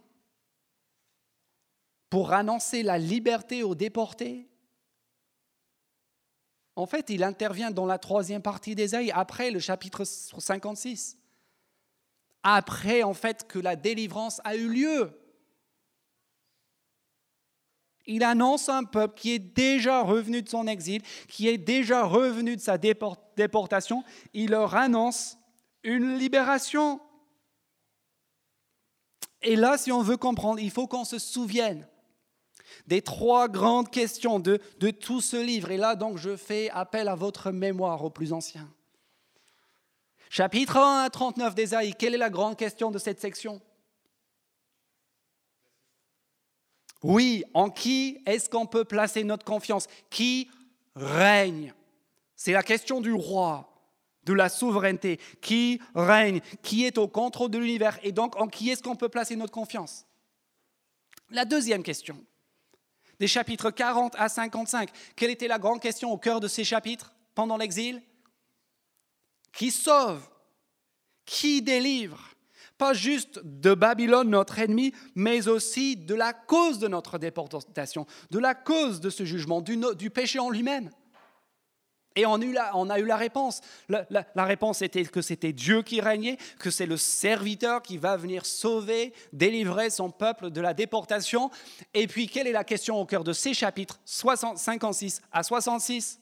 pour 2.09 2.33
annoncer 2.33 2.83
la 2.83 2.97
liberté 2.97 3.63
aux 3.63 3.75
déportés? 3.75 4.49
En 6.77 6.87
fait, 6.87 7.11
il 7.11 7.25
intervient 7.25 7.73
dans 7.73 7.85
la 7.85 7.99
troisième 7.99 8.41
partie 8.41 8.75
d'Ésaïe, 8.75 9.11
après 9.11 9.51
le 9.51 9.61
chapitre 9.61 10.05
56. 10.05 11.19
Après, 12.43 13.03
en 13.03 13.13
fait, 13.13 13.47
que 13.47 13.59
la 13.59 13.77
délivrance 13.77 14.41
a 14.45 14.57
eu 14.57 14.71
lieu 14.71 15.13
il 18.09 18.25
annonce 18.25 18.69
un 18.69 18.85
peuple 18.85 19.15
qui 19.15 19.33
est 19.33 19.39
déjà 19.39 20.03
revenu 20.03 20.43
de 20.43 20.49
son 20.49 20.67
exil, 20.67 21.03
qui 21.29 21.47
est 21.47 21.59
déjà 21.59 22.05
revenu 22.05 22.57
de 22.57 22.61
sa 22.61 22.79
déportation. 22.79 24.03
Il 24.33 24.51
leur 24.51 24.75
annonce 24.75 25.39
une 25.85 26.19
libération. 26.19 27.01
Et 29.43 29.55
là, 29.55 29.79
si 29.79 29.93
on 29.93 30.03
veut 30.03 30.17
comprendre, 30.17 30.59
il 30.59 30.71
faut 30.71 30.87
qu'on 30.87 31.05
se 31.05 31.19
souvienne 31.19 31.87
des 32.87 33.03
trois 33.03 33.49
grandes 33.49 33.91
questions 33.91 34.41
de, 34.41 34.59
tout 34.91 35.21
ce 35.21 35.37
livre. 35.37 35.71
Et 35.71 35.77
là, 35.77 35.95
donc, 35.95 36.17
je 36.17 36.37
fais 36.37 36.71
appel 36.71 37.09
à 37.09 37.15
votre 37.15 37.51
mémoire 37.51 38.03
aux 38.05 38.11
plus 38.11 38.33
anciens. 38.33 38.69
Chapitre 40.31 40.79
1 40.79 41.05
à 41.05 41.11
39 41.11 41.55
d'Ésaïe, 41.55 41.95
quelle 41.99 42.15
est 42.15 42.19
la 42.19 42.31
grande 42.31 42.57
question 42.57 42.91
de 42.91 42.99
cette 42.99 43.21
section? 43.21 43.61
Oui, 47.03 47.45
en 47.55 47.71
qui 47.71 48.21
est-ce 48.27 48.49
qu'on 48.49 48.67
peut 48.67 48.85
placer 48.85 49.25
notre 49.25 49.45
confiance? 49.45 49.87
Qui 50.11 50.51
règne? 50.97 51.73
C'est 52.35 52.53
la 52.53 52.63
question 52.63 53.01
du 53.01 53.13
roi, 53.13 53.69
de 54.25 54.33
la 54.33 54.49
souveraineté. 54.49 55.19
Qui 55.41 55.81
règne? 55.95 56.41
Qui 56.63 56.85
est 56.85 56.99
au 56.99 57.09
contrôle 57.09 57.51
de 57.51 57.59
l'univers? 57.59 57.99
Et 58.03 58.13
donc, 58.13 58.37
en 58.37 58.49
qui 58.49 58.71
est-ce 58.71 58.83
qu'on 58.83 58.97
peut 58.97 59.09
placer 59.09 59.37
notre 59.37 59.53
confiance? 59.53 60.07
La 61.31 61.45
deuxième 61.45 61.83
question. 61.83 62.25
des 63.21 63.27
chapitres 63.27 63.71
40 63.71 64.15
à 64.17 64.29
55. 64.29 64.91
Quelle 65.17 65.31
était 65.31 65.49
la 65.49 65.59
grande 65.59 65.81
question 65.81 66.13
au 66.13 66.19
cœur 66.19 66.41
de 66.41 66.49
ces 66.49 66.65
chapitres 66.65 67.13
pendant 67.35 67.57
l'exil? 67.57 68.03
Qui 69.53 69.71
sauve? 69.71 70.29
Qui 71.25 71.63
délivre? 71.63 72.31
Pas 72.79 72.95
juste 72.95 73.41
de 73.43 73.75
Babylone, 73.75 74.31
notre 74.31 74.61
ennemi, 74.61 74.93
mais 75.17 75.49
aussi 75.49 75.97
de 75.97 76.15
la 76.15 76.33
cause 76.33 76.79
de 76.79 76.87
notre 76.87 77.19
déportation, 77.19 78.07
de 78.31 78.39
la 78.39 78.55
cause 78.55 79.01
de 79.01 79.11
ce 79.11 79.25
jugement, 79.25 79.61
du, 79.61 80.11
péché 80.11 80.39
en 80.39 80.49
lui-même. 80.49 80.91
Et 82.15 82.25
on 82.25 82.35
a 82.41 82.99
eu 82.99 83.05
la, 83.05 83.17
réponse. 83.17 83.61
La, 83.89 84.45
réponse 84.45 84.83
était 84.83 85.05
que 85.05 85.23
c'était 85.23 85.53
Dieu 85.53 85.83
qui 85.83 86.01
régnait, 86.01 86.37
que 86.59 86.71
c'est 86.71 86.87
le 86.87 86.97
serviteur 86.97 87.83
qui 87.83 87.97
va 87.97 88.17
venir 88.17 88.47
sauver, 88.47 89.13
délivrer 89.33 89.91
son 89.91 90.11
peuple 90.11 90.51
de 90.51 90.61
la 90.61 90.75
déportation. 90.75 91.51
Et 91.95 92.07
puis, 92.07 92.27
quelle 92.27 92.47
est 92.47 92.53
la 92.53 92.65
question 92.65 93.01
au 93.01 93.07
cœur 93.07 93.23
de 93.23 93.33
ces 93.33 93.55
chapitres 93.55 94.01
60, 94.05 94.59
56 94.59 95.21
à 95.31 95.43
66 95.43 96.21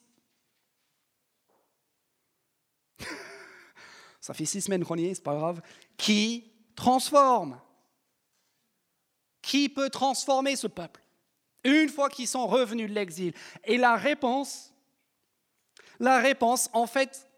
Ça 4.26 4.34
fait 4.34 4.44
six 4.44 4.62
semaines 4.62 4.84
qu'on 4.84 4.96
y 4.96 5.04
est, 5.04 5.14
c'est 5.14 5.22
pas 5.22 5.36
grave. 5.36 5.60
Qui 5.96 6.50
transforme? 6.74 7.60
Qui 9.40 9.68
peut 9.68 9.88
transformer 9.88 10.56
ce 10.56 10.66
peuple? 10.66 11.00
Une 11.62 11.88
fois 11.88 12.08
qu'ils 12.08 12.26
sont 12.26 12.48
revenus 12.48 12.90
de 12.90 12.94
l'exil. 12.94 13.32
Et 13.62 13.76
la 13.76 13.94
réponse, 13.94 14.74
la 16.00 16.18
réponse, 16.18 16.68
en 16.72 16.88
fait, 16.88 17.30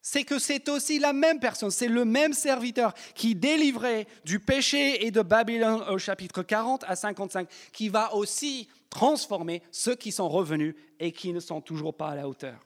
c'est 0.00 0.24
que 0.24 0.38
c'est 0.38 0.70
aussi 0.70 0.98
la 0.98 1.12
même 1.12 1.38
personne, 1.38 1.70
c'est 1.70 1.86
le 1.86 2.06
même 2.06 2.32
serviteur 2.32 2.94
qui 3.14 3.34
délivrait 3.34 4.06
du 4.24 4.40
péché 4.40 5.04
et 5.04 5.10
de 5.10 5.20
Babylone 5.20 5.82
au 5.90 5.98
chapitre 5.98 6.42
40 6.42 6.82
à 6.84 6.96
55, 6.96 7.46
qui 7.72 7.90
va 7.90 8.14
aussi 8.14 8.70
transformer 8.88 9.62
ceux 9.70 9.96
qui 9.96 10.12
sont 10.12 10.30
revenus 10.30 10.74
et 10.98 11.12
qui 11.12 11.34
ne 11.34 11.40
sont 11.40 11.60
toujours 11.60 11.94
pas 11.94 12.08
à 12.08 12.14
la 12.14 12.26
hauteur. 12.26 12.58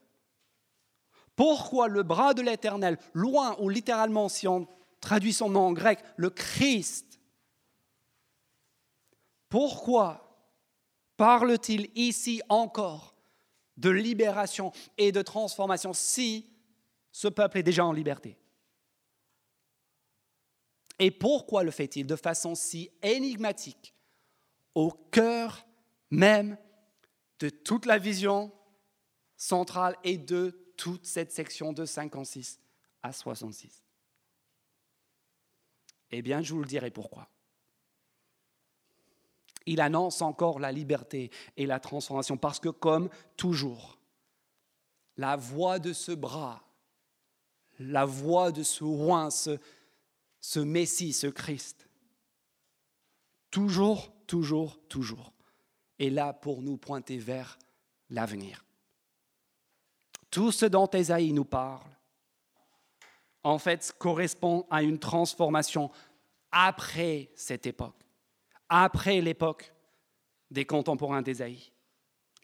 Pourquoi 1.36 1.88
le 1.88 2.02
bras 2.02 2.34
de 2.34 2.42
l'Éternel, 2.42 2.98
loin 3.12 3.56
ou 3.60 3.68
littéralement, 3.68 4.28
si 4.28 4.48
on 4.48 4.66
traduit 5.00 5.34
son 5.34 5.50
nom 5.50 5.66
en 5.66 5.72
grec, 5.72 6.00
le 6.16 6.30
Christ, 6.30 7.20
pourquoi 9.48 10.22
parle-t-il 11.16 11.90
ici 11.94 12.42
encore 12.48 13.14
de 13.76 13.90
libération 13.90 14.72
et 14.98 15.12
de 15.12 15.22
transformation 15.22 15.92
si 15.92 16.50
ce 17.12 17.28
peuple 17.28 17.58
est 17.58 17.62
déjà 17.62 17.84
en 17.84 17.92
liberté? 17.92 18.38
Et 20.98 21.10
pourquoi 21.10 21.62
le 21.62 21.70
fait-il 21.70 22.06
de 22.06 22.16
façon 22.16 22.54
si 22.54 22.90
énigmatique 23.02 23.94
au 24.74 24.90
cœur 24.90 25.66
même 26.10 26.56
de 27.38 27.50
toute 27.50 27.84
la 27.86 27.98
vision 27.98 28.50
centrale 29.36 29.96
et 30.04 30.16
de 30.16 30.65
toute 30.76 31.06
cette 31.06 31.32
section 31.32 31.72
de 31.72 31.84
56 31.84 32.60
à 33.02 33.12
66 33.12 33.82
Eh 36.10 36.22
bien, 36.22 36.42
je 36.42 36.54
vous 36.54 36.60
le 36.60 36.66
dirai 36.66 36.90
pourquoi 36.90 37.28
il 39.66 39.80
annonce 39.80 40.22
encore 40.22 40.60
la 40.60 40.72
liberté 40.72 41.30
et 41.56 41.66
la 41.66 41.80
transformation 41.80 42.36
parce 42.36 42.60
que 42.60 42.68
comme 42.68 43.10
toujours, 43.36 43.98
la 45.16 45.36
voix 45.36 45.78
de 45.78 45.92
ce 45.92 46.12
bras, 46.12 46.62
la 47.78 48.04
voix 48.04 48.52
de 48.52 48.62
ce 48.62 48.84
roi, 48.84 49.30
ce, 49.30 49.58
ce 50.40 50.60
Messie, 50.60 51.12
ce 51.12 51.26
Christ, 51.26 51.88
toujours, 53.50 54.12
toujours, 54.26 54.78
toujours, 54.88 55.32
est 55.98 56.10
là 56.10 56.32
pour 56.32 56.62
nous 56.62 56.76
pointer 56.76 57.18
vers 57.18 57.58
l'avenir. 58.10 58.65
Tout 60.36 60.52
ce 60.52 60.66
dont 60.66 60.86
Ésaïe 60.88 61.32
nous 61.32 61.46
parle, 61.46 61.88
en 63.42 63.58
fait, 63.58 63.94
correspond 63.98 64.66
à 64.68 64.82
une 64.82 64.98
transformation 64.98 65.90
après 66.52 67.30
cette 67.34 67.66
époque 67.66 68.04
après 68.68 69.22
l'époque 69.22 69.72
des 70.50 70.66
contemporains 70.66 71.22
d'Ésaïe. 71.22 71.72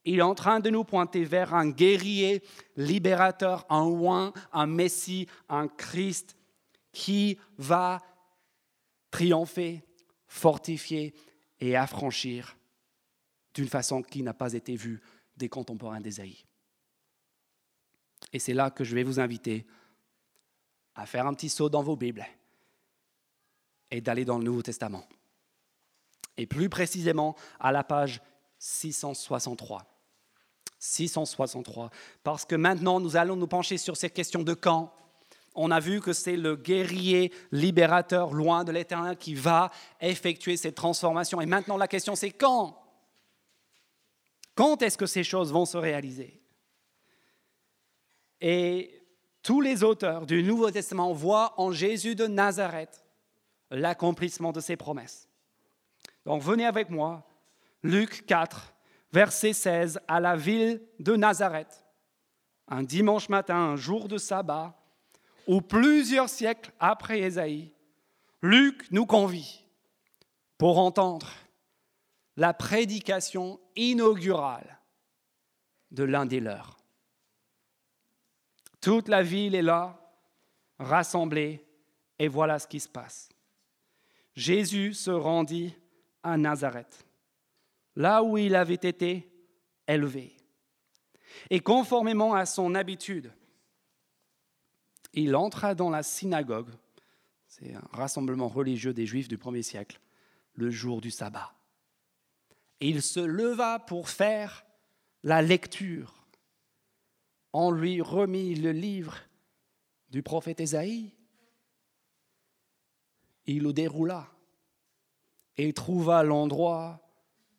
Il 0.07 0.21
est 0.21 0.23
en 0.23 0.35
train 0.35 0.61
de 0.61 0.71
nous 0.71 0.85
pointer 0.85 1.25
vers 1.25 1.53
un 1.53 1.69
guerrier 1.69 2.43
libérateur, 2.77 3.67
un 3.69 3.85
oin, 3.85 4.33
un 4.55 4.67
Messie, 4.67 5.29
un 5.51 5.69
Christ 5.69 6.35
qui 6.93 7.39
va 7.59 8.01
triompher, 9.11 9.85
fortifier 10.29 11.13
et 11.61 11.77
affranchir 11.77 12.57
d'une 13.53 13.69
façon 13.69 14.01
qui 14.01 14.23
n'a 14.23 14.33
pas 14.33 14.55
été 14.55 14.77
vue 14.77 15.03
des 15.37 15.51
contemporains 15.51 16.01
d'Ésaïe. 16.01 16.47
Et 18.33 18.39
c'est 18.39 18.55
là 18.55 18.71
que 18.71 18.85
je 18.85 18.95
vais 18.95 19.03
vous 19.03 19.21
inviter 19.21 19.67
à 20.95 21.07
faire 21.07 21.27
un 21.27 21.35
petit 21.35 21.49
saut 21.49 21.69
dans 21.69 21.83
vos 21.83 21.97
Bibles 21.97 22.27
et 23.91 24.01
d'aller 24.01 24.25
dans 24.25 24.39
le 24.39 24.45
Nouveau 24.45 24.63
Testament 24.63 25.05
et 26.37 26.47
plus 26.47 26.69
précisément 26.69 27.37
à 27.61 27.73
la 27.73 27.85
page 27.85 28.21
663. 28.59 29.85
663. 30.79 31.91
Parce 32.23 32.45
que 32.45 32.55
maintenant, 32.55 33.01
nous 33.01 33.17
allons 33.17 33.37
nous 33.37 33.47
pencher 33.47 33.79
sur 33.79 33.97
cette 33.97 34.15
question 34.15 34.43
de 34.43 34.55
quand. 34.55 34.93
On 35.55 35.71
a 35.71 35.81
vu 35.81 36.01
que 36.01 36.13
c'est 36.13 36.37
le 36.37 36.57
guerrier 36.57 37.33
libérateur 37.53 38.33
loin 38.33 38.65
de 38.65 38.73
l'éternel 38.73 39.17
qui 39.17 39.35
va 39.35 39.71
effectuer 40.01 40.57
cette 40.57 40.75
transformation. 40.75 41.41
Et 41.41 41.47
maintenant, 41.47 41.77
la 41.77 41.89
question, 41.89 42.17
c'est 42.17 42.31
quand? 42.31 42.79
Quand 44.55 44.81
est-ce 44.83 44.99
que 44.99 45.07
ces 45.07 45.25
choses 45.25 45.53
vont 45.53 45.67
se 45.67 45.77
réaliser? 45.77 46.42
Et 48.43 49.01
tous 49.41 49.61
les 49.61 49.85
auteurs 49.85 50.27
du 50.27 50.43
Nouveau 50.43 50.73
Testament 50.73 51.13
voient 51.13 51.55
en 51.59 51.71
Jésus 51.71 52.17
de 52.17 52.27
Nazareth 52.27 53.05
l'accomplissement 53.71 54.51
de 54.51 54.59
ces 54.59 54.77
promesses. 54.77 55.29
Donc 56.27 56.43
venez 56.43 56.67
avec 56.67 56.91
moi, 56.91 57.25
Luc 57.85 58.27
4, 58.27 58.75
verset 59.13 59.53
16, 59.53 60.01
à 60.09 60.19
la 60.19 60.35
ville 60.35 60.83
de 60.99 61.15
Nazareth, 61.15 61.85
un 62.67 62.83
dimanche 62.83 63.29
matin, 63.29 63.55
un 63.55 63.77
jour 63.77 64.09
de 64.09 64.19
sabbat, 64.19 64.77
où 65.47 65.61
plusieurs 65.61 66.29
siècles 66.29 66.73
après 66.81 67.21
Ésaïe, 67.21 67.73
Luc 68.43 68.91
nous 68.91 69.07
convie 69.07 69.65
pour 70.59 70.79
entendre 70.79 71.31
la 72.37 72.53
prédication 72.55 73.61
inaugurale 73.77 74.81
de 75.93 76.03
l'un 76.03 76.27
des 76.27 76.41
leurs. 76.41 76.82
Toute 78.83 79.09
la 79.09 79.23
ville 79.23 79.55
est 79.55 79.63
là, 79.63 79.99
rassemblée, 80.79 81.65
et 82.19 82.29
voilà 82.29 82.59
ce 82.59 82.67
qui 82.67 82.81
se 82.81 82.89
passe. 82.89 83.31
Jésus 84.35 84.93
se 84.93 85.11
rendit 85.11 85.75
à 86.23 86.37
Nazareth, 86.37 87.07
là 87.97 88.25
où 88.25 88.37
il 88.37 88.57
avait 88.57 88.75
été 88.75 89.33
élevé. 89.87 90.37
Et 91.49 91.61
conformément 91.61 92.35
à 92.35 92.45
son 92.45 92.75
habitude, 92.75 93.33
il 95.13 95.37
entra 95.37 95.75
dans 95.75 95.91
la 95.91 96.03
synagogue, 96.03 96.71
c'est 97.47 97.75
un 97.75 97.89
rassemblement 97.93 98.49
religieux 98.49 98.93
des 98.93 99.07
Juifs 99.07 99.29
du 99.29 99.39
premier 99.39 99.63
siècle, 99.63 100.01
le 100.55 100.71
jour 100.71 101.01
du 101.01 101.11
sabbat. 101.11 101.55
Il 102.81 103.01
se 103.01 103.21
leva 103.21 103.79
pour 103.79 104.09
faire 104.09 104.65
la 105.23 105.41
lecture. 105.41 106.22
On 107.53 107.71
lui 107.71 108.01
remit 108.01 108.55
le 108.55 108.73
livre 108.73 109.19
du 110.11 110.23
prophète 110.23 110.61
Ésaïe. 110.61 111.15
Il 113.47 113.65
le 113.65 113.73
déroula 113.73 114.29
et 115.57 115.73
trouva 115.73 116.23
l'endroit 116.23 117.01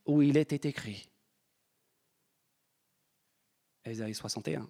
où 0.05 0.21
il 0.21 0.37
était 0.37 0.67
écrit. 0.67 1.09
Ésaïe 3.85 4.15
61. 4.15 4.69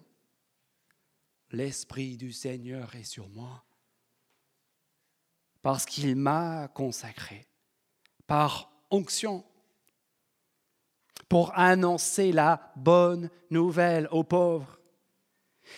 L'Esprit 1.50 2.16
du 2.16 2.32
Seigneur 2.32 2.94
est 2.94 3.04
sur 3.04 3.28
moi 3.28 3.64
parce 5.62 5.86
qu'il 5.86 6.16
m'a 6.16 6.68
consacré 6.68 7.46
par 8.26 8.70
onction 8.90 9.44
pour 11.28 11.56
annoncer 11.58 12.32
la 12.32 12.72
bonne 12.76 13.30
nouvelle 13.50 14.08
aux 14.10 14.24
pauvres 14.24 14.78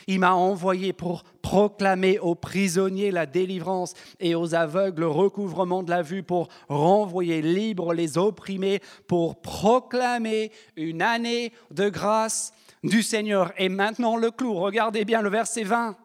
il 0.07 0.21
m'a 0.21 0.35
envoyé 0.35 0.93
pour 0.93 1.25
proclamer 1.43 2.19
aux 2.19 2.35
prisonniers 2.35 3.11
la 3.11 3.27
délivrance 3.27 3.95
et 4.21 4.35
aux 4.35 4.55
aveugles 4.55 5.01
le 5.01 5.09
recouvrement 5.09 5.83
de 5.83 5.91
la 5.91 6.03
vue, 6.03 6.23
pour 6.23 6.49
renvoyer 6.69 7.43
libres 7.43 7.95
les 7.95 8.19
opprimés, 8.19 8.81
pour 9.07 9.41
proclamer 9.41 10.51
une 10.77 11.03
année 11.03 11.53
de 11.71 11.89
grâce 11.89 12.53
du 12.83 13.03
Seigneur. 13.03 13.53
Et 13.59 13.69
maintenant 13.69 14.17
le 14.17 14.31
clou, 14.31 14.55
regardez 14.55 15.05
bien 15.05 15.23
le 15.23 15.31
verset 15.31 15.65
20. 15.65 15.97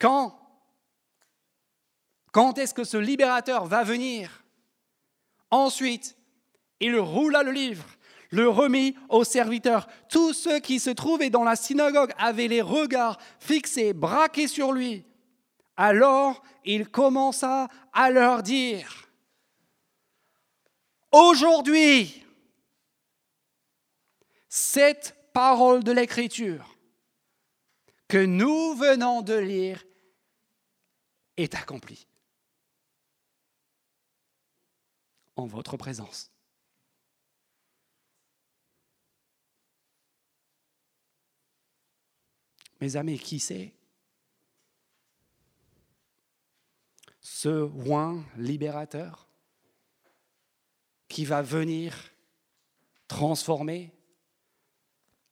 Quand? 0.00 0.38
Quand 2.32 2.58
est-ce 2.58 2.74
que 2.74 2.84
ce 2.84 2.96
libérateur 2.96 3.66
va 3.66 3.84
venir? 3.84 4.44
Ensuite, 5.50 6.16
il 6.80 6.96
roula 6.98 7.42
le 7.42 7.52
livre 7.52 7.84
le 8.30 8.48
remit 8.48 8.94
aux 9.08 9.24
serviteurs. 9.24 9.88
Tous 10.08 10.32
ceux 10.32 10.60
qui 10.60 10.80
se 10.80 10.90
trouvaient 10.90 11.30
dans 11.30 11.44
la 11.44 11.56
synagogue 11.56 12.12
avaient 12.18 12.48
les 12.48 12.62
regards 12.62 13.18
fixés, 13.38 13.92
braqués 13.92 14.48
sur 14.48 14.72
lui. 14.72 15.04
Alors 15.76 16.42
il 16.64 16.88
commença 16.88 17.68
à 17.92 18.10
leur 18.10 18.42
dire, 18.42 19.08
aujourd'hui, 21.12 22.24
cette 24.48 25.16
parole 25.32 25.84
de 25.84 25.92
l'Écriture 25.92 26.76
que 28.08 28.24
nous 28.24 28.74
venons 28.74 29.22
de 29.22 29.34
lire 29.34 29.84
est 31.36 31.54
accomplie 31.54 32.06
en 35.36 35.46
votre 35.46 35.76
présence. 35.76 36.32
Mes 42.80 42.96
amis, 42.96 43.18
qui 43.18 43.40
c'est? 43.40 43.72
Ce 47.20 47.48
roi 47.48 48.16
libérateur 48.36 49.28
qui 51.08 51.24
va 51.24 51.42
venir 51.42 52.12
transformer, 53.06 53.92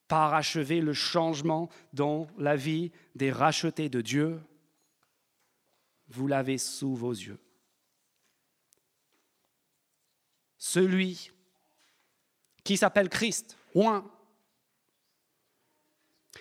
parachever 0.09 0.81
le 0.81 0.93
changement 0.93 1.69
dans 1.93 2.29
la 2.39 2.57
vie 2.57 2.93
des 3.15 3.31
rachetés 3.31 3.89
de 3.89 4.01
Dieu, 4.01 4.41
vous 6.09 6.27
l'avez 6.27 6.59
sous 6.59 6.95
vos 6.95 7.13
yeux. 7.13 7.39
Celui 10.59 11.31
qui 12.65 12.77
s'appelle 12.77 13.09
Christ, 13.09 13.57
roi 13.75 14.16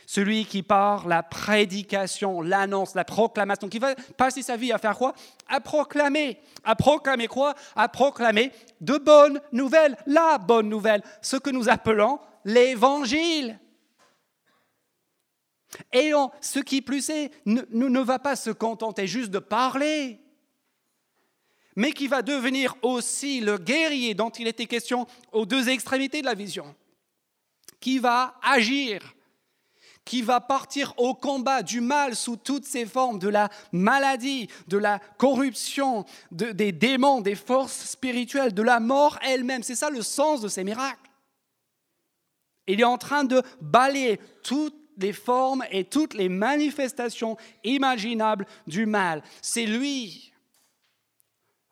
celui 0.06 0.46
qui 0.46 0.64
par 0.64 1.08
la 1.08 1.24
prédication, 1.24 2.42
l'annonce, 2.42 2.96
la 2.96 3.06
proclamation, 3.06 3.70
qui 3.70 3.80
va 3.80 3.96
passer 4.18 4.42
sa 4.42 4.58
vie 4.58 4.72
à 4.72 4.78
faire 4.78 4.98
quoi? 4.98 5.14
À 5.48 5.60
proclamer. 5.60 6.40
À 6.64 6.76
proclamer 6.76 7.28
quoi? 7.28 7.56
À 7.76 7.90
proclamer 7.90 8.52
de 8.82 8.98
bonnes 8.98 9.42
nouvelles, 9.52 9.98
la 10.06 10.38
bonne 10.38 10.70
nouvelle, 10.70 11.04
ce 11.22 11.38
que 11.38 11.50
nous 11.50 11.70
appelons 11.70 12.20
l'évangile. 12.44 13.60
Et 15.92 16.12
ce 16.40 16.60
qui 16.60 16.82
plus 16.82 17.10
est, 17.10 17.32
ne, 17.46 17.62
ne 17.72 18.00
va 18.00 18.20
pas 18.20 18.36
se 18.36 18.50
contenter 18.50 19.08
juste 19.08 19.32
de 19.32 19.40
parler, 19.40 20.22
mais 21.76 21.92
qui 21.92 22.08
va 22.08 22.22
devenir 22.22 22.76
aussi 22.82 23.42
le 23.42 23.58
guerrier 23.58 24.14
dont 24.14 24.30
il 24.30 24.48
était 24.48 24.68
question 24.68 25.06
aux 25.34 25.46
deux 25.46 25.68
extrémités 25.68 26.22
de 26.22 26.26
la 26.26 26.34
vision, 26.34 26.74
qui 27.82 28.00
va 28.00 28.36
agir 28.42 29.15
qui 30.06 30.22
va 30.22 30.40
partir 30.40 30.94
au 30.98 31.16
combat 31.16 31.64
du 31.64 31.82
mal 31.82 32.16
sous 32.16 32.38
toutes 32.38 32.66
ses 32.66 32.86
formes, 32.86 33.20
de 33.20 33.28
la 33.28 33.50
maladie, 33.72 34.48
de 34.68 34.78
la 34.78 35.00
corruption, 35.18 36.06
des 36.32 36.72
démons, 36.72 37.22
des 37.22 37.36
forces 37.36 37.90
spirituelles, 37.90 38.54
de 38.54 38.62
la 38.62 38.80
mort 38.80 39.18
elle-même. 39.24 39.64
C'est 39.64 39.76
ça 39.76 39.90
le 39.90 40.04
sens 40.04 40.42
de 40.42 40.48
ces 40.48 40.64
miracles. 40.64 41.10
Il 42.68 42.80
est 42.80 42.86
en 42.86 42.98
train 42.98 43.24
de 43.24 43.42
balayer 43.62 44.20
toutes 44.44 44.76
les 44.98 45.14
formes 45.14 45.64
et 45.72 45.84
toutes 45.84 46.14
les 46.14 46.30
manifestations 46.30 47.38
imaginables 47.64 48.46
du 48.68 48.86
mal. 48.86 49.24
C'est 49.42 49.66
lui, 49.66 50.32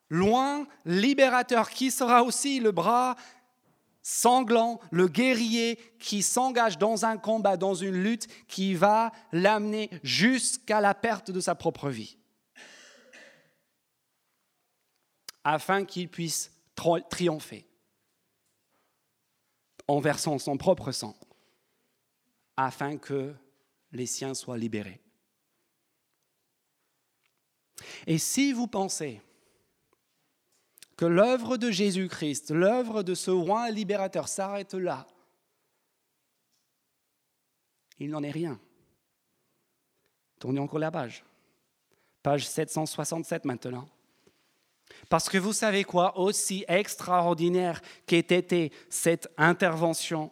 loin, 0.09 0.67
libérateur, 0.85 1.69
qui 1.69 1.89
sera 1.89 2.23
aussi 2.23 2.59
le 2.59 2.71
bras 2.71 3.15
sanglant, 4.03 4.79
le 4.91 5.07
guerrier 5.07 5.77
qui 5.97 6.21
s'engage 6.21 6.77
dans 6.77 7.05
un 7.05 7.17
combat, 7.17 7.57
dans 7.57 7.73
une 7.73 8.03
lutte 8.03 8.27
qui 8.47 8.75
va 8.75 9.11
l'amener 9.31 9.89
jusqu'à 10.03 10.81
la 10.81 10.93
perte 10.93 11.31
de 11.31 11.39
sa 11.39 11.55
propre 11.55 11.89
vie, 11.89 12.17
afin 15.43 15.85
qu'il 15.85 16.09
puisse 16.09 16.51
triompher 17.09 17.65
en 19.87 19.99
versant 19.99 20.37
son 20.37 20.57
propre 20.57 20.91
sang, 20.91 21.15
afin 22.57 22.97
que 22.97 23.33
les 23.91 24.05
siens 24.05 24.33
soient 24.33 24.57
libérés. 24.57 25.01
Et 28.05 28.17
si 28.17 28.53
vous 28.53 28.67
pensez 28.67 29.21
l'œuvre 31.05 31.57
de 31.57 31.71
Jésus-Christ, 31.71 32.51
l'œuvre 32.51 33.03
de 33.03 33.13
ce 33.13 33.31
roi 33.31 33.69
libérateur 33.69 34.27
s'arrête 34.27 34.73
là. 34.73 35.07
Il 37.99 38.09
n'en 38.09 38.23
est 38.23 38.31
rien. 38.31 38.59
Tournez 40.39 40.59
encore 40.59 40.79
la 40.79 40.91
page. 40.91 41.23
Page 42.21 42.47
767 42.47 43.45
maintenant. 43.45 43.87
Parce 45.09 45.29
que 45.29 45.37
vous 45.37 45.53
savez 45.53 45.83
quoi, 45.83 46.17
aussi 46.17 46.65
extraordinaire 46.67 47.81
qu'ait 48.05 48.19
été 48.19 48.71
cette 48.89 49.29
intervention 49.37 50.31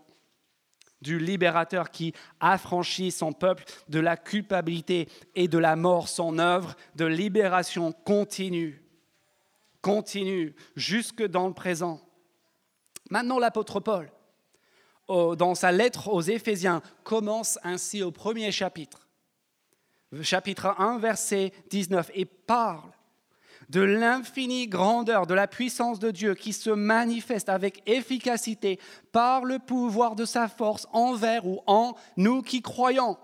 du 1.02 1.18
libérateur 1.18 1.90
qui 1.90 2.14
affranchit 2.40 3.12
son 3.12 3.34
peuple 3.34 3.64
de 3.90 4.00
la 4.00 4.18
culpabilité 4.18 5.10
et 5.36 5.48
de 5.48 5.58
la 5.58 5.76
mort, 5.76 6.08
son 6.08 6.38
œuvre 6.40 6.76
de 6.96 7.06
libération 7.06 7.92
continue 7.92 8.81
continue 9.82 10.56
jusque 10.76 11.24
dans 11.24 11.48
le 11.48 11.54
présent. 11.54 12.00
Maintenant, 13.10 13.40
l'apôtre 13.40 13.80
Paul, 13.80 14.12
dans 15.08 15.56
sa 15.56 15.72
lettre 15.72 16.08
aux 16.08 16.22
Éphésiens, 16.22 16.82
commence 17.04 17.60
ainsi 17.64 18.02
au 18.04 18.12
premier 18.12 18.52
chapitre, 18.52 19.08
chapitre 20.22 20.76
1, 20.78 21.00
verset 21.00 21.52
19, 21.70 22.12
et 22.14 22.26
parle 22.26 22.92
de 23.70 23.82
l'infinie 23.82 24.68
grandeur, 24.68 25.28
de 25.28 25.34
la 25.34 25.48
puissance 25.48 26.00
de 26.00 26.12
Dieu 26.12 26.36
qui 26.36 26.52
se 26.52 26.70
manifeste 26.70 27.48
avec 27.48 27.82
efficacité 27.86 28.80
par 29.12 29.46
le 29.46 29.60
pouvoir 29.60 30.16
de 30.16 30.26
sa 30.26 30.48
force 30.48 30.88
envers 30.92 31.46
ou 31.46 31.62
en 31.68 31.96
nous 32.18 32.42
qui 32.42 32.62
croyons. 32.62 33.18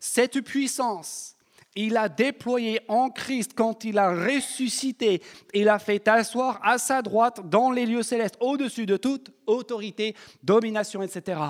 Cette 0.00 0.40
puissance 0.40 1.33
il 1.76 1.96
a 1.96 2.08
déployé 2.08 2.80
en 2.88 3.10
Christ 3.10 3.52
quand 3.54 3.84
il 3.84 3.98
a 3.98 4.14
ressuscité. 4.14 5.22
Il 5.52 5.68
a 5.68 5.78
fait 5.78 6.06
asseoir 6.06 6.60
à 6.62 6.78
sa 6.78 7.02
droite 7.02 7.48
dans 7.48 7.70
les 7.70 7.86
lieux 7.86 8.02
célestes, 8.02 8.36
au-dessus 8.40 8.86
de 8.86 8.96
toute 8.96 9.32
autorité, 9.46 10.14
domination, 10.42 11.02
etc. 11.02 11.40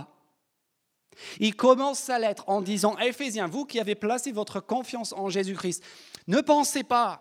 Il 1.39 1.55
commence 1.55 1.99
sa 1.99 2.19
lettre 2.19 2.45
en 2.47 2.63
disant, 2.63 2.97
Éphésiens, 2.99 3.47
vous 3.47 3.67
qui 3.67 3.79
avez 3.79 3.95
placé 3.95 4.33
votre 4.33 4.61
confiance 4.61 5.13
en 5.13 5.29
Jésus-Christ, 5.29 5.85
ne 6.27 6.41
pensez 6.41 6.83
pas 6.83 7.21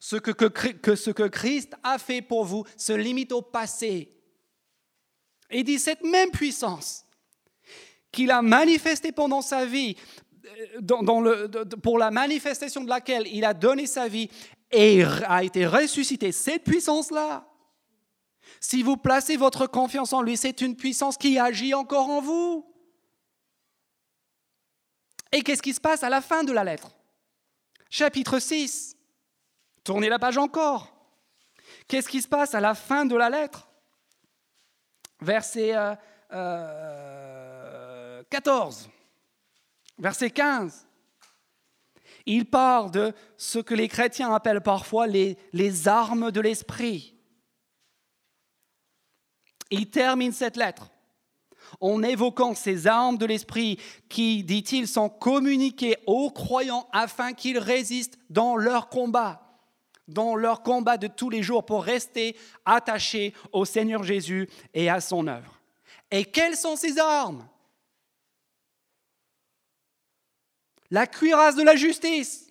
ce 0.00 0.16
que, 0.16 0.30
que, 0.30 0.94
ce 0.94 1.10
que 1.10 1.28
Christ 1.28 1.74
a 1.82 1.98
fait 1.98 2.22
pour 2.22 2.44
vous 2.44 2.64
se 2.76 2.92
limite 2.92 3.32
au 3.32 3.42
passé. 3.42 4.12
Il 5.50 5.64
dit 5.64 5.78
cette 5.78 6.02
même 6.02 6.30
puissance 6.30 7.04
qu'il 8.12 8.30
a 8.30 8.42
manifestée 8.42 9.12
pendant 9.12 9.42
sa 9.42 9.66
vie 9.66 9.96
pour 11.82 11.98
la 11.98 12.10
manifestation 12.10 12.84
de 12.84 12.88
laquelle 12.88 13.26
il 13.32 13.44
a 13.44 13.54
donné 13.54 13.86
sa 13.86 14.08
vie 14.08 14.30
et 14.70 15.02
a 15.26 15.44
été 15.44 15.66
ressuscité, 15.66 16.32
cette 16.32 16.64
puissance-là, 16.64 17.46
si 18.60 18.82
vous 18.82 18.96
placez 18.96 19.36
votre 19.36 19.66
confiance 19.66 20.12
en 20.12 20.22
lui, 20.22 20.36
c'est 20.36 20.60
une 20.60 20.76
puissance 20.76 21.16
qui 21.16 21.38
agit 21.38 21.74
encore 21.74 22.08
en 22.08 22.20
vous. 22.20 22.66
Et 25.32 25.42
qu'est-ce 25.42 25.62
qui 25.62 25.74
se 25.74 25.80
passe 25.80 26.02
à 26.02 26.08
la 26.08 26.20
fin 26.20 26.44
de 26.44 26.52
la 26.52 26.64
lettre? 26.64 26.90
Chapitre 27.90 28.38
6. 28.38 28.96
Tournez 29.84 30.08
la 30.08 30.18
page 30.18 30.38
encore. 30.38 30.92
Qu'est-ce 31.88 32.08
qui 32.08 32.22
se 32.22 32.28
passe 32.28 32.54
à 32.54 32.60
la 32.60 32.74
fin 32.74 33.04
de 33.04 33.14
la 33.16 33.30
lettre? 33.30 33.68
Verset 35.20 35.68
14. 35.70 35.96
Euh, 36.32 36.76
euh, 38.32 38.95
Verset 39.98 40.30
15. 40.30 40.86
Il 42.26 42.44
parle 42.46 42.90
de 42.90 43.14
ce 43.36 43.58
que 43.58 43.74
les 43.74 43.88
chrétiens 43.88 44.32
appellent 44.34 44.60
parfois 44.60 45.06
les, 45.06 45.38
les 45.52 45.88
armes 45.88 46.30
de 46.30 46.40
l'esprit. 46.40 47.14
Il 49.70 49.90
termine 49.90 50.32
cette 50.32 50.56
lettre 50.56 50.90
en 51.80 52.02
évoquant 52.02 52.54
ces 52.54 52.86
armes 52.86 53.18
de 53.18 53.26
l'esprit 53.26 53.78
qui, 54.08 54.44
dit-il, 54.44 54.86
sont 54.86 55.08
communiquées 55.08 55.96
aux 56.06 56.30
croyants 56.30 56.88
afin 56.92 57.32
qu'ils 57.32 57.58
résistent 57.58 58.18
dans 58.30 58.56
leur 58.56 58.88
combat, 58.88 59.58
dans 60.08 60.36
leur 60.36 60.62
combat 60.62 60.96
de 60.96 61.08
tous 61.08 61.30
les 61.30 61.42
jours 61.42 61.64
pour 61.64 61.82
rester 61.82 62.36
attachés 62.64 63.34
au 63.52 63.64
Seigneur 63.64 64.02
Jésus 64.02 64.48
et 64.74 64.88
à 64.88 65.00
son 65.00 65.26
œuvre. 65.26 65.60
Et 66.10 66.24
quelles 66.24 66.56
sont 66.56 66.76
ces 66.76 66.98
armes? 66.98 67.46
La 70.90 71.06
cuirasse 71.06 71.56
de 71.56 71.62
la 71.62 71.76
justice, 71.76 72.46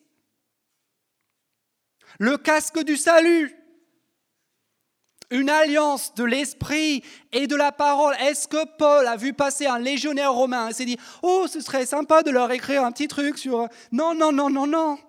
le 2.19 2.37
casque 2.37 2.83
du 2.83 2.97
salut, 2.97 3.55
une 5.31 5.49
alliance 5.49 6.13
de 6.15 6.23
l'esprit 6.23 7.03
et 7.31 7.47
de 7.47 7.55
la 7.55 7.71
parole. 7.71 8.15
Est-ce 8.19 8.47
que 8.47 8.65
Paul 8.77 9.07
a 9.07 9.17
vu 9.17 9.33
passer 9.33 9.65
un 9.65 9.79
légionnaire 9.79 10.33
romain 10.33 10.69
et 10.69 10.73
s'est 10.73 10.85
dit, 10.85 10.97
oh, 11.23 11.47
ce 11.49 11.61
serait 11.61 11.85
sympa 11.85 12.23
de 12.23 12.31
leur 12.31 12.51
écrire 12.51 12.83
un 12.83 12.91
petit 12.91 13.07
truc 13.07 13.37
sur... 13.37 13.67
Non, 13.91 14.13
non, 14.13 14.31
non, 14.31 14.49
non, 14.49 14.67
non. 14.67 14.99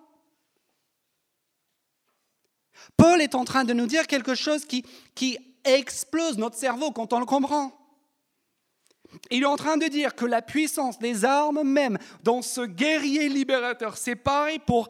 Paul 2.95 3.21
est 3.21 3.35
en 3.35 3.45
train 3.45 3.63
de 3.63 3.73
nous 3.73 3.85
dire 3.85 4.07
quelque 4.07 4.33
chose 4.33 4.65
qui, 4.65 4.83
qui 5.13 5.37
explose 5.63 6.37
notre 6.37 6.57
cerveau 6.57 6.91
quand 6.91 7.13
on 7.13 7.19
le 7.19 7.25
comprend. 7.25 7.76
Il 9.29 9.43
est 9.43 9.47
en 9.47 9.55
train 9.55 9.77
de 9.77 9.87
dire 9.87 10.15
que 10.15 10.25
la 10.25 10.41
puissance 10.41 10.99
des 10.99 11.25
armes 11.25 11.63
même 11.63 11.97
dans 12.23 12.41
ce 12.41 12.61
guerrier 12.61 13.29
libérateur, 13.29 13.97
c'est 13.97 14.15
pareil 14.15 14.59
pour 14.59 14.89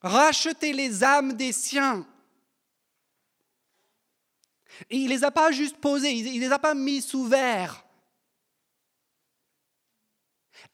racheter 0.00 0.72
les 0.72 1.02
âmes 1.02 1.34
des 1.34 1.52
siens. 1.52 2.06
Il 4.90 5.04
ne 5.04 5.08
les 5.08 5.24
a 5.24 5.30
pas 5.30 5.50
juste 5.50 5.78
posées, 5.78 6.12
il 6.12 6.40
ne 6.40 6.46
les 6.46 6.52
a 6.52 6.58
pas 6.58 6.74
mis 6.74 7.00
sous 7.00 7.24
verre. 7.24 7.84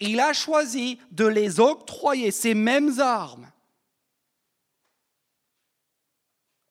Il 0.00 0.18
a 0.20 0.32
choisi 0.32 0.98
de 1.10 1.26
les 1.26 1.60
octroyer, 1.60 2.30
ces 2.30 2.54
mêmes 2.54 2.98
armes, 2.98 3.50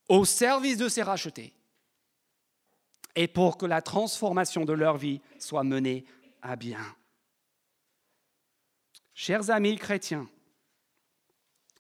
au 0.10 0.26
service 0.26 0.78
de 0.78 0.90
ces 0.90 1.04
rachetés 1.04 1.54
et 3.16 3.28
pour 3.28 3.58
que 3.58 3.66
la 3.66 3.82
transformation 3.82 4.66
de 4.66 4.74
leur 4.74 4.98
vie 4.98 5.22
soit 5.40 5.64
menée 5.64 6.06
à 6.42 6.56
bien. 6.56 6.80
Chers 9.14 9.50
amis 9.50 9.78
chrétiens, 9.78 10.28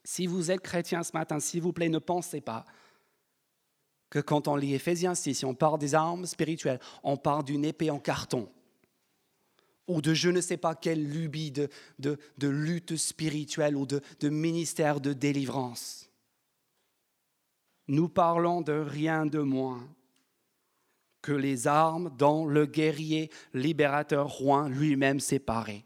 si 0.04 0.28
vous 0.28 0.52
êtes 0.52 0.62
chrétiens 0.62 1.04
ce 1.04 1.14
matin, 1.14 1.40
s'il 1.40 1.62
vous 1.62 1.74
plaît, 1.74 1.90
ne 1.90 2.00
pensez 2.00 2.42
pas 2.42 2.66
que 4.10 4.20
quand 4.20 4.48
on 4.48 4.56
lit 4.56 4.74
Ephésiens 4.74 5.16
6, 5.16 5.36
si 5.36 5.46
on 5.46 5.56
parle 5.56 5.80
des 5.80 5.96
armes 5.96 6.26
spirituelles, 6.26 6.80
on 7.04 7.18
parle 7.18 7.46
d'une 7.46 7.66
épée 7.66 7.90
en 7.90 8.00
carton 8.00 8.52
ou 9.88 10.02
de 10.02 10.14
je 10.14 10.30
ne 10.30 10.42
sais 10.42 10.58
pas 10.58 10.76
quelle 10.76 11.04
lubie 11.04 11.52
de, 11.52 11.70
lutte 12.40 12.96
spirituelle 12.98 13.76
ou 13.76 13.86
de 13.86 14.30
ministère 14.30 15.02
de 15.02 15.14
délivrance. 15.14 16.10
Nous 17.88 18.08
parlons 18.08 18.62
de 18.62 18.74
rien 18.74 19.26
de 19.26 19.40
moins 19.40 19.86
que 21.22 21.32
les 21.32 21.68
armes 21.68 22.10
dont 22.18 22.46
le 22.46 22.66
guerrier 22.66 23.30
libérateur 23.54 24.28
roi 24.28 24.70
lui-même 24.70 25.20
s'est 25.20 25.40
paré 25.40 25.86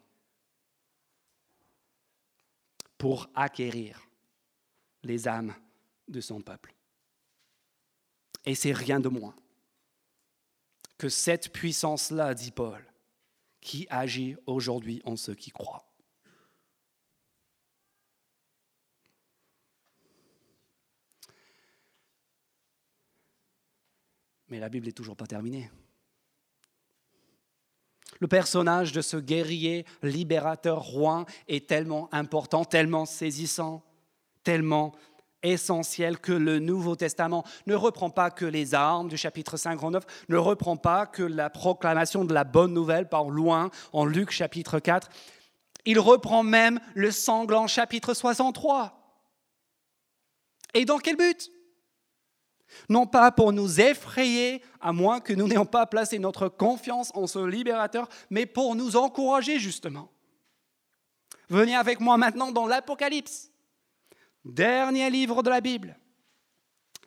pour 2.98 3.30
acquérir 3.36 4.02
les 5.04 5.28
âmes 5.28 5.54
de 6.08 6.22
son 6.22 6.42
peuple. 6.42 6.74
Et 8.46 8.56
c'est 8.56 8.74
rien 8.74 9.00
de 9.00 9.10
moins 9.10 9.36
que 10.98 11.10
cette 11.10 11.52
puissance-là, 11.52 12.34
dit 12.34 12.52
Paul, 12.52 12.84
qui 13.60 13.86
agit 13.90 14.38
aujourd'hui 14.46 15.02
en 15.06 15.16
ceux 15.16 15.36
qui 15.36 15.52
croient. 15.52 15.86
Mais 24.50 24.60
la 24.60 24.70
Bible 24.70 24.86
n'est 24.86 24.92
toujours 24.92 25.16
pas 25.16 25.28
terminée. 25.28 25.70
Le 28.20 28.28
personnage 28.28 28.92
de 28.92 29.02
ce 29.02 29.18
guerrier 29.18 29.86
libérateur 30.02 30.82
roi 30.82 31.26
est 31.48 31.68
tellement 31.68 32.08
important, 32.14 32.64
tellement 32.64 33.06
saisissant, 33.06 33.84
tellement 34.44 34.94
essentiel 35.44 36.18
que 36.18 36.32
le 36.32 36.60
Nouveau 36.60 36.96
Testament 36.96 37.44
ne 37.68 37.76
reprend 37.76 38.10
pas 38.10 38.32
que 38.32 38.46
les 38.46 38.74
armes 38.74 39.10
du 39.10 39.18
chapitre 39.18 39.58
59, 39.58 40.04
ne 40.30 40.38
reprend 40.38 40.78
pas 40.78 41.06
que 41.06 41.24
la 41.24 41.50
proclamation 41.50 42.26
de 42.26 42.34
la 42.34 42.44
bonne 42.44 42.74
nouvelle 42.74 43.10
par 43.10 43.30
loin 43.30 43.70
en 43.94 44.06
Luc 44.06 44.32
chapitre 44.32 44.80
4. 44.80 45.10
Il 45.86 46.00
reprend 46.00 46.42
même 46.42 46.80
le 46.96 47.12
sanglant 47.12 47.68
chapitre 47.68 48.14
63. 48.14 49.02
Et 50.74 50.86
dans 50.86 50.98
quel 50.98 51.16
but? 51.16 51.52
Non 52.90 53.08
pas 53.08 53.32
pour 53.32 53.54
nous 53.54 53.80
effrayer, 53.80 54.62
à 54.82 54.92
moins 54.92 55.20
que 55.20 55.34
nous 55.34 55.48
n'ayons 55.48 55.66
pas 55.66 55.86
placé 55.86 56.20
notre 56.20 56.48
confiance 56.48 57.12
en 57.14 57.28
ce 57.28 57.40
libérateur, 57.40 58.08
mais 58.30 58.46
pour 58.46 58.76
nous 58.76 58.96
encourager 58.96 59.60
justement. 59.60 60.12
Venez 61.50 61.76
avec 61.76 62.00
moi 62.00 62.18
maintenant 62.18 62.52
dans 62.52 62.68
l'Apocalypse, 62.68 63.52
dernier 64.44 65.10
livre 65.10 65.44
de 65.44 65.50
la 65.50 65.62
Bible. 65.62 65.98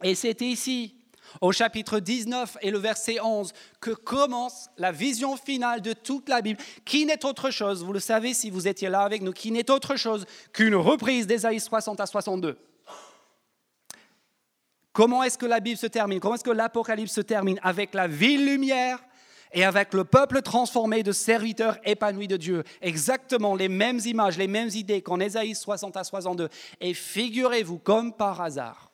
Et 0.03 0.15
c'est 0.15 0.41
ici, 0.43 0.95
au 1.41 1.51
chapitre 1.53 1.99
19 1.99 2.59
et 2.63 2.71
le 2.71 2.79
verset 2.79 3.21
11, 3.21 3.53
que 3.81 3.91
commence 3.91 4.71
la 4.77 4.93
vision 4.93 5.37
finale 5.37 5.83
de 5.83 5.93
toute 5.93 6.29
la 6.29 6.41
Bible, 6.41 6.61
qui 6.85 7.05
n'est 7.05 7.25
autre 7.25 7.51
chose, 7.51 7.85
vous 7.85 7.93
le 7.93 8.01
savez 8.01 8.33
si 8.33 8.51
vous 8.51 8.69
étiez 8.69 8.89
là 8.89 9.01
avec 9.01 9.23
nous, 9.23 9.33
qui 9.33 9.51
n'est 9.51 9.71
autre 9.71 9.97
chose 9.97 10.25
qu'une 10.53 10.77
reprise 10.77 11.27
d'Ésaïe 11.27 11.61
60 11.61 12.01
à 12.01 12.07
62. 12.07 12.57
Comment 14.93 15.23
est-ce 15.23 15.39
que 15.39 15.47
la 15.47 15.61
Bible 15.61 15.79
se 15.79 15.87
termine? 15.87 16.21
Comment 16.21 16.35
est-ce 16.35 16.45
que 16.45 16.51
l'Apocalypse 16.51 17.13
se 17.13 17.21
termine? 17.21 17.59
Avec 17.63 17.95
la 17.95 18.09
ville 18.09 18.47
lumière 18.47 18.99
et 19.53 19.65
avec 19.65 19.95
le 19.95 20.05
peuple 20.05 20.43
transformé 20.43 21.03
de 21.03 21.13
serviteurs 21.13 21.79
épanouis 21.85 22.29
de 22.29 22.37
Dieu. 22.37 22.65
Exactement 22.81 23.55
les 23.55 23.69
mêmes 23.69 24.01
images, 24.05 24.39
les 24.39 24.49
mêmes 24.49 24.71
idées 24.75 25.03
qu'en 25.03 25.21
Ésaïe 25.21 25.55
60 25.55 25.97
à 25.97 26.05
62. 26.05 26.49
Et 26.81 26.95
figurez-vous, 26.95 27.79
comme 27.79 28.13
par 28.13 28.41
hasard, 28.41 28.93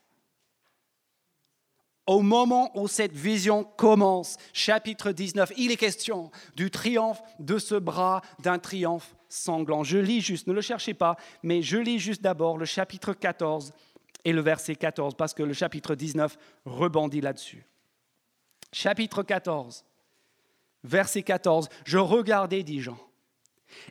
au 2.07 2.21
moment 2.21 2.71
où 2.79 2.87
cette 2.87 3.15
vision 3.15 3.65
commence, 3.65 4.37
chapitre 4.53 5.11
19, 5.11 5.53
il 5.57 5.71
est 5.71 5.77
question 5.77 6.31
du 6.55 6.71
triomphe 6.71 7.23
de 7.39 7.59
ce 7.59 7.77
bras, 7.77 8.21
d'un 8.41 8.59
triomphe 8.59 9.15
sanglant. 9.29 9.85
Je 9.85 9.97
lis 9.97 10.21
juste, 10.21 10.47
ne 10.47 10.53
le 10.53 10.61
cherchez 10.61 10.93
pas, 10.93 11.17
mais 11.43 11.63
je 11.63 11.79
lis 11.79 11.99
juste 11.99 12.21
d'abord 12.21 12.59
le 12.59 12.67
chapitre 12.67 13.15
14 13.15 13.73
et 14.25 14.33
le 14.33 14.41
verset 14.41 14.77
14, 14.77 15.15
parce 15.17 15.35
que 15.35 15.43
le 15.43 15.53
chapitre 15.53 15.95
19 15.95 16.37
rebondit 16.65 17.21
là-dessus. 17.21 17.67
Chapitre 18.73 19.23
14, 19.23 19.85
verset 20.83 21.23
14, 21.23 21.69
je 21.85 21.99
regardais, 21.99 22.63
dit 22.63 22.81
Jean, 22.81 22.99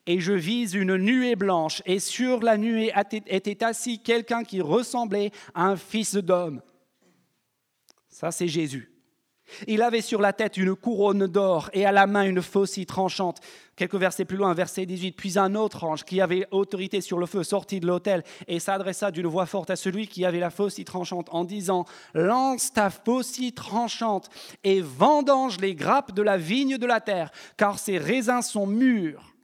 et 0.05 0.19
je 0.19 0.33
vis 0.33 0.73
une 0.73 0.97
nuée 0.97 1.35
blanche, 1.35 1.81
et 1.85 1.99
sur 1.99 2.41
la 2.41 2.57
nuée 2.57 2.91
était 3.27 3.63
assis 3.63 3.99
quelqu'un 3.99 4.43
qui 4.43 4.61
ressemblait 4.61 5.31
à 5.53 5.65
un 5.65 5.75
fils 5.75 6.15
d'homme. 6.15 6.61
Ça, 8.09 8.31
c'est 8.31 8.47
Jésus. 8.47 8.92
Il 9.67 9.81
avait 9.81 10.01
sur 10.01 10.21
la 10.21 10.33
tête 10.33 10.57
une 10.57 10.75
couronne 10.75 11.27
d'or 11.27 11.69
et 11.73 11.85
à 11.85 11.91
la 11.91 12.07
main 12.07 12.23
une 12.23 12.41
faucille 12.41 12.85
tranchante. 12.85 13.39
Quelques 13.75 13.95
versets 13.95 14.25
plus 14.25 14.37
loin, 14.37 14.53
verset 14.53 14.85
18. 14.85 15.13
Puis 15.13 15.37
un 15.37 15.55
autre 15.55 15.83
ange 15.83 16.03
qui 16.03 16.21
avait 16.21 16.47
autorité 16.51 17.01
sur 17.01 17.17
le 17.17 17.25
feu 17.25 17.43
sortit 17.43 17.79
de 17.79 17.87
l'autel 17.87 18.23
et 18.47 18.59
s'adressa 18.59 19.11
d'une 19.11 19.27
voix 19.27 19.45
forte 19.45 19.69
à 19.69 19.75
celui 19.75 20.07
qui 20.07 20.25
avait 20.25 20.39
la 20.39 20.49
faucille 20.49 20.85
tranchante 20.85 21.27
en 21.31 21.43
disant 21.43 21.85
Lance 22.13 22.73
ta 22.73 22.89
faucille 22.89 23.53
tranchante 23.53 24.29
et 24.63 24.81
vendange 24.81 25.59
les 25.59 25.75
grappes 25.75 26.13
de 26.13 26.21
la 26.21 26.37
vigne 26.37 26.77
de 26.77 26.85
la 26.85 27.01
terre, 27.01 27.31
car 27.57 27.79
ses 27.79 27.97
raisins 27.97 28.41
sont 28.41 28.67
mûrs. 28.67 29.35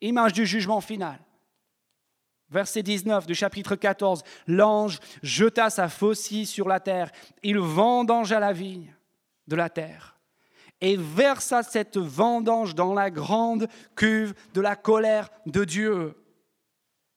Image 0.00 0.32
du 0.32 0.46
jugement 0.46 0.80
final. 0.80 1.18
Verset 2.50 2.82
19 2.82 3.26
du 3.26 3.34
chapitre 3.34 3.76
14, 3.76 4.22
l'ange 4.46 4.98
jeta 5.22 5.70
sa 5.70 5.88
faucille 5.88 6.46
sur 6.46 6.66
la 6.66 6.80
terre, 6.80 7.12
il 7.42 7.58
vendangea 7.58 8.40
la 8.40 8.52
vigne 8.52 8.94
de 9.46 9.56
la 9.56 9.68
terre 9.68 10.20
et 10.80 10.96
versa 10.96 11.62
cette 11.62 11.98
vendange 11.98 12.74
dans 12.74 12.94
la 12.94 13.10
grande 13.10 13.68
cuve 13.96 14.34
de 14.54 14.60
la 14.60 14.76
colère 14.76 15.30
de 15.46 15.64
Dieu. 15.64 16.16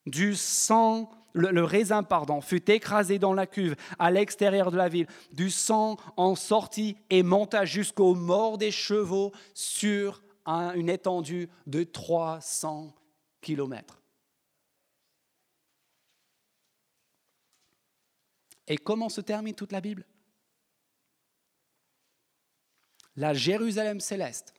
Du 0.06 0.36
sang, 0.36 1.10
le, 1.34 1.64
raisin, 1.64 2.04
pardon, 2.04 2.42
fut 2.42 2.70
écrasé 2.70 3.20
dans 3.20 3.34
la 3.34 3.48
cuve 3.48 3.76
à 4.00 4.12
l'extérieur 4.12 4.70
de 4.70 4.78
la 4.78 4.90
ville. 4.90 5.08
Du 5.32 5.50
sang 5.50 5.98
en 6.18 6.36
sortit 6.36 6.98
et 7.10 7.24
monta 7.24 7.64
jusqu'aux 7.64 8.16
morts 8.16 8.58
des 8.58 8.72
chevaux 8.72 9.32
sur 9.54 10.22
une 10.46 10.90
étendue 10.90 11.50
de 11.68 11.84
300 11.84 12.94
kilomètres. 13.42 14.03
Et 18.68 18.78
comment 18.78 19.10
se 19.10 19.22
termine 19.22 19.56
toute 19.56 19.72
la 19.72 19.82
Bible? 19.82 20.06
La 23.16 23.34
Jérusalem 23.34 24.00
céleste, 24.00 24.54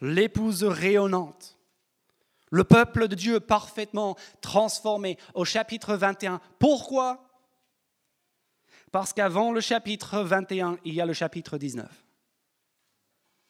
l'épouse 0.00 0.64
rayonnante, 0.64 1.58
le 2.50 2.64
peuple 2.64 3.08
de 3.08 3.14
Dieu 3.14 3.40
parfaitement 3.40 4.16
transformé 4.40 5.18
au 5.34 5.44
chapitre 5.44 5.96
21. 5.96 6.40
Pourquoi? 6.58 7.28
Parce 8.92 9.12
qu'avant 9.12 9.52
le 9.52 9.60
chapitre 9.60 10.20
21, 10.20 10.78
il 10.84 10.94
y 10.94 11.00
a 11.00 11.06
le 11.06 11.14
chapitre 11.14 11.56
19. 11.56 12.04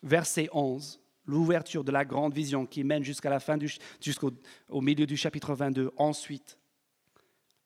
Verset 0.02 0.48
11, 0.52 1.00
l'ouverture 1.26 1.82
de 1.82 1.90
la 1.90 2.04
grande 2.04 2.32
vision 2.32 2.66
qui 2.66 2.84
mène 2.84 3.02
jusqu'à 3.02 3.30
la 3.30 3.40
fin, 3.40 3.58
jusqu'au 4.00 4.30
au 4.68 4.80
milieu 4.80 5.06
du 5.06 5.16
chapitre 5.16 5.54
22. 5.54 5.90
Ensuite, 5.96 6.58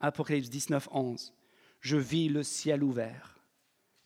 Apocalypse 0.00 0.48
19, 0.48 0.88
11 0.90 1.34
je 1.80 1.96
vis 1.96 2.28
le 2.28 2.42
ciel 2.42 2.82
ouvert 2.82 3.38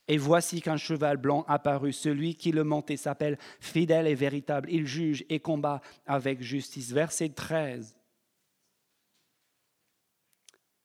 Et 0.07 0.17
voici 0.17 0.61
qu'un 0.61 0.77
cheval 0.77 1.17
blanc 1.17 1.43
apparut. 1.47 1.93
Celui 1.93 2.35
qui 2.35 2.51
le 2.51 2.63
montait 2.63 2.97
s'appelle 2.97 3.37
fidèle 3.59 4.07
et 4.07 4.15
véritable. 4.15 4.69
Il 4.71 4.85
juge 4.85 5.25
et 5.29 5.39
combat 5.39 5.81
avec 6.05 6.41
justice. 6.41 6.91
Verset 6.91 7.29
13. 7.29 7.95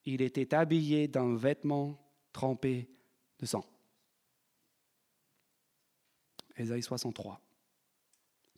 Il 0.05 0.23
était 0.23 0.55
habillé 0.55 1.09
d'un 1.09 1.37
vêtement 1.37 1.99
trempé 2.33 2.89
de 3.41 3.47
sang. 3.47 3.65
Ésaïe 6.57 6.83
63. 6.83 7.41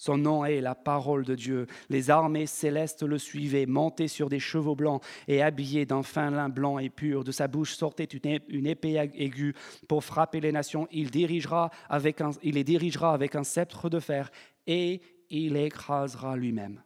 Son 0.01 0.17
nom 0.17 0.47
est 0.47 0.63
la 0.63 0.75
parole 0.75 1.27
de 1.27 1.35
Dieu. 1.35 1.67
Les 1.91 2.09
armées 2.09 2.47
célestes 2.47 3.03
le 3.03 3.19
suivaient, 3.19 3.67
montés 3.67 4.09
sur 4.09 4.31
des 4.31 4.41
chevaux 4.41 4.75
blancs 4.75 5.03
et 5.29 5.43
habillés 5.43 5.85
d'un 5.85 6.03
fin 6.03 6.31
lin 6.31 6.49
blanc 6.49 6.79
et 6.79 6.89
pur. 6.89 7.23
De 7.23 7.33
sa 7.33 7.49
bouche 7.49 7.75
sortait 7.75 8.05
une 8.05 8.67
épée 8.67 8.95
aiguë 8.95 9.55
pour 9.89 10.03
frapper 10.03 10.41
les 10.41 10.53
nations. 10.53 10.89
Il, 10.91 11.11
dirigera 11.11 11.71
avec 11.91 12.23
un, 12.23 12.31
les 12.43 12.65
dirigera 12.65 13.13
avec 13.13 13.37
un 13.37 13.45
sceptre 13.45 13.91
de 13.91 14.01
fer 14.01 14.31
et 14.67 15.03
il 15.29 15.55
écrasera 15.59 16.35
lui-même 16.35 16.83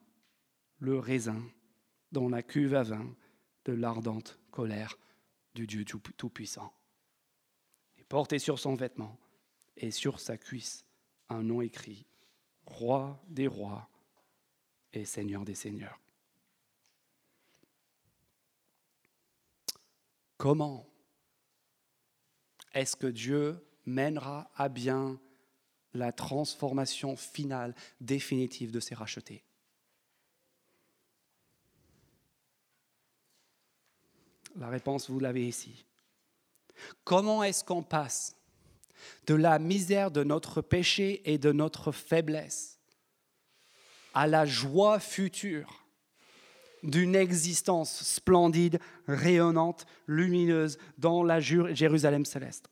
le 0.81 0.99
raisin 0.99 1.41
dans 2.11 2.29
la 2.29 2.43
cuve 2.43 2.75
à 2.75 2.83
vin 2.83 3.07
de 3.65 3.75
l'ardente 3.75 4.41
colère 4.51 4.99
du 5.55 5.69
Dieu 5.69 5.85
Tout-Puissant. 5.85 6.73
Il 7.97 8.05
portait 8.07 8.41
sur 8.41 8.59
son 8.59 8.75
vêtement 8.75 9.17
et 9.77 9.93
sur 9.93 10.19
sa 10.19 10.37
cuisse 10.37 10.85
un 11.29 11.45
nom 11.45 11.61
écrit 11.61 12.09
roi 12.67 13.21
des 13.29 13.47
rois 13.47 13.89
et 14.93 15.05
seigneur 15.05 15.45
des 15.45 15.55
seigneurs. 15.55 15.99
Comment 20.37 20.87
est-ce 22.73 22.97
que 22.97 23.07
Dieu 23.07 23.65
mènera 23.87 24.51
à 24.57 24.69
bien 24.69 25.19
la 25.95 26.12
transformation 26.12 27.17
finale, 27.17 27.75
définitive 28.01 28.71
de 28.71 28.81
ces 28.81 28.95
rachetés? 28.95 29.45
La 34.57 34.69
réponse, 34.69 35.11
vous 35.11 35.19
l'avez 35.19 35.47
ici. 35.49 35.85
Comment 37.05 37.43
est-ce 37.43 37.65
qu'on 37.65 37.83
passe 37.83 38.37
de 39.27 39.35
la 39.35 39.59
misère 39.59 40.11
de 40.11 40.25
notre 40.25 40.61
péché 40.61 41.23
et 41.25 41.39
de 41.39 41.53
notre 41.53 41.93
faiblesse 41.93 42.81
à 44.15 44.27
la 44.27 44.47
joie 44.47 45.01
future 45.01 45.85
d'une 46.83 47.15
existence 47.15 48.03
splendide, 48.03 48.79
rayonnante, 49.09 49.87
lumineuse 50.07 50.79
dans 50.99 51.23
la 51.23 51.41
Jérusalem 51.41 52.25
céleste 52.25 52.69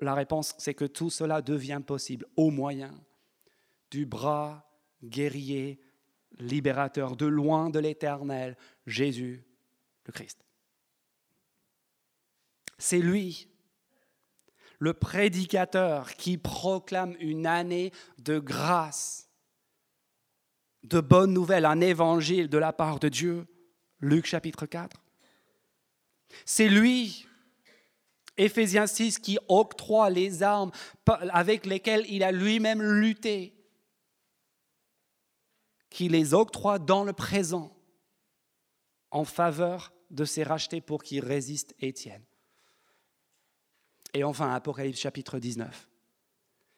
La 0.00 0.14
réponse, 0.14 0.54
c'est 0.58 0.74
que 0.74 0.84
tout 0.84 1.10
cela 1.10 1.40
devient 1.40 1.80
possible 1.86 2.26
au 2.36 2.50
moyen 2.50 2.92
du 3.90 4.06
bras 4.06 4.68
guerrier, 5.04 5.80
libérateur, 6.38 7.16
de 7.16 7.26
loin 7.26 7.70
de 7.70 7.78
l'éternel, 7.78 8.56
Jésus 8.86 9.44
le 10.06 10.12
Christ. 10.12 10.44
C'est 12.78 12.98
lui 12.98 13.48
le 14.82 14.94
prédicateur 14.94 16.16
qui 16.16 16.36
proclame 16.36 17.14
une 17.20 17.46
année 17.46 17.92
de 18.18 18.40
grâce, 18.40 19.30
de 20.82 20.98
bonnes 20.98 21.32
nouvelles, 21.32 21.66
un 21.66 21.80
évangile 21.80 22.48
de 22.48 22.58
la 22.58 22.72
part 22.72 22.98
de 22.98 23.08
Dieu. 23.08 23.46
Luc 24.00 24.26
chapitre 24.26 24.66
4. 24.66 25.00
C'est 26.44 26.68
lui, 26.68 27.28
Éphésiens 28.36 28.88
6, 28.88 29.20
qui 29.20 29.38
octroie 29.46 30.10
les 30.10 30.42
armes 30.42 30.72
avec 31.30 31.64
lesquelles 31.64 32.04
il 32.08 32.24
a 32.24 32.32
lui-même 32.32 32.82
lutté, 32.82 33.54
qui 35.90 36.08
les 36.08 36.34
octroie 36.34 36.80
dans 36.80 37.04
le 37.04 37.12
présent 37.12 37.72
en 39.12 39.24
faveur 39.24 39.92
de 40.10 40.24
ses 40.24 40.42
rachetés 40.42 40.80
pour 40.80 41.04
qu'ils 41.04 41.24
résistent 41.24 41.76
et 41.78 41.92
tiennent. 41.92 42.26
Et 44.14 44.24
enfin, 44.24 44.52
Apocalypse 44.52 45.00
chapitre 45.00 45.38
19. 45.38 45.88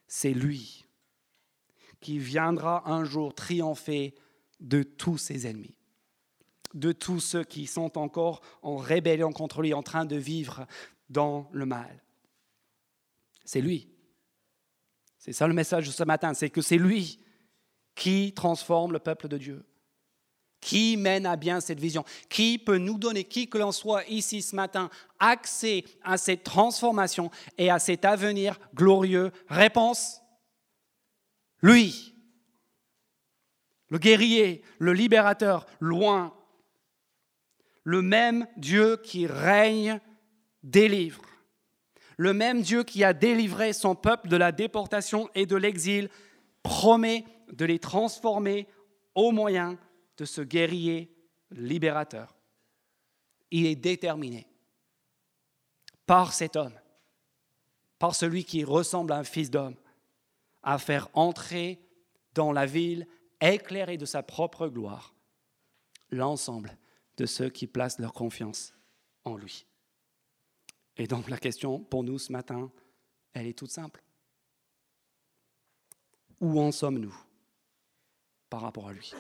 C'est 0.07 0.33
lui 0.33 0.85
qui 2.01 2.19
viendra 2.19 2.89
un 2.91 3.05
jour 3.05 3.35
triompher 3.35 4.15
de 4.61 4.83
tous 4.83 5.19
ses 5.19 5.47
ennemis, 5.47 5.77
de 6.75 6.93
tous 6.93 7.21
ceux 7.21 7.45
qui 7.45 7.67
sont 7.67 7.99
encore 7.99 8.43
en 8.63 8.77
rébellion 8.77 9.33
contre 9.33 9.63
lui, 9.63 9.75
en 9.75 9.83
train 9.83 10.05
de 10.05 10.17
vivre 10.17 10.67
dans 11.09 11.49
le 11.53 11.67
mal. 11.67 12.03
C'est 13.45 13.61
lui. 13.61 13.89
C'est 15.19 15.33
ça 15.33 15.49
le 15.49 15.55
message 15.55 15.87
de 15.87 15.93
ce 15.93 16.05
matin, 16.05 16.35
c'est 16.35 16.51
que 16.51 16.61
c'est 16.61 16.77
lui 16.77 17.19
qui 17.95 18.33
transforme 18.35 18.93
le 18.93 18.99
peuple 18.99 19.29
de 19.29 19.39
Dieu. 19.39 19.65
Qui 20.65 20.97
mène 20.97 21.27
à 21.27 21.37
bien 21.37 21.61
cette 21.61 21.79
vision? 21.79 22.07
Qui 22.31 22.57
peut 22.57 22.79
nous 22.79 22.97
donner, 22.97 23.25
qui 23.25 23.51
que 23.51 23.59
l'on 23.59 23.71
soit 23.71 24.03
ici 24.09 24.41
ce 24.41 24.57
matin, 24.57 24.89
accès 25.19 25.85
à 26.03 26.17
cette 26.17 26.43
transformation 26.43 27.31
et 27.59 27.69
à 27.69 27.79
cet 27.79 28.07
avenir 28.07 28.59
glorieux? 28.75 29.31
Réponse 29.47 30.23
Lui. 31.61 32.15
Le 33.91 33.99
guerrier, 33.99 34.63
le 34.79 34.95
libérateur, 34.95 35.67
loin. 35.81 36.35
Le 37.83 38.01
même 38.01 38.47
Dieu 38.57 38.97
qui 38.97 39.27
règne, 39.27 40.01
délivre. 40.63 41.21
Le 42.17 42.33
même 42.33 42.63
Dieu 42.63 42.85
qui 42.85 43.05
a 43.05 43.13
délivré 43.13 43.75
son 43.75 43.95
peuple 43.95 44.29
de 44.29 44.37
la 44.39 44.51
déportation 44.51 45.29
et 45.35 45.45
de 45.45 45.57
l'exil 45.57 46.09
promet 46.63 47.27
de 47.53 47.67
les 47.67 47.79
transformer 47.79 48.67
au 49.15 49.31
moyen 49.31 49.77
de 50.17 50.25
ce 50.25 50.41
guerrier 50.41 51.15
libérateur. 51.51 52.37
Il 53.51 53.67
est 53.67 53.77
déterminé 53.77 54.47
par 56.07 56.33
cet 56.33 56.57
homme, 56.57 56.79
par 57.99 58.15
celui 58.15 58.45
qui 58.45 58.65
ressemble 58.65 59.13
à 59.13 59.19
un 59.19 59.25
fils 59.25 59.51
d'homme, 59.51 59.77
à 60.63 60.79
faire 60.79 61.09
entrer 61.15 61.81
dans 62.35 62.53
la 62.53 62.67
ville 62.67 63.07
éclairée 63.41 63.97
de 63.97 64.07
sa 64.07 64.23
propre 64.23 64.69
gloire 64.69 65.15
l'ensemble 66.11 66.77
de 67.17 67.27
ceux 67.27 67.51
qui 67.51 67.67
placent 67.67 67.99
leur 67.99 68.13
confiance 68.13 68.75
en 69.25 69.37
lui. 69.37 69.67
Et 70.97 71.07
donc 71.07 71.29
la 71.29 71.39
question 71.39 71.81
pour 71.81 72.05
nous 72.05 72.19
ce 72.19 72.33
matin, 72.33 72.71
elle 73.33 73.47
est 73.47 73.59
toute 73.59 73.71
simple. 73.71 74.03
Où 76.41 76.61
en 76.61 76.73
sommes-nous 76.73 77.15
par 78.49 78.61
rapport 78.61 78.89
à 78.89 78.93
lui? 78.93 79.13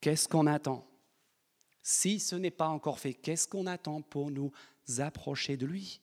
Qu'est-ce 0.00 0.28
qu'on 0.28 0.46
attend? 0.46 0.86
Si 1.82 2.20
ce 2.20 2.36
n'est 2.36 2.50
pas 2.50 2.68
encore 2.68 3.00
fait, 3.00 3.14
qu'est-ce 3.14 3.48
qu'on 3.48 3.66
attend 3.66 4.02
pour 4.02 4.30
nous 4.30 4.52
approcher 4.98 5.56
de 5.56 5.66
lui? 5.66 6.00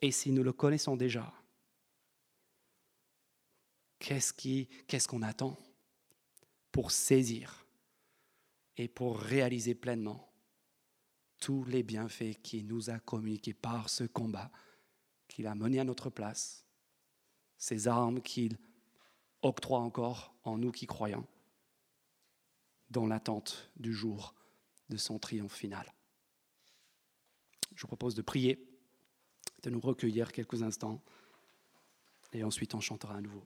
Et 0.00 0.10
si 0.10 0.32
nous 0.32 0.42
le 0.42 0.52
connaissons 0.52 0.96
déjà, 0.96 1.32
qu'est-ce 3.98 5.08
qu'on 5.08 5.22
attend 5.22 5.56
pour 6.72 6.90
saisir 6.90 7.66
et 8.76 8.88
pour 8.88 9.18
réaliser 9.18 9.74
pleinement 9.74 10.30
tous 11.38 11.64
les 11.64 11.82
bienfaits 11.82 12.40
qu'il 12.42 12.66
nous 12.66 12.90
a 12.90 12.98
communiqués 12.98 13.54
par 13.54 13.88
ce 13.88 14.04
combat 14.04 14.50
qu'il 15.28 15.46
a 15.46 15.54
mené 15.54 15.78
à 15.78 15.84
notre 15.84 16.10
place, 16.10 16.64
ces 17.56 17.88
armes 17.88 18.20
qu'il 18.20 18.58
octroie 19.42 19.80
encore 19.80 20.34
en 20.42 20.58
nous 20.58 20.72
qui 20.72 20.86
croyons 20.86 21.26
dans 22.94 23.06
l'attente 23.06 23.70
du 23.76 23.92
jour 23.92 24.34
de 24.88 24.96
son 24.96 25.18
triomphe 25.18 25.54
final. 25.54 25.92
Je 27.74 27.82
vous 27.82 27.88
propose 27.88 28.14
de 28.14 28.22
prier, 28.22 28.64
de 29.64 29.70
nous 29.70 29.80
recueillir 29.80 30.30
quelques 30.30 30.62
instants, 30.62 31.02
et 32.32 32.44
ensuite 32.44 32.74
on 32.74 32.80
chantera 32.80 33.16
à 33.16 33.20
nouveau. 33.20 33.44